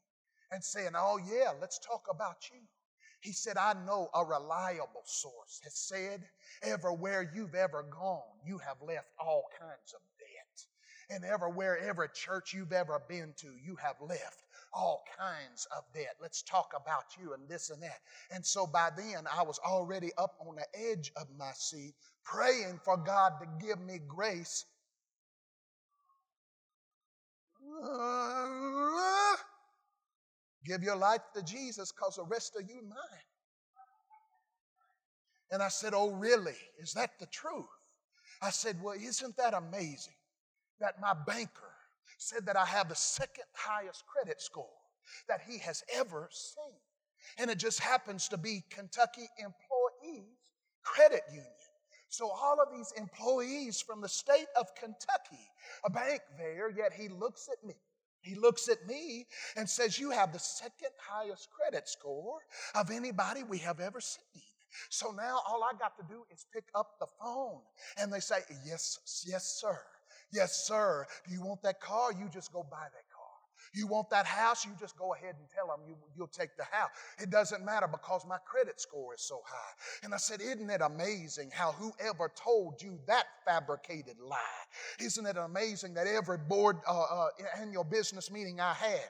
and 0.51 0.63
saying, 0.63 0.91
Oh, 0.95 1.17
yeah, 1.17 1.51
let's 1.59 1.79
talk 1.79 2.05
about 2.09 2.37
you. 2.51 2.59
He 3.21 3.31
said, 3.33 3.55
I 3.55 3.73
know 3.85 4.09
a 4.15 4.25
reliable 4.25 5.03
source 5.05 5.61
has 5.63 5.75
said, 5.75 6.23
everywhere 6.63 7.31
you've 7.33 7.55
ever 7.55 7.83
gone, 7.83 8.39
you 8.45 8.57
have 8.57 8.77
left 8.81 9.07
all 9.19 9.43
kinds 9.59 9.93
of 9.93 10.01
debt. 10.17 11.15
And 11.15 11.23
everywhere, 11.23 11.77
every 11.77 12.07
church 12.13 12.53
you've 12.53 12.73
ever 12.73 12.99
been 13.07 13.33
to, 13.37 13.47
you 13.63 13.75
have 13.75 13.95
left 14.01 14.43
all 14.73 15.03
kinds 15.17 15.67
of 15.75 15.83
debt. 15.93 16.15
Let's 16.21 16.41
talk 16.41 16.71
about 16.75 17.03
you 17.19 17.33
and 17.33 17.47
this 17.47 17.69
and 17.69 17.83
that. 17.83 17.99
And 18.31 18.43
so 18.45 18.65
by 18.65 18.89
then, 18.95 19.27
I 19.31 19.43
was 19.43 19.59
already 19.59 20.11
up 20.17 20.35
on 20.47 20.55
the 20.55 20.65
edge 20.73 21.11
of 21.15 21.27
my 21.37 21.51
seat, 21.53 21.93
praying 22.23 22.79
for 22.83 22.97
God 22.97 23.33
to 23.41 23.65
give 23.65 23.79
me 23.81 23.99
grace. 24.07 24.65
Give 30.65 30.83
your 30.83 30.95
life 30.95 31.21
to 31.35 31.43
Jesus 31.43 31.91
because 31.91 32.15
the 32.15 32.25
rest 32.25 32.55
of 32.59 32.69
you 32.69 32.81
mine. 32.81 33.25
And 35.51 35.61
I 35.61 35.67
said, 35.67 35.93
Oh, 35.93 36.11
really? 36.11 36.57
Is 36.79 36.93
that 36.93 37.11
the 37.19 37.25
truth? 37.27 37.65
I 38.41 38.49
said, 38.49 38.77
Well, 38.81 38.95
isn't 38.95 39.37
that 39.37 39.53
amazing 39.53 40.13
that 40.79 40.99
my 41.01 41.13
banker 41.25 41.71
said 42.17 42.45
that 42.45 42.55
I 42.55 42.65
have 42.65 42.89
the 42.89 42.95
second 42.95 43.45
highest 43.53 44.03
credit 44.05 44.41
score 44.41 44.67
that 45.27 45.41
he 45.47 45.57
has 45.59 45.83
ever 45.93 46.29
seen. 46.31 46.79
And 47.37 47.49
it 47.49 47.57
just 47.57 47.79
happens 47.79 48.27
to 48.29 48.37
be 48.37 48.63
Kentucky 48.69 49.27
Employees 49.37 50.37
Credit 50.83 51.21
Union. 51.29 51.45
So 52.09 52.29
all 52.29 52.57
of 52.61 52.75
these 52.75 52.91
employees 52.97 53.81
from 53.81 54.01
the 54.01 54.09
state 54.09 54.47
of 54.59 54.67
Kentucky, 54.75 55.47
a 55.85 55.89
bank 55.89 56.21
there, 56.37 56.69
yet 56.69 56.91
he 56.93 57.07
looks 57.07 57.47
at 57.51 57.65
me. 57.65 57.75
He 58.21 58.35
looks 58.35 58.69
at 58.69 58.85
me 58.87 59.27
and 59.55 59.69
says, 59.69 59.99
You 59.99 60.11
have 60.11 60.31
the 60.33 60.39
second 60.39 60.91
highest 60.99 61.49
credit 61.51 61.89
score 61.89 62.39
of 62.75 62.91
anybody 62.91 63.43
we 63.43 63.57
have 63.59 63.79
ever 63.79 63.99
seen. 63.99 64.43
So 64.89 65.11
now 65.11 65.41
all 65.47 65.63
I 65.63 65.77
got 65.77 65.97
to 65.97 66.03
do 66.07 66.23
is 66.31 66.45
pick 66.53 66.65
up 66.75 66.99
the 66.99 67.07
phone 67.19 67.61
and 67.97 68.11
they 68.11 68.19
say, 68.19 68.39
Yes, 68.65 69.23
yes, 69.27 69.59
sir. 69.59 69.77
Yes, 70.33 70.65
sir. 70.65 71.05
Do 71.27 71.33
you 71.33 71.41
want 71.41 71.61
that 71.63 71.81
car? 71.81 72.13
You 72.13 72.29
just 72.31 72.53
go 72.53 72.65
buy 72.69 72.87
that. 72.93 73.10
You 73.73 73.87
want 73.87 74.09
that 74.09 74.25
house? 74.25 74.65
You 74.65 74.71
just 74.79 74.97
go 74.97 75.13
ahead 75.13 75.35
and 75.39 75.47
tell 75.49 75.67
them 75.67 75.79
you, 75.87 75.95
you'll 76.15 76.27
take 76.27 76.57
the 76.57 76.65
house. 76.65 76.89
It 77.19 77.29
doesn't 77.29 77.63
matter 77.63 77.87
because 77.87 78.25
my 78.27 78.37
credit 78.45 78.81
score 78.81 79.13
is 79.13 79.21
so 79.21 79.41
high. 79.45 79.73
And 80.03 80.13
I 80.13 80.17
said, 80.17 80.41
Isn't 80.41 80.69
it 80.69 80.81
amazing 80.81 81.51
how 81.53 81.71
whoever 81.73 82.31
told 82.35 82.81
you 82.81 82.99
that 83.07 83.25
fabricated 83.45 84.19
lie? 84.19 84.37
Isn't 84.99 85.25
it 85.25 85.37
amazing 85.37 85.93
that 85.93 86.07
every 86.07 86.37
board 86.37 86.77
uh, 86.87 87.01
uh, 87.01 87.27
annual 87.59 87.83
business 87.83 88.29
meeting 88.29 88.59
I 88.59 88.73
had, 88.73 89.09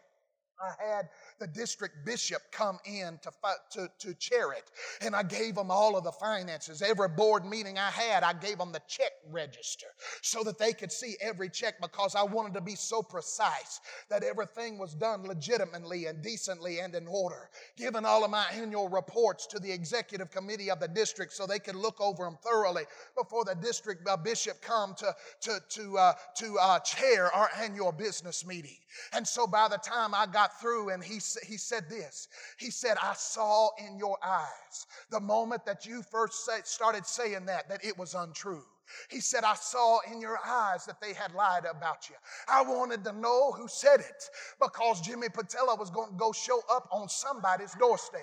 I 0.62 0.84
had 0.84 1.10
the 1.42 1.48
district 1.48 2.06
bishop 2.06 2.40
come 2.52 2.78
in 2.86 3.20
to, 3.24 3.32
to, 3.72 3.90
to 3.98 4.14
chair 4.14 4.52
it. 4.54 4.70
And 5.02 5.16
I 5.16 5.24
gave 5.24 5.56
them 5.56 5.72
all 5.72 5.98
of 5.98 6.04
the 6.04 6.12
finances. 6.12 6.84
Every 6.84 7.10
board 7.10 7.46
meeting 7.46 7.80
I 7.80 7.90
had, 7.90 8.24
I 8.24 8.34
gave 8.34 8.60
them 8.60 8.72
the 8.72 8.82
check 8.88 9.12
register 9.32 9.88
so 10.22 10.44
that 10.44 10.60
they 10.60 10.72
could 10.72 10.92
see 10.92 11.16
every 11.20 11.50
check 11.50 11.82
because 11.82 12.14
I 12.14 12.22
wanted 12.22 12.54
to 12.54 12.62
be 12.62 12.76
so 12.76 13.02
precise 13.02 13.82
that 14.10 14.24
everything 14.24 14.78
was 14.78 14.94
done 14.94 15.24
legitimately 15.24 16.06
and 16.06 16.22
decently 16.22 16.80
and 16.80 16.94
in 16.94 17.08
order. 17.08 17.50
Giving 17.76 18.06
all 18.06 18.24
of 18.24 18.30
my 18.30 18.46
annual 18.54 18.88
reports 18.88 19.48
to 19.48 19.60
the 19.60 19.72
executive 19.72 20.30
committee 20.30 20.70
of 20.70 20.80
the 20.80 20.88
district 20.88 21.34
so 21.34 21.48
they 21.48 21.60
could 21.60 21.76
look 21.76 22.00
over 22.00 22.24
them 22.24 22.38
thoroughly 22.44 22.84
before 23.18 23.46
the 23.46 23.56
district 23.56 24.08
uh, 24.08 24.16
bishop 24.16 24.62
come 24.62 24.94
to, 25.00 25.16
to, 25.42 25.60
to, 25.70 25.98
uh, 25.98 26.14
to 26.36 26.58
uh, 26.62 26.80
chair 26.80 27.34
our 27.34 27.50
annual 27.60 27.92
business 27.92 28.46
meeting. 28.46 28.78
And 29.14 29.28
so 29.28 29.48
by 29.48 29.68
the 29.68 29.78
time 29.78 30.14
I 30.14 30.26
got 30.26 30.60
through 30.60 30.90
and 30.90 31.04
he 31.04 31.20
he 31.46 31.58
said 31.58 31.90
this. 31.90 32.28
He 32.58 32.72
said, 32.72 32.98
I 33.02 33.14
saw 33.14 33.70
in 33.78 33.98
your 33.98 34.18
eyes 34.24 34.86
the 35.10 35.20
moment 35.20 35.66
that 35.66 35.86
you 35.86 36.04
first 36.04 36.46
say, 36.46 36.60
started 36.64 37.06
saying 37.06 37.46
that, 37.46 37.70
that 37.70 37.84
it 37.84 37.98
was 37.98 38.14
untrue. 38.14 38.64
He 39.10 39.20
said, 39.20 39.44
I 39.44 39.56
saw 39.56 40.00
in 40.12 40.20
your 40.20 40.40
eyes 40.46 40.86
that 40.86 41.00
they 41.02 41.14
had 41.14 41.34
lied 41.34 41.66
about 41.66 42.10
you. 42.10 42.16
I 42.48 42.62
wanted 42.62 43.04
to 43.06 43.14
know 43.14 43.52
who 43.52 43.68
said 43.68 44.00
it 44.00 44.30
because 44.62 45.02
Jimmy 45.02 45.30
Patella 45.30 45.76
was 45.76 45.90
going 45.90 46.12
to 46.12 46.18
go 46.18 46.32
show 46.32 46.62
up 46.70 46.90
on 46.92 47.08
somebody's 47.08 47.74
doorstep. 47.80 48.22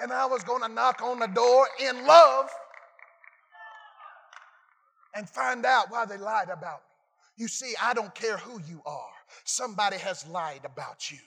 And 0.00 0.12
I 0.12 0.26
was 0.26 0.42
going 0.44 0.62
to 0.62 0.68
knock 0.68 1.02
on 1.02 1.18
the 1.18 1.26
door 1.26 1.66
in 1.80 2.06
love 2.06 2.48
and 5.14 5.28
find 5.28 5.66
out 5.66 5.90
why 5.90 6.06
they 6.06 6.16
lied 6.16 6.48
about 6.48 6.80
me. 6.80 6.94
You 7.36 7.48
see, 7.48 7.74
I 7.80 7.94
don't 7.94 8.14
care 8.14 8.36
who 8.36 8.60
you 8.68 8.80
are. 8.86 9.17
Somebody 9.44 9.96
has 9.98 10.26
lied 10.26 10.64
about 10.64 11.10
you. 11.10 11.18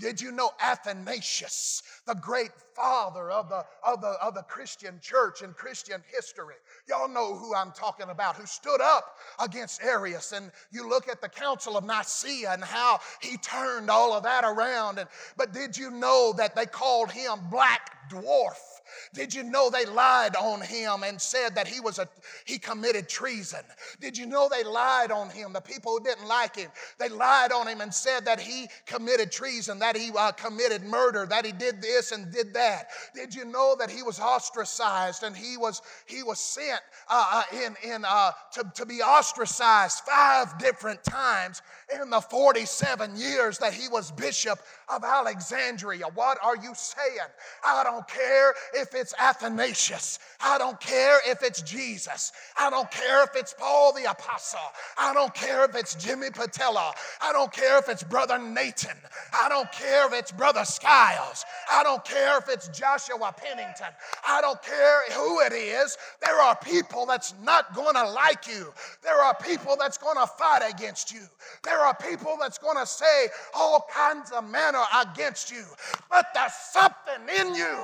Did 0.00 0.20
you 0.20 0.32
know 0.32 0.50
Athanasius, 0.60 1.82
the 2.06 2.14
great 2.14 2.50
father 2.74 3.30
of 3.30 3.48
the, 3.48 3.64
of 3.86 4.00
the, 4.00 4.16
of 4.22 4.34
the 4.34 4.42
Christian 4.42 4.98
church 5.00 5.42
and 5.42 5.54
Christian 5.54 6.02
history? 6.12 6.56
Y'all 6.88 7.08
know 7.08 7.34
who 7.34 7.54
I'm 7.54 7.72
talking 7.72 8.10
about, 8.10 8.36
who 8.36 8.46
stood 8.46 8.80
up 8.80 9.16
against 9.40 9.82
Arius. 9.82 10.32
And 10.32 10.50
you 10.70 10.88
look 10.88 11.08
at 11.08 11.20
the 11.20 11.28
Council 11.28 11.76
of 11.76 11.84
Nicaea 11.84 12.52
and 12.52 12.64
how 12.64 13.00
he 13.20 13.36
turned 13.38 13.90
all 13.90 14.12
of 14.12 14.22
that 14.24 14.44
around. 14.44 14.98
And, 14.98 15.08
but 15.36 15.52
did 15.52 15.76
you 15.76 15.90
know 15.90 16.34
that 16.36 16.54
they 16.54 16.66
called 16.66 17.10
him 17.10 17.38
Black 17.50 18.10
Dwarf? 18.10 18.73
Did 19.14 19.32
you 19.32 19.44
know 19.44 19.70
they 19.70 19.86
lied 19.86 20.34
on 20.34 20.60
him 20.60 21.04
and 21.04 21.20
said 21.20 21.54
that 21.54 21.68
he 21.68 21.78
was 21.78 22.00
a 22.00 22.08
he 22.44 22.58
committed 22.58 23.08
treason? 23.08 23.60
Did 24.00 24.18
you 24.18 24.26
know 24.26 24.48
they 24.50 24.64
lied 24.64 25.12
on 25.12 25.30
him? 25.30 25.52
The 25.52 25.60
people 25.60 25.92
who 25.92 26.04
didn't 26.04 26.26
like 26.26 26.56
him, 26.56 26.70
they 26.98 27.08
lied 27.08 27.52
on 27.52 27.68
him 27.68 27.80
and 27.80 27.94
said 27.94 28.24
that 28.24 28.40
he 28.40 28.66
committed 28.86 29.30
treason, 29.30 29.78
that 29.78 29.96
he 29.96 30.10
uh, 30.18 30.32
committed 30.32 30.82
murder, 30.82 31.26
that 31.26 31.46
he 31.46 31.52
did 31.52 31.80
this 31.80 32.10
and 32.10 32.32
did 32.32 32.52
that. 32.54 32.88
Did 33.14 33.32
you 33.34 33.44
know 33.44 33.76
that 33.78 33.88
he 33.88 34.02
was 34.02 34.18
ostracized 34.18 35.22
and 35.22 35.36
he 35.36 35.56
was 35.56 35.80
he 36.06 36.24
was 36.24 36.40
sent 36.40 36.80
uh, 37.08 37.44
uh 37.52 37.56
in 37.64 37.76
in 37.88 38.04
uh, 38.04 38.32
to 38.52 38.64
to 38.74 38.84
be 38.84 39.00
ostracized 39.00 40.00
five 40.00 40.58
different 40.58 41.02
times 41.04 41.62
in 42.00 42.10
the 42.10 42.20
47 42.20 43.16
years 43.16 43.58
that 43.58 43.74
he 43.74 43.88
was 43.88 44.10
bishop 44.12 44.58
of 44.88 45.04
Alexandria? 45.04 46.06
What 46.14 46.38
are 46.42 46.56
you 46.56 46.72
saying? 46.74 47.30
I 47.64 47.84
don't 47.84 48.06
care 48.08 48.54
if 48.74 48.94
it's 48.94 49.14
Athanasius. 49.18 50.18
I 50.40 50.58
don't 50.58 50.80
care 50.80 51.18
if 51.30 51.42
it's 51.42 51.62
Jesus. 51.62 52.32
I 52.58 52.70
don't 52.70 52.90
care 52.90 53.24
if 53.24 53.30
it's 53.36 53.54
Paul 53.58 53.92
the 53.92 54.10
Apostle. 54.10 54.60
I 54.98 55.12
don't 55.14 55.34
care 55.34 55.64
if 55.64 55.74
it's 55.74 55.94
Jimmy 55.94 56.30
Patella. 56.30 56.92
I 57.22 57.32
don't 57.32 57.52
care 57.52 57.78
if 57.78 57.88
it's 57.88 58.02
Brother 58.02 58.38
Nathan. 58.38 58.96
I 59.32 59.48
don't 59.48 59.70
care 59.72 60.06
if 60.06 60.12
it's 60.12 60.32
Brother 60.32 60.64
Skiles. 60.64 61.44
I 61.70 61.82
don't 61.82 62.04
care 62.04 62.38
if 62.38 62.48
it's 62.48 62.68
Joshua 62.68 63.34
Pennington. 63.36 63.92
I 64.26 64.40
don't 64.40 64.62
care 64.62 65.02
who 65.12 65.40
it 65.40 65.52
is. 65.52 65.96
There 66.20 66.40
are 66.40 66.56
people 66.56 67.06
that's 67.06 67.34
not 67.42 67.74
going 67.74 67.94
to 67.94 68.08
like 68.10 68.46
you. 68.48 68.72
There 69.02 69.20
are 69.20 69.34
people 69.34 69.76
that's 69.78 69.98
going 69.98 70.16
to 70.16 70.26
fight 70.26 70.62
against 70.68 71.12
you. 71.12 71.20
There 71.62 71.73
are 71.78 71.94
people 71.94 72.36
that's 72.40 72.58
going 72.58 72.78
to 72.78 72.86
say 72.86 73.28
all 73.54 73.86
kinds 73.92 74.32
of 74.32 74.48
manner 74.48 74.82
against 75.02 75.50
you. 75.52 75.64
But 76.10 76.26
there's 76.34 76.52
something 76.52 77.28
in 77.40 77.54
you 77.54 77.78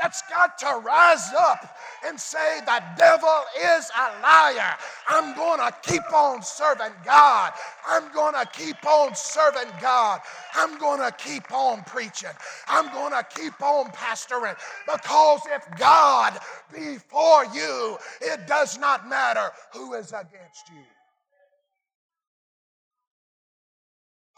that's 0.00 0.22
got 0.30 0.58
to 0.58 0.80
rise 0.84 1.30
up 1.38 1.76
and 2.06 2.18
say, 2.18 2.60
The 2.66 2.82
devil 2.96 3.42
is 3.76 3.90
a 3.96 4.22
liar. 4.22 4.76
I'm 5.08 5.34
going 5.36 5.60
to 5.60 5.74
keep 5.82 6.12
on 6.12 6.42
serving 6.42 6.92
God. 7.04 7.52
I'm 7.88 8.12
going 8.12 8.34
to 8.34 8.46
keep 8.52 8.84
on 8.86 9.14
serving 9.14 9.72
God. 9.80 10.20
I'm 10.54 10.78
going 10.78 11.00
to 11.00 11.12
keep 11.16 11.52
on 11.52 11.82
preaching. 11.84 12.30
I'm 12.68 12.92
going 12.92 13.12
to 13.12 13.26
keep 13.34 13.60
on 13.62 13.86
pastoring 13.92 14.56
because 14.86 15.40
if 15.50 15.66
God 15.78 16.38
be 16.72 16.98
for 16.98 17.44
you, 17.54 17.98
it 18.20 18.46
does 18.46 18.78
not 18.78 19.08
matter 19.08 19.50
who 19.72 19.94
is 19.94 20.08
against 20.12 20.68
you. 20.70 20.99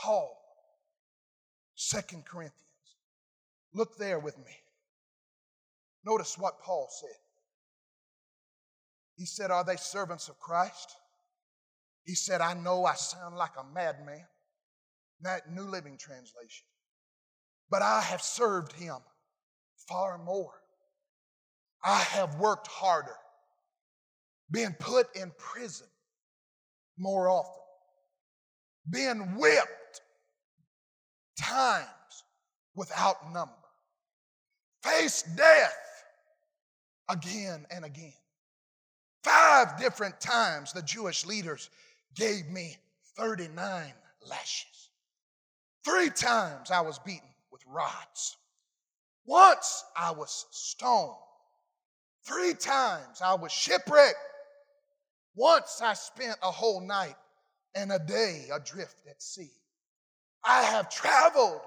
Paul, 0.03 0.37
Second 1.77 2.25
Corinthians. 2.25 2.59
Look 3.73 3.97
there 3.99 4.19
with 4.19 4.37
me. 4.37 4.53
Notice 6.05 6.37
what 6.37 6.61
Paul 6.61 6.89
said. 6.91 7.17
He 9.17 9.25
said, 9.25 9.53
Are 9.53 9.65
they 9.65 9.77
servants 9.77 10.29
of 10.29 10.41
Christ? 10.41 10.97
He 12.05 12.17
said, 12.17 12.41
I 12.41 12.55
know 12.55 12.85
I 12.85 12.95
sound 12.95 13.37
like 13.37 13.53
a 13.57 13.75
madman. 13.75 14.27
That 15.21 15.53
New 15.53 15.63
Living 15.63 15.97
Translation. 15.97 16.67
But 17.71 17.83
I 17.83 18.01
have 18.01 18.23
served 18.23 18.73
him 18.73 18.97
far 19.89 20.19
more. 20.19 20.55
I 21.85 22.01
have 22.01 22.41
worked 22.41 22.67
harder, 22.67 23.17
been 24.51 24.75
put 24.79 25.15
in 25.17 25.33
prison 25.39 25.87
more 26.99 27.29
often, 27.29 27.63
been 28.91 29.37
whipped 29.37 29.82
times 31.37 31.89
without 32.75 33.33
number, 33.33 33.53
faced 34.83 35.37
death 35.37 36.05
again 37.09 37.67
and 37.71 37.85
again. 37.85 38.13
Five 39.23 39.79
different 39.79 40.21
times 40.21 40.73
the 40.73 40.83
Jewish 40.83 41.25
leaders 41.25 41.71
gave 42.15 42.49
me 42.49 42.77
39 43.17 43.93
lashes. 44.29 44.91
Three 45.85 46.11
times 46.11 46.71
I 46.71 46.81
was 46.81 46.99
beaten 47.01 47.29
with 47.51 47.63
rods. 47.67 48.37
Once 49.25 49.85
I 49.97 50.11
was 50.11 50.47
stoned. 50.51 51.17
Three 52.25 52.55
times 52.55 53.21
I 53.23 53.35
was 53.35 53.53
shipwrecked. 53.53 54.17
Once 55.35 55.81
I 55.83 55.95
spent 55.95 56.37
a 56.43 56.51
whole 56.51 56.81
night 56.81 57.17
and 57.75 57.93
a 57.93 57.99
day 57.99 58.49
adrift 58.53 58.97
at 59.09 59.23
sea. 59.23 59.51
I 60.45 60.63
have 60.63 60.91
traveled 60.91 61.61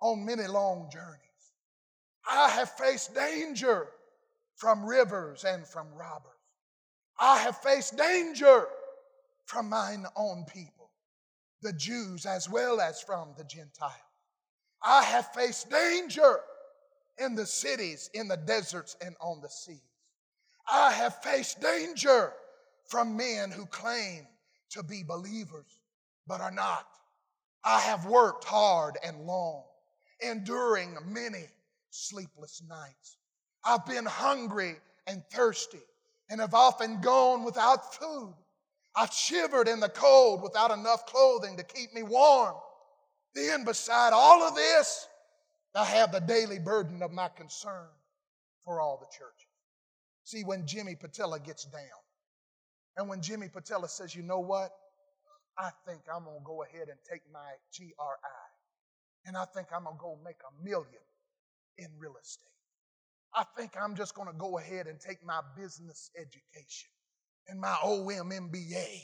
on 0.00 0.24
many 0.24 0.46
long 0.46 0.88
journeys. 0.92 1.18
I 2.28 2.48
have 2.50 2.70
faced 2.70 3.14
danger 3.14 3.88
from 4.56 4.84
rivers 4.84 5.44
and 5.44 5.66
from 5.66 5.92
robbers. 5.94 6.30
I 7.18 7.38
have 7.38 7.56
faced 7.58 7.96
danger 7.96 8.66
from 9.46 9.68
mine 9.68 10.06
own 10.16 10.44
people, 10.52 10.90
the 11.62 11.72
Jews 11.72 12.26
as 12.26 12.48
well 12.48 12.80
as 12.80 13.00
from 13.00 13.34
the 13.36 13.44
Gentiles. 13.44 13.92
I 14.82 15.02
have 15.04 15.32
faced 15.32 15.70
danger 15.70 16.40
in 17.18 17.34
the 17.34 17.46
cities, 17.46 18.10
in 18.14 18.28
the 18.28 18.36
deserts, 18.36 18.96
and 19.04 19.14
on 19.20 19.40
the 19.40 19.48
seas. 19.48 19.80
I 20.70 20.92
have 20.92 21.22
faced 21.22 21.60
danger 21.60 22.32
from 22.88 23.16
men 23.16 23.50
who 23.50 23.66
claim 23.66 24.26
to 24.70 24.82
be 24.82 25.02
believers 25.02 25.78
but 26.26 26.40
are 26.40 26.50
not. 26.50 26.86
I 27.64 27.80
have 27.80 28.06
worked 28.06 28.44
hard 28.44 28.98
and 29.04 29.26
long, 29.26 29.64
enduring 30.20 30.96
many 31.06 31.44
sleepless 31.90 32.62
nights. 32.68 33.16
I've 33.64 33.86
been 33.86 34.06
hungry 34.06 34.76
and 35.06 35.22
thirsty 35.32 35.82
and 36.28 36.40
have 36.40 36.54
often 36.54 37.00
gone 37.00 37.44
without 37.44 37.94
food. 37.94 38.34
I've 38.94 39.12
shivered 39.12 39.68
in 39.68 39.80
the 39.80 39.88
cold 39.88 40.42
without 40.42 40.70
enough 40.70 41.06
clothing 41.06 41.56
to 41.56 41.62
keep 41.62 41.94
me 41.94 42.02
warm. 42.02 42.54
Then, 43.34 43.64
beside 43.64 44.12
all 44.12 44.42
of 44.42 44.54
this, 44.54 45.06
I 45.74 45.84
have 45.84 46.12
the 46.12 46.20
daily 46.20 46.58
burden 46.58 47.02
of 47.02 47.12
my 47.12 47.28
concern 47.28 47.88
for 48.64 48.80
all 48.80 48.98
the 48.98 49.06
churches. 49.06 49.48
See, 50.24 50.44
when 50.44 50.66
Jimmy 50.66 50.94
Patella 50.94 51.40
gets 51.40 51.64
down, 51.64 51.82
and 52.96 53.08
when 53.08 53.22
Jimmy 53.22 53.48
Patella 53.48 53.88
says, 53.88 54.14
you 54.14 54.22
know 54.22 54.40
what? 54.40 54.70
I 55.58 55.70
think 55.86 56.02
I'm 56.12 56.24
going 56.24 56.38
to 56.38 56.44
go 56.44 56.62
ahead 56.62 56.88
and 56.88 56.98
take 57.08 57.22
my 57.32 57.52
GRI, 57.76 57.92
and 59.26 59.36
I 59.36 59.44
think 59.54 59.68
I'm 59.74 59.84
going 59.84 59.96
to 59.96 60.00
go 60.00 60.18
make 60.24 60.40
a 60.48 60.64
million 60.64 61.02
in 61.78 61.88
real 61.98 62.14
estate. 62.22 62.48
I 63.34 63.44
think 63.56 63.72
I'm 63.80 63.96
just 63.96 64.14
going 64.14 64.28
to 64.28 64.38
go 64.38 64.58
ahead 64.58 64.86
and 64.86 65.00
take 65.00 65.24
my 65.24 65.40
business 65.56 66.10
education 66.16 66.90
and 67.48 67.60
my 67.60 67.76
OM 67.82 68.30
MBA 68.30 69.00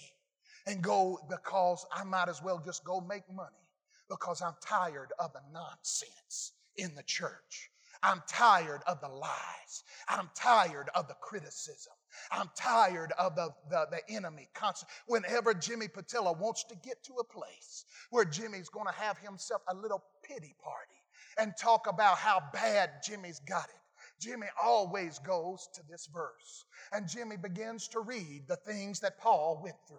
and 0.66 0.82
go 0.82 1.18
because 1.30 1.86
I 1.92 2.04
might 2.04 2.28
as 2.28 2.42
well 2.42 2.62
just 2.64 2.84
go 2.84 3.00
make 3.00 3.24
money 3.32 3.68
because 4.10 4.42
I'm 4.42 4.54
tired 4.62 5.12
of 5.18 5.32
the 5.32 5.40
nonsense 5.52 6.52
in 6.76 6.94
the 6.94 7.02
church. 7.04 7.70
I'm 8.02 8.22
tired 8.28 8.82
of 8.86 9.00
the 9.00 9.08
lies. 9.08 9.84
I'm 10.08 10.30
tired 10.34 10.88
of 10.94 11.08
the 11.08 11.16
criticism. 11.20 11.92
I'm 12.30 12.50
tired 12.56 13.12
of 13.18 13.36
the, 13.36 13.50
the, 13.70 13.86
the 13.90 14.14
enemy. 14.14 14.48
Constant. 14.54 14.90
Whenever 15.06 15.54
Jimmy 15.54 15.88
Patella 15.88 16.32
wants 16.32 16.64
to 16.64 16.76
get 16.76 17.02
to 17.04 17.14
a 17.14 17.24
place 17.24 17.84
where 18.10 18.24
Jimmy's 18.24 18.68
going 18.68 18.86
to 18.86 19.00
have 19.00 19.18
himself 19.18 19.62
a 19.68 19.74
little 19.74 20.02
pity 20.22 20.54
party 20.62 20.94
and 21.38 21.52
talk 21.58 21.86
about 21.86 22.18
how 22.18 22.42
bad 22.52 22.90
Jimmy's 23.04 23.40
got 23.40 23.64
it, 23.64 23.74
Jimmy 24.20 24.46
always 24.62 25.18
goes 25.20 25.68
to 25.74 25.82
this 25.88 26.08
verse. 26.12 26.64
And 26.92 27.08
Jimmy 27.08 27.36
begins 27.36 27.88
to 27.88 28.00
read 28.00 28.44
the 28.48 28.56
things 28.56 29.00
that 29.00 29.18
Paul 29.18 29.60
went 29.62 29.76
through. 29.86 29.98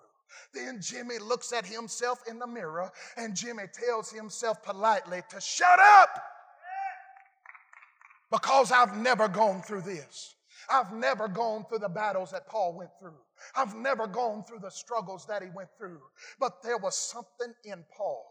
Then 0.54 0.80
Jimmy 0.82 1.18
looks 1.18 1.54
at 1.54 1.66
himself 1.66 2.20
in 2.30 2.38
the 2.38 2.48
mirror 2.48 2.92
and 3.18 3.36
Jimmy 3.36 3.64
tells 3.74 4.12
himself 4.12 4.62
politely 4.64 5.22
to 5.30 5.42
shut 5.42 5.80
up 5.80 6.10
because 8.32 8.72
I've 8.72 8.96
never 8.98 9.28
gone 9.28 9.62
through 9.62 9.82
this. 9.82 10.36
I've 10.72 10.94
never 10.94 11.28
gone 11.28 11.66
through 11.66 11.80
the 11.80 11.90
battles 11.90 12.32
that 12.32 12.48
Paul 12.48 12.76
went 12.78 12.92
through. 13.00 13.18
I've 13.56 13.76
never 13.76 14.08
gone 14.08 14.44
through 14.44 14.60
the 14.60 14.72
struggles 14.72 15.26
that 15.28 15.42
he 15.42 15.50
went 15.56 15.70
through. 15.78 16.00
But 16.40 16.62
there 16.64 16.78
was 16.78 16.98
something 16.98 17.54
in 17.66 17.84
Paul 17.96 18.26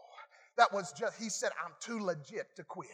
that 0.57 0.73
was 0.73 0.93
just, 0.93 1.21
he 1.21 1.29
said, 1.29 1.51
I'm 1.63 1.73
too 1.79 1.99
legit 1.99 2.55
to 2.55 2.63
quit. 2.63 2.89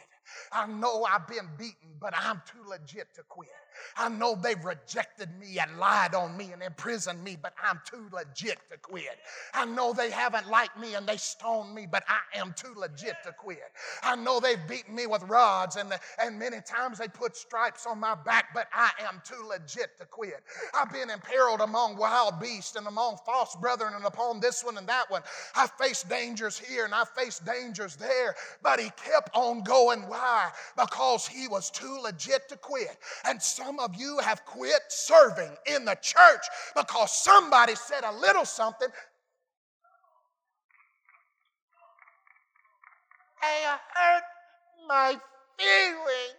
I 0.52 0.68
know 0.68 1.04
I've 1.04 1.28
been 1.28 1.50
beaten, 1.58 1.96
but 2.00 2.14
I'm 2.16 2.42
too 2.46 2.68
legit 2.68 3.14
to 3.16 3.24
quit. 3.24 3.50
I 3.98 4.10
know 4.10 4.36
they've 4.36 4.64
rejected 4.64 5.30
me 5.40 5.60
and 5.60 5.78
lied 5.78 6.16
on 6.16 6.38
me 6.38 6.52
and 6.52 6.62
imprisoned 6.62 7.24
me, 7.24 7.38
but 7.42 7.54
I'm 7.62 7.82
too 7.86 8.08
legit 8.12 8.58
to 8.72 8.78
quit. 8.78 9.18
I 9.54 9.66
know 9.66 9.94
they 9.94 10.12
haven't 10.12 10.50
liked 10.50 10.80
me 10.80 10.96
and 10.96 11.08
they 11.08 11.18
stoned 11.18 11.74
me, 11.74 11.88
but 11.90 12.04
I 12.08 12.38
am 12.38 12.54
too 12.58 12.74
legit 12.76 13.16
to 13.26 13.32
quit. 13.32 13.72
I 14.04 14.16
know 14.16 14.40
they've 14.40 14.66
beaten 14.68 14.96
me 14.96 15.08
with 15.08 15.24
rods 15.24 15.76
and, 15.76 15.92
the, 15.92 16.00
and 16.22 16.40
many 16.40 16.62
times 16.62 17.00
they 17.00 17.08
put 17.08 17.36
stripes 17.36 17.86
on 17.86 18.00
my 18.00 18.16
back, 18.16 18.54
but 18.54 18.68
I 18.74 18.92
am 19.08 19.22
too 19.24 19.46
legit 19.48 19.98
to 20.00 20.06
quit. 20.06 20.44
I've 20.74 20.92
been 20.92 21.10
imperiled 21.10 21.62
among 21.62 21.98
wild 21.98 22.40
beasts 22.40 22.76
and 22.76 22.88
among 22.88 23.18
false 23.26 23.56
brethren 23.56 23.94
and 23.96 24.06
upon 24.06 24.40
this 24.40 24.64
one 24.64 24.78
and 24.78 24.88
that 24.88 25.10
one. 25.10 25.22
I 25.56 25.68
faced 25.68 26.10
dangers 26.10 26.58
here 26.58 26.86
and 26.86 26.94
I 26.94 27.04
faced 27.06 27.46
dangers 27.46 27.96
there, 27.96 28.36
but 28.62 28.80
he 28.80 28.90
kept 28.92 29.30
on 29.34 29.64
going. 29.64 30.08
Because 30.78 31.28
he 31.28 31.48
was 31.48 31.70
too 31.70 32.00
legit 32.02 32.50
to 32.50 32.58
quit. 32.58 32.98
And 33.26 33.42
some 33.42 33.80
of 33.80 33.96
you 33.96 34.20
have 34.20 34.46
quit 34.46 34.82
serving 34.90 35.56
in 35.66 35.86
the 35.86 35.98
church 36.02 36.46
because 36.76 37.12
somebody 37.12 37.76
said 37.76 38.04
a 38.04 38.14
little 38.14 38.46
something. 38.46 38.90
I 43.42 43.78
hurt 43.94 44.24
my 44.88 45.20
feelings. 45.58 46.36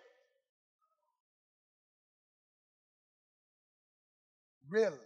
Really? 4.68 4.96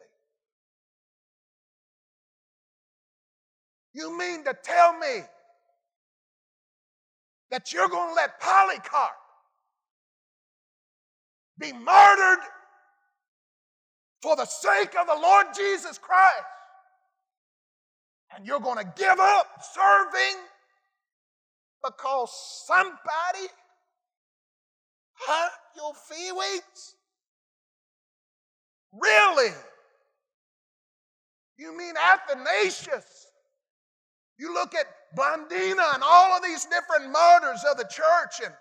You 3.92 4.16
mean 4.16 4.44
to 4.44 4.54
tell 4.62 4.98
me 4.98 5.22
that 7.50 7.72
you're 7.72 7.88
going 7.88 8.10
to 8.10 8.14
let 8.14 8.40
Polycarp 8.40 9.10
be 11.58 11.72
murdered 11.72 12.44
for 14.22 14.36
the 14.36 14.44
sake 14.44 14.94
of 14.98 15.06
the 15.06 15.18
Lord 15.20 15.46
Jesus 15.56 15.98
Christ. 15.98 16.44
And 18.34 18.46
you're 18.46 18.60
going 18.60 18.78
to 18.78 18.92
give 18.96 19.18
up 19.18 19.46
serving 19.74 20.40
because 21.84 22.30
somebody 22.66 23.48
hurt 25.26 25.50
your 25.76 25.92
feelings? 25.94 26.94
Really? 28.92 29.54
You 31.58 31.76
mean 31.76 31.94
Athanasius? 31.96 33.29
You 34.40 34.54
look 34.54 34.74
at 34.74 34.86
Blandina 35.14 35.94
and 35.94 36.02
all 36.02 36.34
of 36.34 36.42
these 36.42 36.64
different 36.64 37.12
martyrs 37.12 37.62
of 37.70 37.76
the 37.76 37.84
church 37.84 38.40
and 38.42 38.54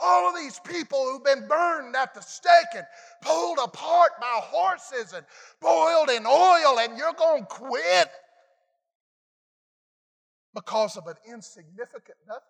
all 0.00 0.28
of 0.28 0.36
these 0.36 0.60
people 0.60 1.04
who've 1.04 1.24
been 1.24 1.48
burned 1.48 1.96
at 1.96 2.14
the 2.14 2.20
stake 2.20 2.72
and 2.76 2.86
pulled 3.20 3.58
apart 3.58 4.12
by 4.20 4.40
horses 4.44 5.12
and 5.12 5.26
boiled 5.60 6.08
in 6.10 6.24
oil, 6.24 6.78
and 6.78 6.96
you're 6.96 7.14
going 7.14 7.42
to 7.42 7.48
quit 7.48 8.08
because 10.54 10.96
of 10.96 11.08
an 11.08 11.16
insignificant 11.28 12.16
nothing? 12.28 12.42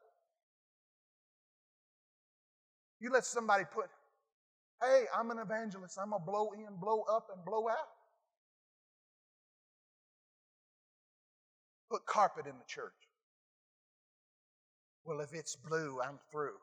You 3.01 3.11
let 3.11 3.25
somebody 3.25 3.65
put, 3.73 3.87
hey, 4.83 5.05
I'm 5.19 5.31
an 5.31 5.39
evangelist. 5.39 5.99
I'm 5.99 6.11
going 6.11 6.21
to 6.21 6.27
blow 6.27 6.51
in, 6.53 6.77
blow 6.79 7.03
up, 7.11 7.29
and 7.35 7.43
blow 7.47 7.67
out. 7.67 7.94
Put 11.91 12.07
carpet 12.07 12.47
in 12.47 12.59
the 12.59 12.65
church. 12.67 12.93
Well, 15.05 15.21
if 15.21 15.35
it's 15.35 15.55
blue, 15.57 16.01
I'm 16.03 16.19
through. 16.31 16.57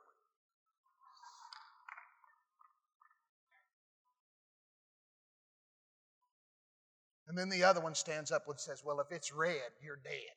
And 7.28 7.38
then 7.38 7.50
the 7.50 7.64
other 7.64 7.80
one 7.80 7.96
stands 7.96 8.32
up 8.32 8.44
and 8.50 8.60
says, 8.60 8.84
Well, 8.84 9.00
if 9.00 9.12
it's 9.12 9.32
red, 9.32 9.72
you're 9.82 10.00
dead. 10.04 10.36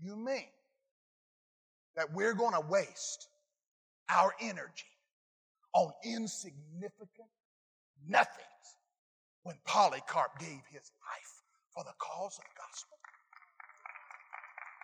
You 0.00 0.14
mean 0.14 0.50
that 1.96 2.12
we're 2.12 2.34
going 2.34 2.52
to 2.52 2.60
waste 2.60 3.28
our 4.10 4.34
energy 4.40 4.86
on 5.74 5.90
insignificant 6.04 7.28
nothings 8.06 8.57
when 9.48 9.56
Polycarp 9.64 10.38
gave 10.38 10.60
his 10.70 10.92
life 11.08 11.42
for 11.72 11.82
the 11.82 11.94
cause 11.98 12.36
of 12.36 12.44
the 12.44 12.60
gospel? 12.60 12.98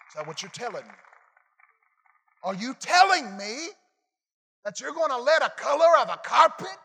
Is 0.09 0.15
that 0.17 0.27
what 0.27 0.41
you're 0.41 0.51
telling 0.53 0.87
me? 0.87 0.95
Are 2.43 2.55
you 2.55 2.75
telling 2.81 3.37
me 3.37 3.69
that 4.65 4.81
you're 4.81 4.95
going 4.95 5.11
to 5.11 5.19
let 5.19 5.43
a 5.43 5.53
color 5.59 5.99
of 6.01 6.09
a 6.09 6.19
carpet 6.25 6.79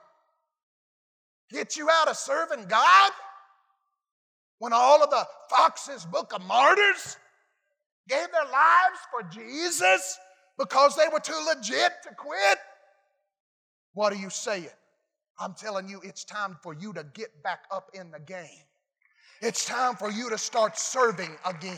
get 1.50 1.78
you 1.78 1.90
out 1.90 2.10
of 2.10 2.18
serving 2.18 2.66
God 2.66 3.12
when 4.58 4.74
all 4.74 5.02
of 5.02 5.10
the 5.10 5.26
Fox's 5.50 6.06
Book 6.06 6.34
of 6.36 6.42
Martyrs 6.42 7.16
gave 8.10 8.28
their 8.34 8.44
lives 8.44 9.00
for 9.10 9.24
Jesus 9.30 10.20
because 10.58 10.98
they 10.98 11.08
were 11.14 11.22
too 11.22 11.46
legit 11.48 11.94
to 12.04 12.10
quit? 12.18 12.58
What 13.94 14.12
are 14.12 14.18
you 14.18 14.30
saying? 14.30 14.68
I'm 15.40 15.54
telling 15.54 15.88
you, 15.88 16.02
it's 16.04 16.26
time 16.26 16.58
for 16.62 16.74
you 16.74 16.92
to 16.94 17.06
get 17.14 17.42
back 17.44 17.64
up 17.72 17.90
in 17.94 18.12
the 18.12 18.20
game. 18.20 18.66
It's 19.42 19.66
time 19.66 19.96
for 19.96 20.12
you 20.12 20.30
to 20.30 20.38
start 20.38 20.78
serving 20.78 21.32
again. 21.46 21.78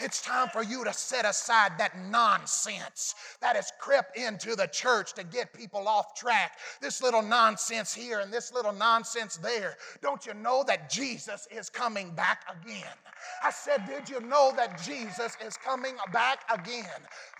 It's 0.00 0.22
time 0.22 0.48
for 0.48 0.62
you 0.62 0.84
to 0.84 0.92
set 0.92 1.24
aside 1.24 1.72
that 1.78 1.98
nonsense 2.10 3.14
that 3.40 3.56
has 3.56 3.72
crept 3.78 4.16
into 4.16 4.56
the 4.56 4.66
church 4.66 5.12
to 5.14 5.24
get 5.24 5.52
people 5.52 5.88
off 5.88 6.14
track. 6.14 6.58
This 6.80 7.02
little 7.02 7.22
nonsense 7.22 7.94
here 7.94 8.20
and 8.20 8.32
this 8.32 8.52
little 8.52 8.72
nonsense 8.72 9.36
there. 9.36 9.76
Don't 10.00 10.26
you 10.26 10.34
know 10.34 10.64
that 10.66 10.90
Jesus 10.90 11.46
is 11.50 11.70
coming 11.70 12.10
back 12.14 12.42
again? 12.60 12.84
I 13.44 13.50
said, 13.50 13.86
Did 13.86 14.08
you 14.08 14.20
know 14.20 14.52
that 14.56 14.82
Jesus 14.82 15.36
is 15.44 15.56
coming 15.56 15.94
back 16.12 16.40
again? 16.52 16.84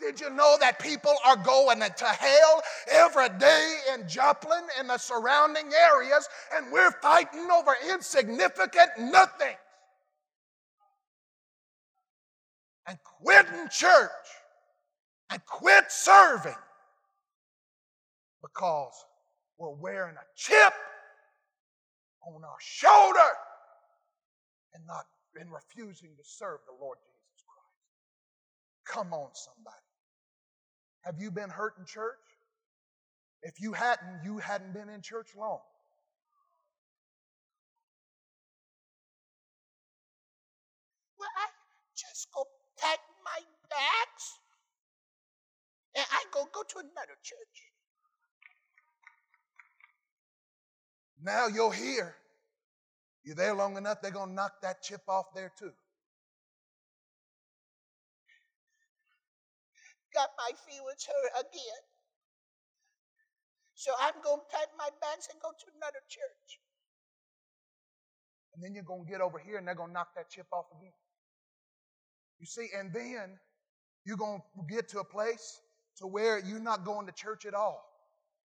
Did 0.01 0.21
you 0.21 0.31
know 0.31 0.57
that 0.61 0.79
people 0.79 1.15
are 1.25 1.37
going 1.37 1.81
to 1.81 2.05
hell 2.05 2.63
every 2.91 3.29
day 3.39 3.79
in 3.95 4.09
Joplin 4.09 4.63
and 4.79 4.89
the 4.89 4.99
surrounding 4.99 5.71
areas, 5.91 6.29
and 6.55 6.71
we're 6.73 6.93
fighting 6.93 7.49
over 7.51 7.75
insignificant 7.91 8.91
nothing? 8.99 9.57
And 12.87 12.99
quitting 13.03 13.69
church 13.71 14.11
and 15.31 15.45
quit 15.47 15.91
serving 15.91 16.55
because 18.43 18.93
we're 19.59 19.71
wearing 19.71 20.17
a 20.17 20.27
chip 20.37 20.73
on 22.27 22.43
our 22.45 22.57
shoulder 22.61 23.31
and 24.75 24.85
not 24.87 25.05
in 25.41 25.49
refusing 25.51 26.11
to 26.17 26.23
serve 26.25 26.59
the 26.67 26.85
Lord 26.85 26.99
Jesus 27.01 27.45
Christ. 27.47 28.97
Come 28.97 29.13
on, 29.13 29.31
somebody. 29.35 29.77
Have 31.03 31.17
you 31.19 31.31
been 31.31 31.51
hurt 31.51 31.75
in 31.79 31.85
church? 31.85 32.19
If 33.43 33.61
you 33.61 33.73
hadn't, 33.73 34.25
you 34.25 34.39
hadn't 34.39 34.73
been 34.73 34.89
in 34.89 35.01
church 35.01 35.31
long. 35.37 35.61
Bags 43.73 44.25
and 45.95 46.07
I 46.11 46.25
go 46.33 46.45
go 46.53 46.63
to 46.63 46.79
another 46.79 47.17
church. 47.23 47.57
Now 51.23 51.47
you're 51.47 51.73
here. 51.73 52.17
You're 53.25 53.37
there 53.37 53.55
long 53.55 53.77
enough, 53.77 54.03
they're 54.03 54.11
going 54.11 54.31
to 54.31 54.35
knock 54.35 54.61
that 54.63 54.83
chip 54.83 55.03
off 55.07 55.27
there 55.35 55.53
too. 55.57 55.71
Got 60.13 60.31
my 60.37 60.51
feelings 60.67 61.07
hurt 61.07 61.47
again. 61.47 61.83
So 63.75 63.93
I'm 64.01 64.19
going 64.23 64.41
to 64.43 64.49
pack 64.51 64.69
my 64.77 64.91
bags 65.01 65.29
and 65.31 65.41
go 65.41 65.51
to 65.51 65.67
another 65.79 66.03
church. 66.11 66.61
And 68.55 68.63
then 68.63 68.75
you're 68.75 68.85
going 68.85 69.05
to 69.07 69.11
get 69.11 69.21
over 69.21 69.39
here 69.39 69.57
and 69.57 69.67
they're 69.67 69.79
going 69.79 69.91
to 69.91 69.95
knock 69.95 70.15
that 70.17 70.29
chip 70.29 70.47
off 70.53 70.67
again. 70.77 70.93
You 72.39 72.47
see, 72.47 72.69
and 72.77 72.93
then 72.93 73.39
you're 74.05 74.17
going 74.17 74.41
to 74.57 74.75
get 74.75 74.89
to 74.91 75.01
a 75.01 75.05
place 75.05 75.61
to 75.99 76.07
where 76.07 76.39
you're 76.39 76.61
not 76.61 76.85
going 76.85 77.07
to 77.07 77.13
church 77.13 77.47
at 77.47 77.55
all 77.55 77.92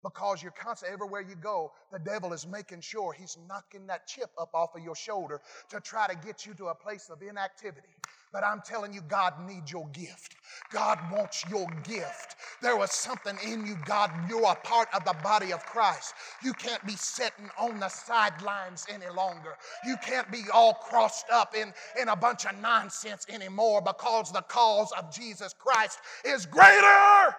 because 0.07 0.43
you're 0.43 0.53
constantly 0.53 0.95
everywhere 0.95 1.21
you 1.21 1.35
go 1.35 1.73
the 1.91 1.99
devil 1.99 2.33
is 2.33 2.47
making 2.47 2.81
sure 2.81 3.13
he's 3.13 3.37
knocking 3.49 3.87
that 3.89 4.07
chip 4.07 4.31
up 4.39 4.51
off 4.55 4.77
of 4.77 4.83
your 4.83 4.95
shoulder 4.95 5.41
to 5.69 5.81
try 5.81 6.07
to 6.07 6.15
get 6.25 6.47
you 6.47 6.55
to 6.55 6.67
a 6.67 6.75
place 6.75 7.11
of 7.11 7.21
inactivity 7.23 7.97
but 8.37 8.45
I'm 8.45 8.61
telling 8.61 8.93
you, 8.93 9.01
God 9.03 9.35
needs 9.49 9.73
your 9.73 9.89
gift. 9.95 10.37
God 10.71 10.99
wants 11.11 11.45
your 11.51 11.67
gift. 11.85 12.37
There 12.61 12.77
was 12.77 12.93
something 12.93 13.37
in 13.47 13.67
you, 13.67 13.77
God. 13.87 14.11
You're 14.29 14.51
a 14.51 14.55
part 14.57 14.89
of 14.95 15.07
the 15.07 15.17
body 15.23 15.55
of 15.55 15.65
Christ. 15.65 16.13
You 16.43 16.53
can't 16.53 16.85
be 16.87 16.97
sitting 16.97 17.49
on 17.59 17.81
the 17.81 17.89
sidelines 17.89 18.87
any 18.93 19.09
longer. 19.09 19.57
You 19.87 19.97
can't 20.05 20.31
be 20.31 20.43
all 20.53 20.75
crossed 20.75 21.27
up 21.33 21.55
in, 21.57 21.73
in 22.01 22.09
a 22.09 22.17
bunch 22.17 22.45
of 22.45 22.61
nonsense 22.61 23.27
anymore 23.31 23.81
because 23.81 24.31
the 24.33 24.43
cause 24.43 24.93
of 24.99 25.15
Jesus 25.15 25.55
Christ 25.59 25.99
is 26.25 26.45
greater 26.45 27.35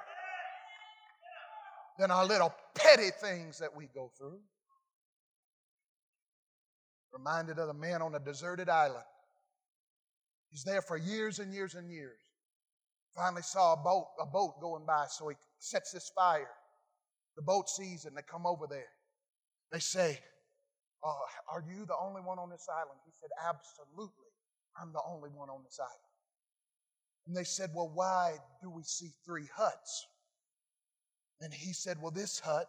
than 1.98 2.12
our 2.12 2.26
little 2.26 2.54
petty 2.76 3.10
things 3.22 3.58
that 3.60 3.76
we 3.76 3.88
go 3.94 4.12
through. 4.18 4.40
Reminded 7.12 7.58
of 7.58 7.68
the 7.68 7.74
man 7.74 8.02
on 8.02 8.16
a 8.16 8.20
deserted 8.20 8.70
island. 8.70 9.04
He's 10.52 10.64
there 10.64 10.82
for 10.82 10.98
years 10.98 11.40
and 11.40 11.54
years 11.54 11.76
and 11.76 11.90
years. 11.90 12.20
Finally 13.16 13.42
saw 13.42 13.74
a 13.74 13.78
boat, 13.78 14.08
a 14.22 14.26
boat 14.26 14.62
going 14.62 14.86
by, 14.86 15.06
so 15.10 15.30
he 15.30 15.36
sets 15.60 15.92
this 15.92 16.12
fire. 16.16 16.50
The 17.36 17.42
boat 17.42 17.70
sees 17.70 18.06
it 18.06 18.10
and 18.10 18.18
they 18.18 18.22
come 18.22 18.46
over 18.46 18.68
there. 18.70 18.90
They 19.72 19.80
say, 19.80 20.20
oh, 21.04 21.20
Are 21.52 21.64
you 21.68 21.86
the 21.86 21.98
only 22.00 22.22
one 22.22 22.40
on 22.40 22.50
this 22.50 22.68
island? 22.72 23.00
He 23.06 23.12
said, 23.20 23.30
Absolutely. 23.48 24.30
I'm 24.80 24.94
the 24.94 25.02
only 25.08 25.30
one 25.30 25.50
on 25.50 25.64
this 25.64 25.80
island. 25.80 25.98
And 27.28 27.36
they 27.36 27.44
said, 27.44 27.72
Well, 27.74 27.92
why 27.94 28.38
do 28.62 28.70
we 28.70 28.84
see 28.84 29.12
three 29.26 29.48
huts? 29.56 30.08
And 31.42 31.54
he 31.54 31.74
said, 31.74 31.98
Well, 32.02 32.12
this 32.12 32.40
hut 32.40 32.68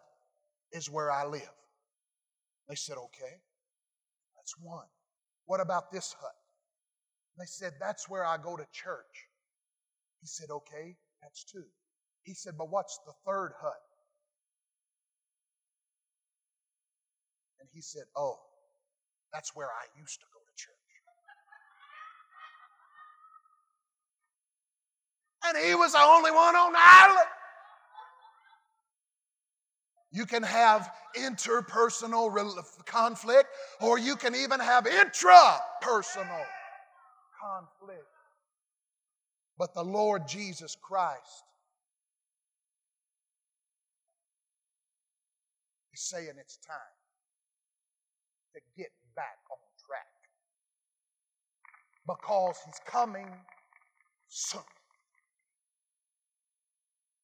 is 0.73 0.91
where 0.91 1.11
I 1.11 1.25
live. 1.25 1.55
They 2.69 2.75
said, 2.75 2.97
Okay, 2.97 3.41
that's 4.37 4.55
one. 4.61 4.87
What 5.47 5.61
about 5.61 5.91
this 5.91 6.15
hut? 6.21 6.35
They 7.39 7.47
said, 7.47 7.75
That's 7.81 8.09
where 8.09 8.25
I 8.25 8.37
go 8.37 8.57
to 8.57 8.67
church. 8.73 9.29
He 10.21 10.27
said, 10.27 10.51
Okay, 10.51 10.97
that's 11.23 11.45
two. 11.45 11.65
He 12.23 12.35
said, 12.35 12.55
But 12.59 12.71
what's 12.71 12.99
the 13.07 13.13
third 13.27 13.53
hut? 13.61 13.81
And 17.61 17.69
he 17.73 17.81
said, 17.81 18.05
Oh, 18.17 18.39
that's 19.33 19.55
where 19.55 19.69
I 19.69 19.87
used 19.99 20.21
to 20.21 20.27
go 20.33 20.41
to 20.41 20.53
church. 20.57 20.75
and 25.49 25.57
he 25.65 25.75
was 25.75 25.93
the 25.93 26.01
only 26.01 26.31
one 26.31 26.55
on 26.55 26.73
the 26.73 26.79
island. 26.79 27.29
You 30.19 30.27
can 30.27 30.43
have 30.43 30.91
interpersonal 31.17 32.29
conflict, 32.87 33.51
or 33.81 34.01
you 34.01 34.17
can 34.17 34.35
even 34.35 34.59
have 34.59 34.83
intrapersonal 34.85 36.45
conflict. 37.41 38.03
But 39.57 39.75
the 39.75 39.85
Lord 39.85 40.27
Jesus 40.27 40.77
Christ 40.83 41.45
is 45.95 46.01
saying 46.01 46.33
it's 46.37 46.57
time 46.67 46.77
to 48.55 48.61
get 48.77 48.91
back 49.15 49.39
on 49.53 49.59
track 49.87 50.19
because 52.09 52.57
He's 52.67 52.81
coming 52.85 53.29
soon. 54.27 54.63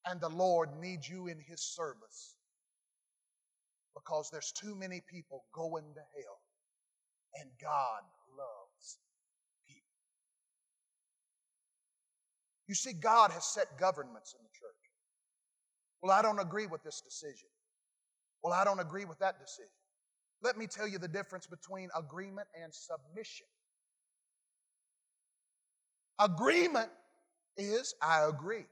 And 0.05 0.21
the 0.21 0.29
Lord 0.29 0.69
needs 0.79 1.09
you 1.09 1.27
in 1.27 1.41
His 1.45 1.59
service 1.59 2.35
because 3.95 4.29
there's 4.31 4.51
too 4.51 4.75
many 4.75 5.01
people 5.09 5.45
going 5.53 5.85
to 5.93 6.01
hell, 6.21 6.39
and 7.41 7.49
God 7.61 8.01
loves 8.37 8.99
people. 9.67 9.81
You 12.67 12.75
see, 12.75 12.93
God 12.93 13.31
has 13.31 13.45
set 13.45 13.77
governments 13.79 14.35
in 14.37 14.43
the 14.43 14.49
church. 14.51 14.75
Well, 16.01 16.11
I 16.11 16.21
don't 16.21 16.39
agree 16.39 16.67
with 16.67 16.83
this 16.83 17.01
decision. 17.01 17.49
Well, 18.43 18.53
I 18.53 18.63
don't 18.63 18.79
agree 18.79 19.05
with 19.05 19.19
that 19.19 19.39
decision. 19.39 19.71
Let 20.43 20.57
me 20.57 20.67
tell 20.67 20.87
you 20.87 20.99
the 20.99 21.07
difference 21.07 21.47
between 21.47 21.89
agreement 21.97 22.47
and 22.61 22.71
submission. 22.73 23.47
Agreement 26.19 26.89
is 27.57 27.95
I 28.01 28.27
agree. 28.27 28.65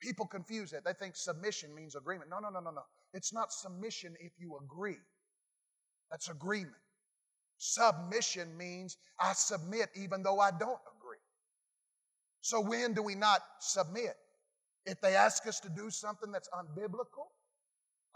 People 0.00 0.26
confuse 0.26 0.70
that. 0.70 0.84
They 0.84 0.94
think 0.94 1.14
submission 1.14 1.74
means 1.74 1.94
agreement. 1.94 2.30
No, 2.30 2.38
no, 2.38 2.48
no, 2.48 2.60
no, 2.60 2.70
no. 2.70 2.82
It's 3.12 3.32
not 3.32 3.52
submission 3.52 4.14
if 4.20 4.32
you 4.38 4.58
agree. 4.62 4.98
That's 6.10 6.28
agreement. 6.28 6.74
Submission 7.58 8.56
means 8.56 8.96
I 9.18 9.32
submit 9.32 9.90
even 9.94 10.22
though 10.22 10.40
I 10.40 10.50
don't 10.50 10.80
agree. 10.96 11.18
So 12.40 12.60
when 12.60 12.94
do 12.94 13.02
we 13.02 13.14
not 13.14 13.40
submit? 13.60 14.16
If 14.86 15.00
they 15.00 15.14
ask 15.14 15.46
us 15.46 15.60
to 15.60 15.68
do 15.68 15.90
something 15.90 16.32
that's 16.32 16.48
unbiblical, 16.48 17.28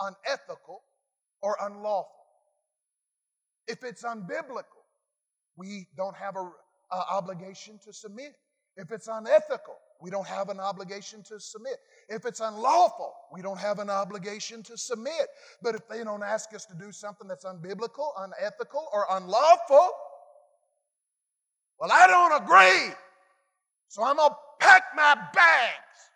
unethical, 0.01 0.83
or 1.43 1.57
unlawful. 1.61 2.11
If 3.69 3.85
it's 3.85 4.03
unbiblical, 4.03 4.83
we 5.57 5.87
don't 5.97 6.17
have 6.17 6.37
an 6.37 6.51
obligation 6.91 7.79
to 7.85 7.93
submit. 7.93 8.35
If 8.77 8.91
it's 8.93 9.09
unethical, 9.09 9.77
we 10.01 10.11
don't 10.11 10.27
have 10.27 10.49
an 10.49 10.61
obligation 10.61 11.23
to 11.25 11.41
submit. 11.41 11.77
If 12.09 12.27
it's 12.27 12.41
unlawful, 12.41 13.15
we 13.33 13.43
don't 13.43 13.59
have 13.59 13.79
an 13.79 13.89
obligation 13.89 14.63
to 14.65 14.77
submit. 14.77 15.29
But 15.63 15.75
if 15.75 15.89
they 15.89 16.05
don't 16.05 16.23
ask 16.23 16.55
us 16.55 16.67
to 16.67 16.75
do 16.75 16.93
something 16.93 17.27
that's 17.27 17.45
unbiblical, 17.45 18.11
unethical, 18.19 18.87
or 18.93 19.07
unlawful, 19.11 19.91
well, 21.79 21.91
I 21.93 22.07
don't 22.07 22.43
agree. 22.43 22.95
So 23.89 24.03
I'm 24.03 24.17
going 24.17 24.31
to 24.31 24.37
pack 24.61 24.83
my 24.97 25.15
bags 25.33 26.11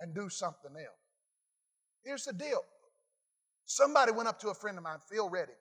and 0.00 0.14
do 0.14 0.28
something 0.28 0.72
else. 0.76 0.96
Here's 2.04 2.24
the 2.24 2.32
deal 2.32 2.64
somebody 3.64 4.12
went 4.12 4.28
up 4.28 4.40
to 4.40 4.48
a 4.50 4.54
friend 4.54 4.76
of 4.76 4.84
mine, 4.84 4.98
Phil 5.08 5.28
Redding, 5.28 5.54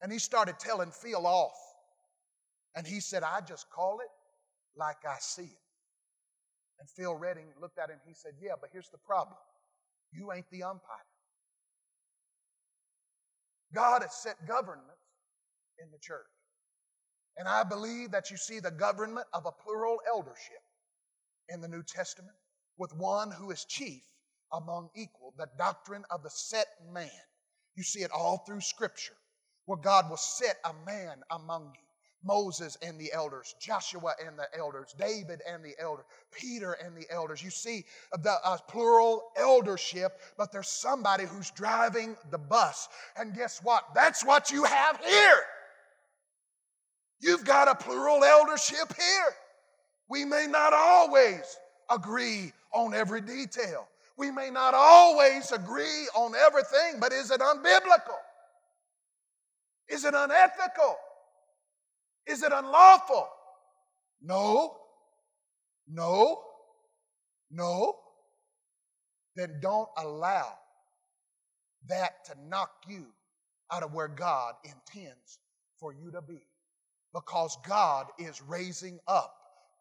and 0.00 0.12
he 0.12 0.18
started 0.18 0.58
telling 0.58 0.90
Phil 0.90 1.26
off. 1.26 1.56
And 2.76 2.86
he 2.86 3.00
said, 3.00 3.22
I 3.22 3.40
just 3.40 3.70
call 3.70 4.00
it 4.00 4.08
like 4.76 4.96
I 5.08 5.16
see 5.20 5.42
it. 5.42 5.63
And 6.84 6.90
Phil 6.90 7.14
Redding 7.14 7.46
looked 7.62 7.78
at 7.78 7.88
him 7.88 7.96
he 8.06 8.12
said, 8.12 8.32
Yeah, 8.42 8.52
but 8.60 8.68
here's 8.70 8.90
the 8.90 8.98
problem. 8.98 9.38
You 10.12 10.32
ain't 10.32 10.50
the 10.50 10.64
umpire. 10.64 10.98
God 13.74 14.02
has 14.02 14.12
set 14.12 14.46
governments 14.46 14.92
in 15.82 15.90
the 15.90 15.98
church. 15.98 16.26
And 17.38 17.48
I 17.48 17.64
believe 17.64 18.10
that 18.10 18.30
you 18.30 18.36
see 18.36 18.60
the 18.60 18.70
government 18.70 19.26
of 19.32 19.46
a 19.46 19.50
plural 19.50 19.96
eldership 20.06 20.60
in 21.48 21.62
the 21.62 21.68
New 21.68 21.82
Testament 21.82 22.36
with 22.76 22.94
one 22.94 23.30
who 23.30 23.50
is 23.50 23.64
chief 23.64 24.02
among 24.52 24.90
equal, 24.94 25.32
the 25.38 25.48
doctrine 25.56 26.04
of 26.10 26.22
the 26.22 26.30
set 26.30 26.66
man. 26.92 27.08
You 27.76 27.82
see 27.82 28.00
it 28.00 28.10
all 28.10 28.44
through 28.46 28.60
Scripture, 28.60 29.16
where 29.64 29.78
God 29.78 30.10
will 30.10 30.18
set 30.18 30.56
a 30.66 30.74
man 30.84 31.22
among 31.30 31.72
you. 31.74 31.83
Moses 32.24 32.78
and 32.82 32.98
the 32.98 33.12
elders, 33.12 33.54
Joshua 33.60 34.14
and 34.26 34.38
the 34.38 34.46
elders, 34.56 34.94
David 34.98 35.40
and 35.48 35.64
the 35.64 35.74
elders, 35.78 36.06
Peter 36.32 36.72
and 36.72 36.96
the 36.96 37.06
elders. 37.10 37.42
You 37.42 37.50
see 37.50 37.84
the 38.22 38.36
uh, 38.44 38.56
plural 38.68 39.30
eldership, 39.36 40.20
but 40.36 40.50
there's 40.52 40.68
somebody 40.68 41.24
who's 41.24 41.50
driving 41.50 42.16
the 42.30 42.38
bus. 42.38 42.88
And 43.16 43.34
guess 43.34 43.60
what? 43.62 43.84
That's 43.94 44.24
what 44.24 44.50
you 44.50 44.64
have 44.64 44.98
here. 45.04 45.42
You've 47.20 47.44
got 47.44 47.68
a 47.68 47.74
plural 47.74 48.22
eldership 48.24 48.94
here. 48.94 49.34
We 50.08 50.24
may 50.24 50.46
not 50.48 50.72
always 50.72 51.58
agree 51.90 52.52
on 52.72 52.94
every 52.94 53.20
detail. 53.20 53.88
We 54.16 54.30
may 54.30 54.50
not 54.50 54.74
always 54.74 55.50
agree 55.50 56.08
on 56.14 56.34
everything, 56.34 57.00
but 57.00 57.12
is 57.12 57.30
it 57.30 57.40
unbiblical? 57.40 58.18
Is 59.88 60.04
it 60.04 60.14
unethical? 60.14 60.96
Is 62.26 62.42
it 62.42 62.52
unlawful? 62.52 63.28
No. 64.22 64.76
No. 65.88 66.42
No. 67.50 67.96
Then 69.36 69.58
don't 69.60 69.88
allow 69.96 70.52
that 71.88 72.24
to 72.26 72.34
knock 72.48 72.70
you 72.88 73.06
out 73.72 73.82
of 73.82 73.92
where 73.92 74.08
God 74.08 74.54
intends 74.64 75.38
for 75.78 75.92
you 75.92 76.10
to 76.12 76.22
be. 76.22 76.40
Because 77.12 77.56
God 77.66 78.06
is 78.18 78.42
raising 78.42 78.98
up 79.06 79.34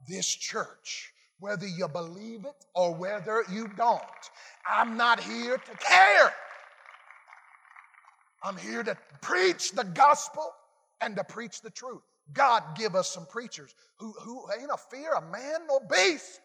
this 0.08 0.28
church, 0.28 1.14
whether 1.39 1.68
you 1.68 1.88
believe 1.88 2.46
it 2.46 2.66
or 2.76 2.94
whether 2.94 3.44
you 3.52 3.70
don't. 3.78 4.02
I'm 4.70 4.98
not 4.98 5.20
here 5.20 5.58
to 5.58 5.72
care. 5.78 6.34
I'm 8.44 8.58
here 8.58 8.84
to 8.84 8.98
preach 9.22 9.72
the 9.72 9.86
gospel 9.86 10.52
and 11.02 11.16
to 11.16 11.24
preach 11.24 11.62
the 11.62 11.70
truth. 11.70 12.02
God 12.32 12.63
give 12.78 12.95
us 12.95 13.09
some 13.11 13.26
preachers 13.26 13.76
who, 13.97 14.13
who 14.21 14.45
ain't 14.57 14.71
a 14.71 14.78
fear 14.78 15.13
of 15.13 15.30
man 15.30 15.67
nor 15.67 15.82
beast 15.89 16.39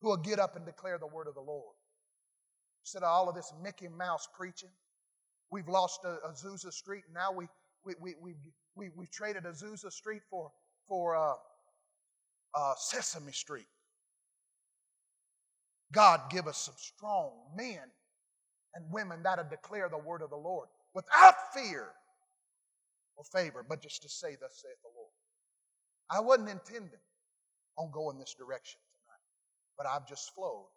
who 0.00 0.08
will 0.08 0.16
get 0.16 0.38
up 0.38 0.56
and 0.56 0.64
declare 0.64 0.98
the 0.98 1.06
word 1.06 1.26
of 1.28 1.34
the 1.34 1.40
Lord. 1.40 1.74
Instead 2.82 3.02
of 3.02 3.08
all 3.08 3.28
of 3.28 3.34
this 3.34 3.52
Mickey 3.62 3.88
Mouse 3.88 4.28
preaching, 4.34 4.70
we've 5.50 5.68
lost 5.68 6.00
Azusa 6.04 6.72
Street. 6.72 7.04
And 7.06 7.14
now 7.14 7.32
we, 7.32 7.46
we, 7.84 7.94
we, 8.00 8.14
we, 8.20 8.34
we, 8.74 8.90
we've 8.96 9.10
traded 9.10 9.44
Azusa 9.44 9.90
Street 9.90 10.22
for, 10.30 10.50
for 10.88 11.16
uh, 11.16 11.34
uh, 12.54 12.74
Sesame 12.76 13.32
Street. 13.32 13.66
God 15.92 16.20
give 16.30 16.46
us 16.46 16.58
some 16.58 16.74
strong 16.76 17.30
men 17.56 17.80
and 18.74 18.84
women 18.92 19.22
that'll 19.22 19.48
declare 19.48 19.88
the 19.88 19.98
word 19.98 20.22
of 20.22 20.30
the 20.30 20.36
Lord 20.36 20.68
without 20.94 21.34
fear 21.54 21.88
or 23.16 23.24
favor, 23.24 23.64
but 23.68 23.82
just 23.82 24.02
to 24.02 24.08
say, 24.08 24.36
Thus 24.40 24.62
saith 24.62 24.80
the 24.82 24.90
Lord. 24.96 25.12
I 26.10 26.20
wasn't 26.20 26.50
intending 26.50 27.00
on 27.78 27.90
going 27.92 28.18
this 28.18 28.34
direction 28.38 28.80
tonight, 29.02 29.26
but 29.76 29.86
I've 29.86 30.06
just 30.08 30.34
flowed 30.34 30.70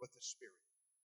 with 0.00 0.12
the 0.14 0.22
Spirit. 0.22 0.54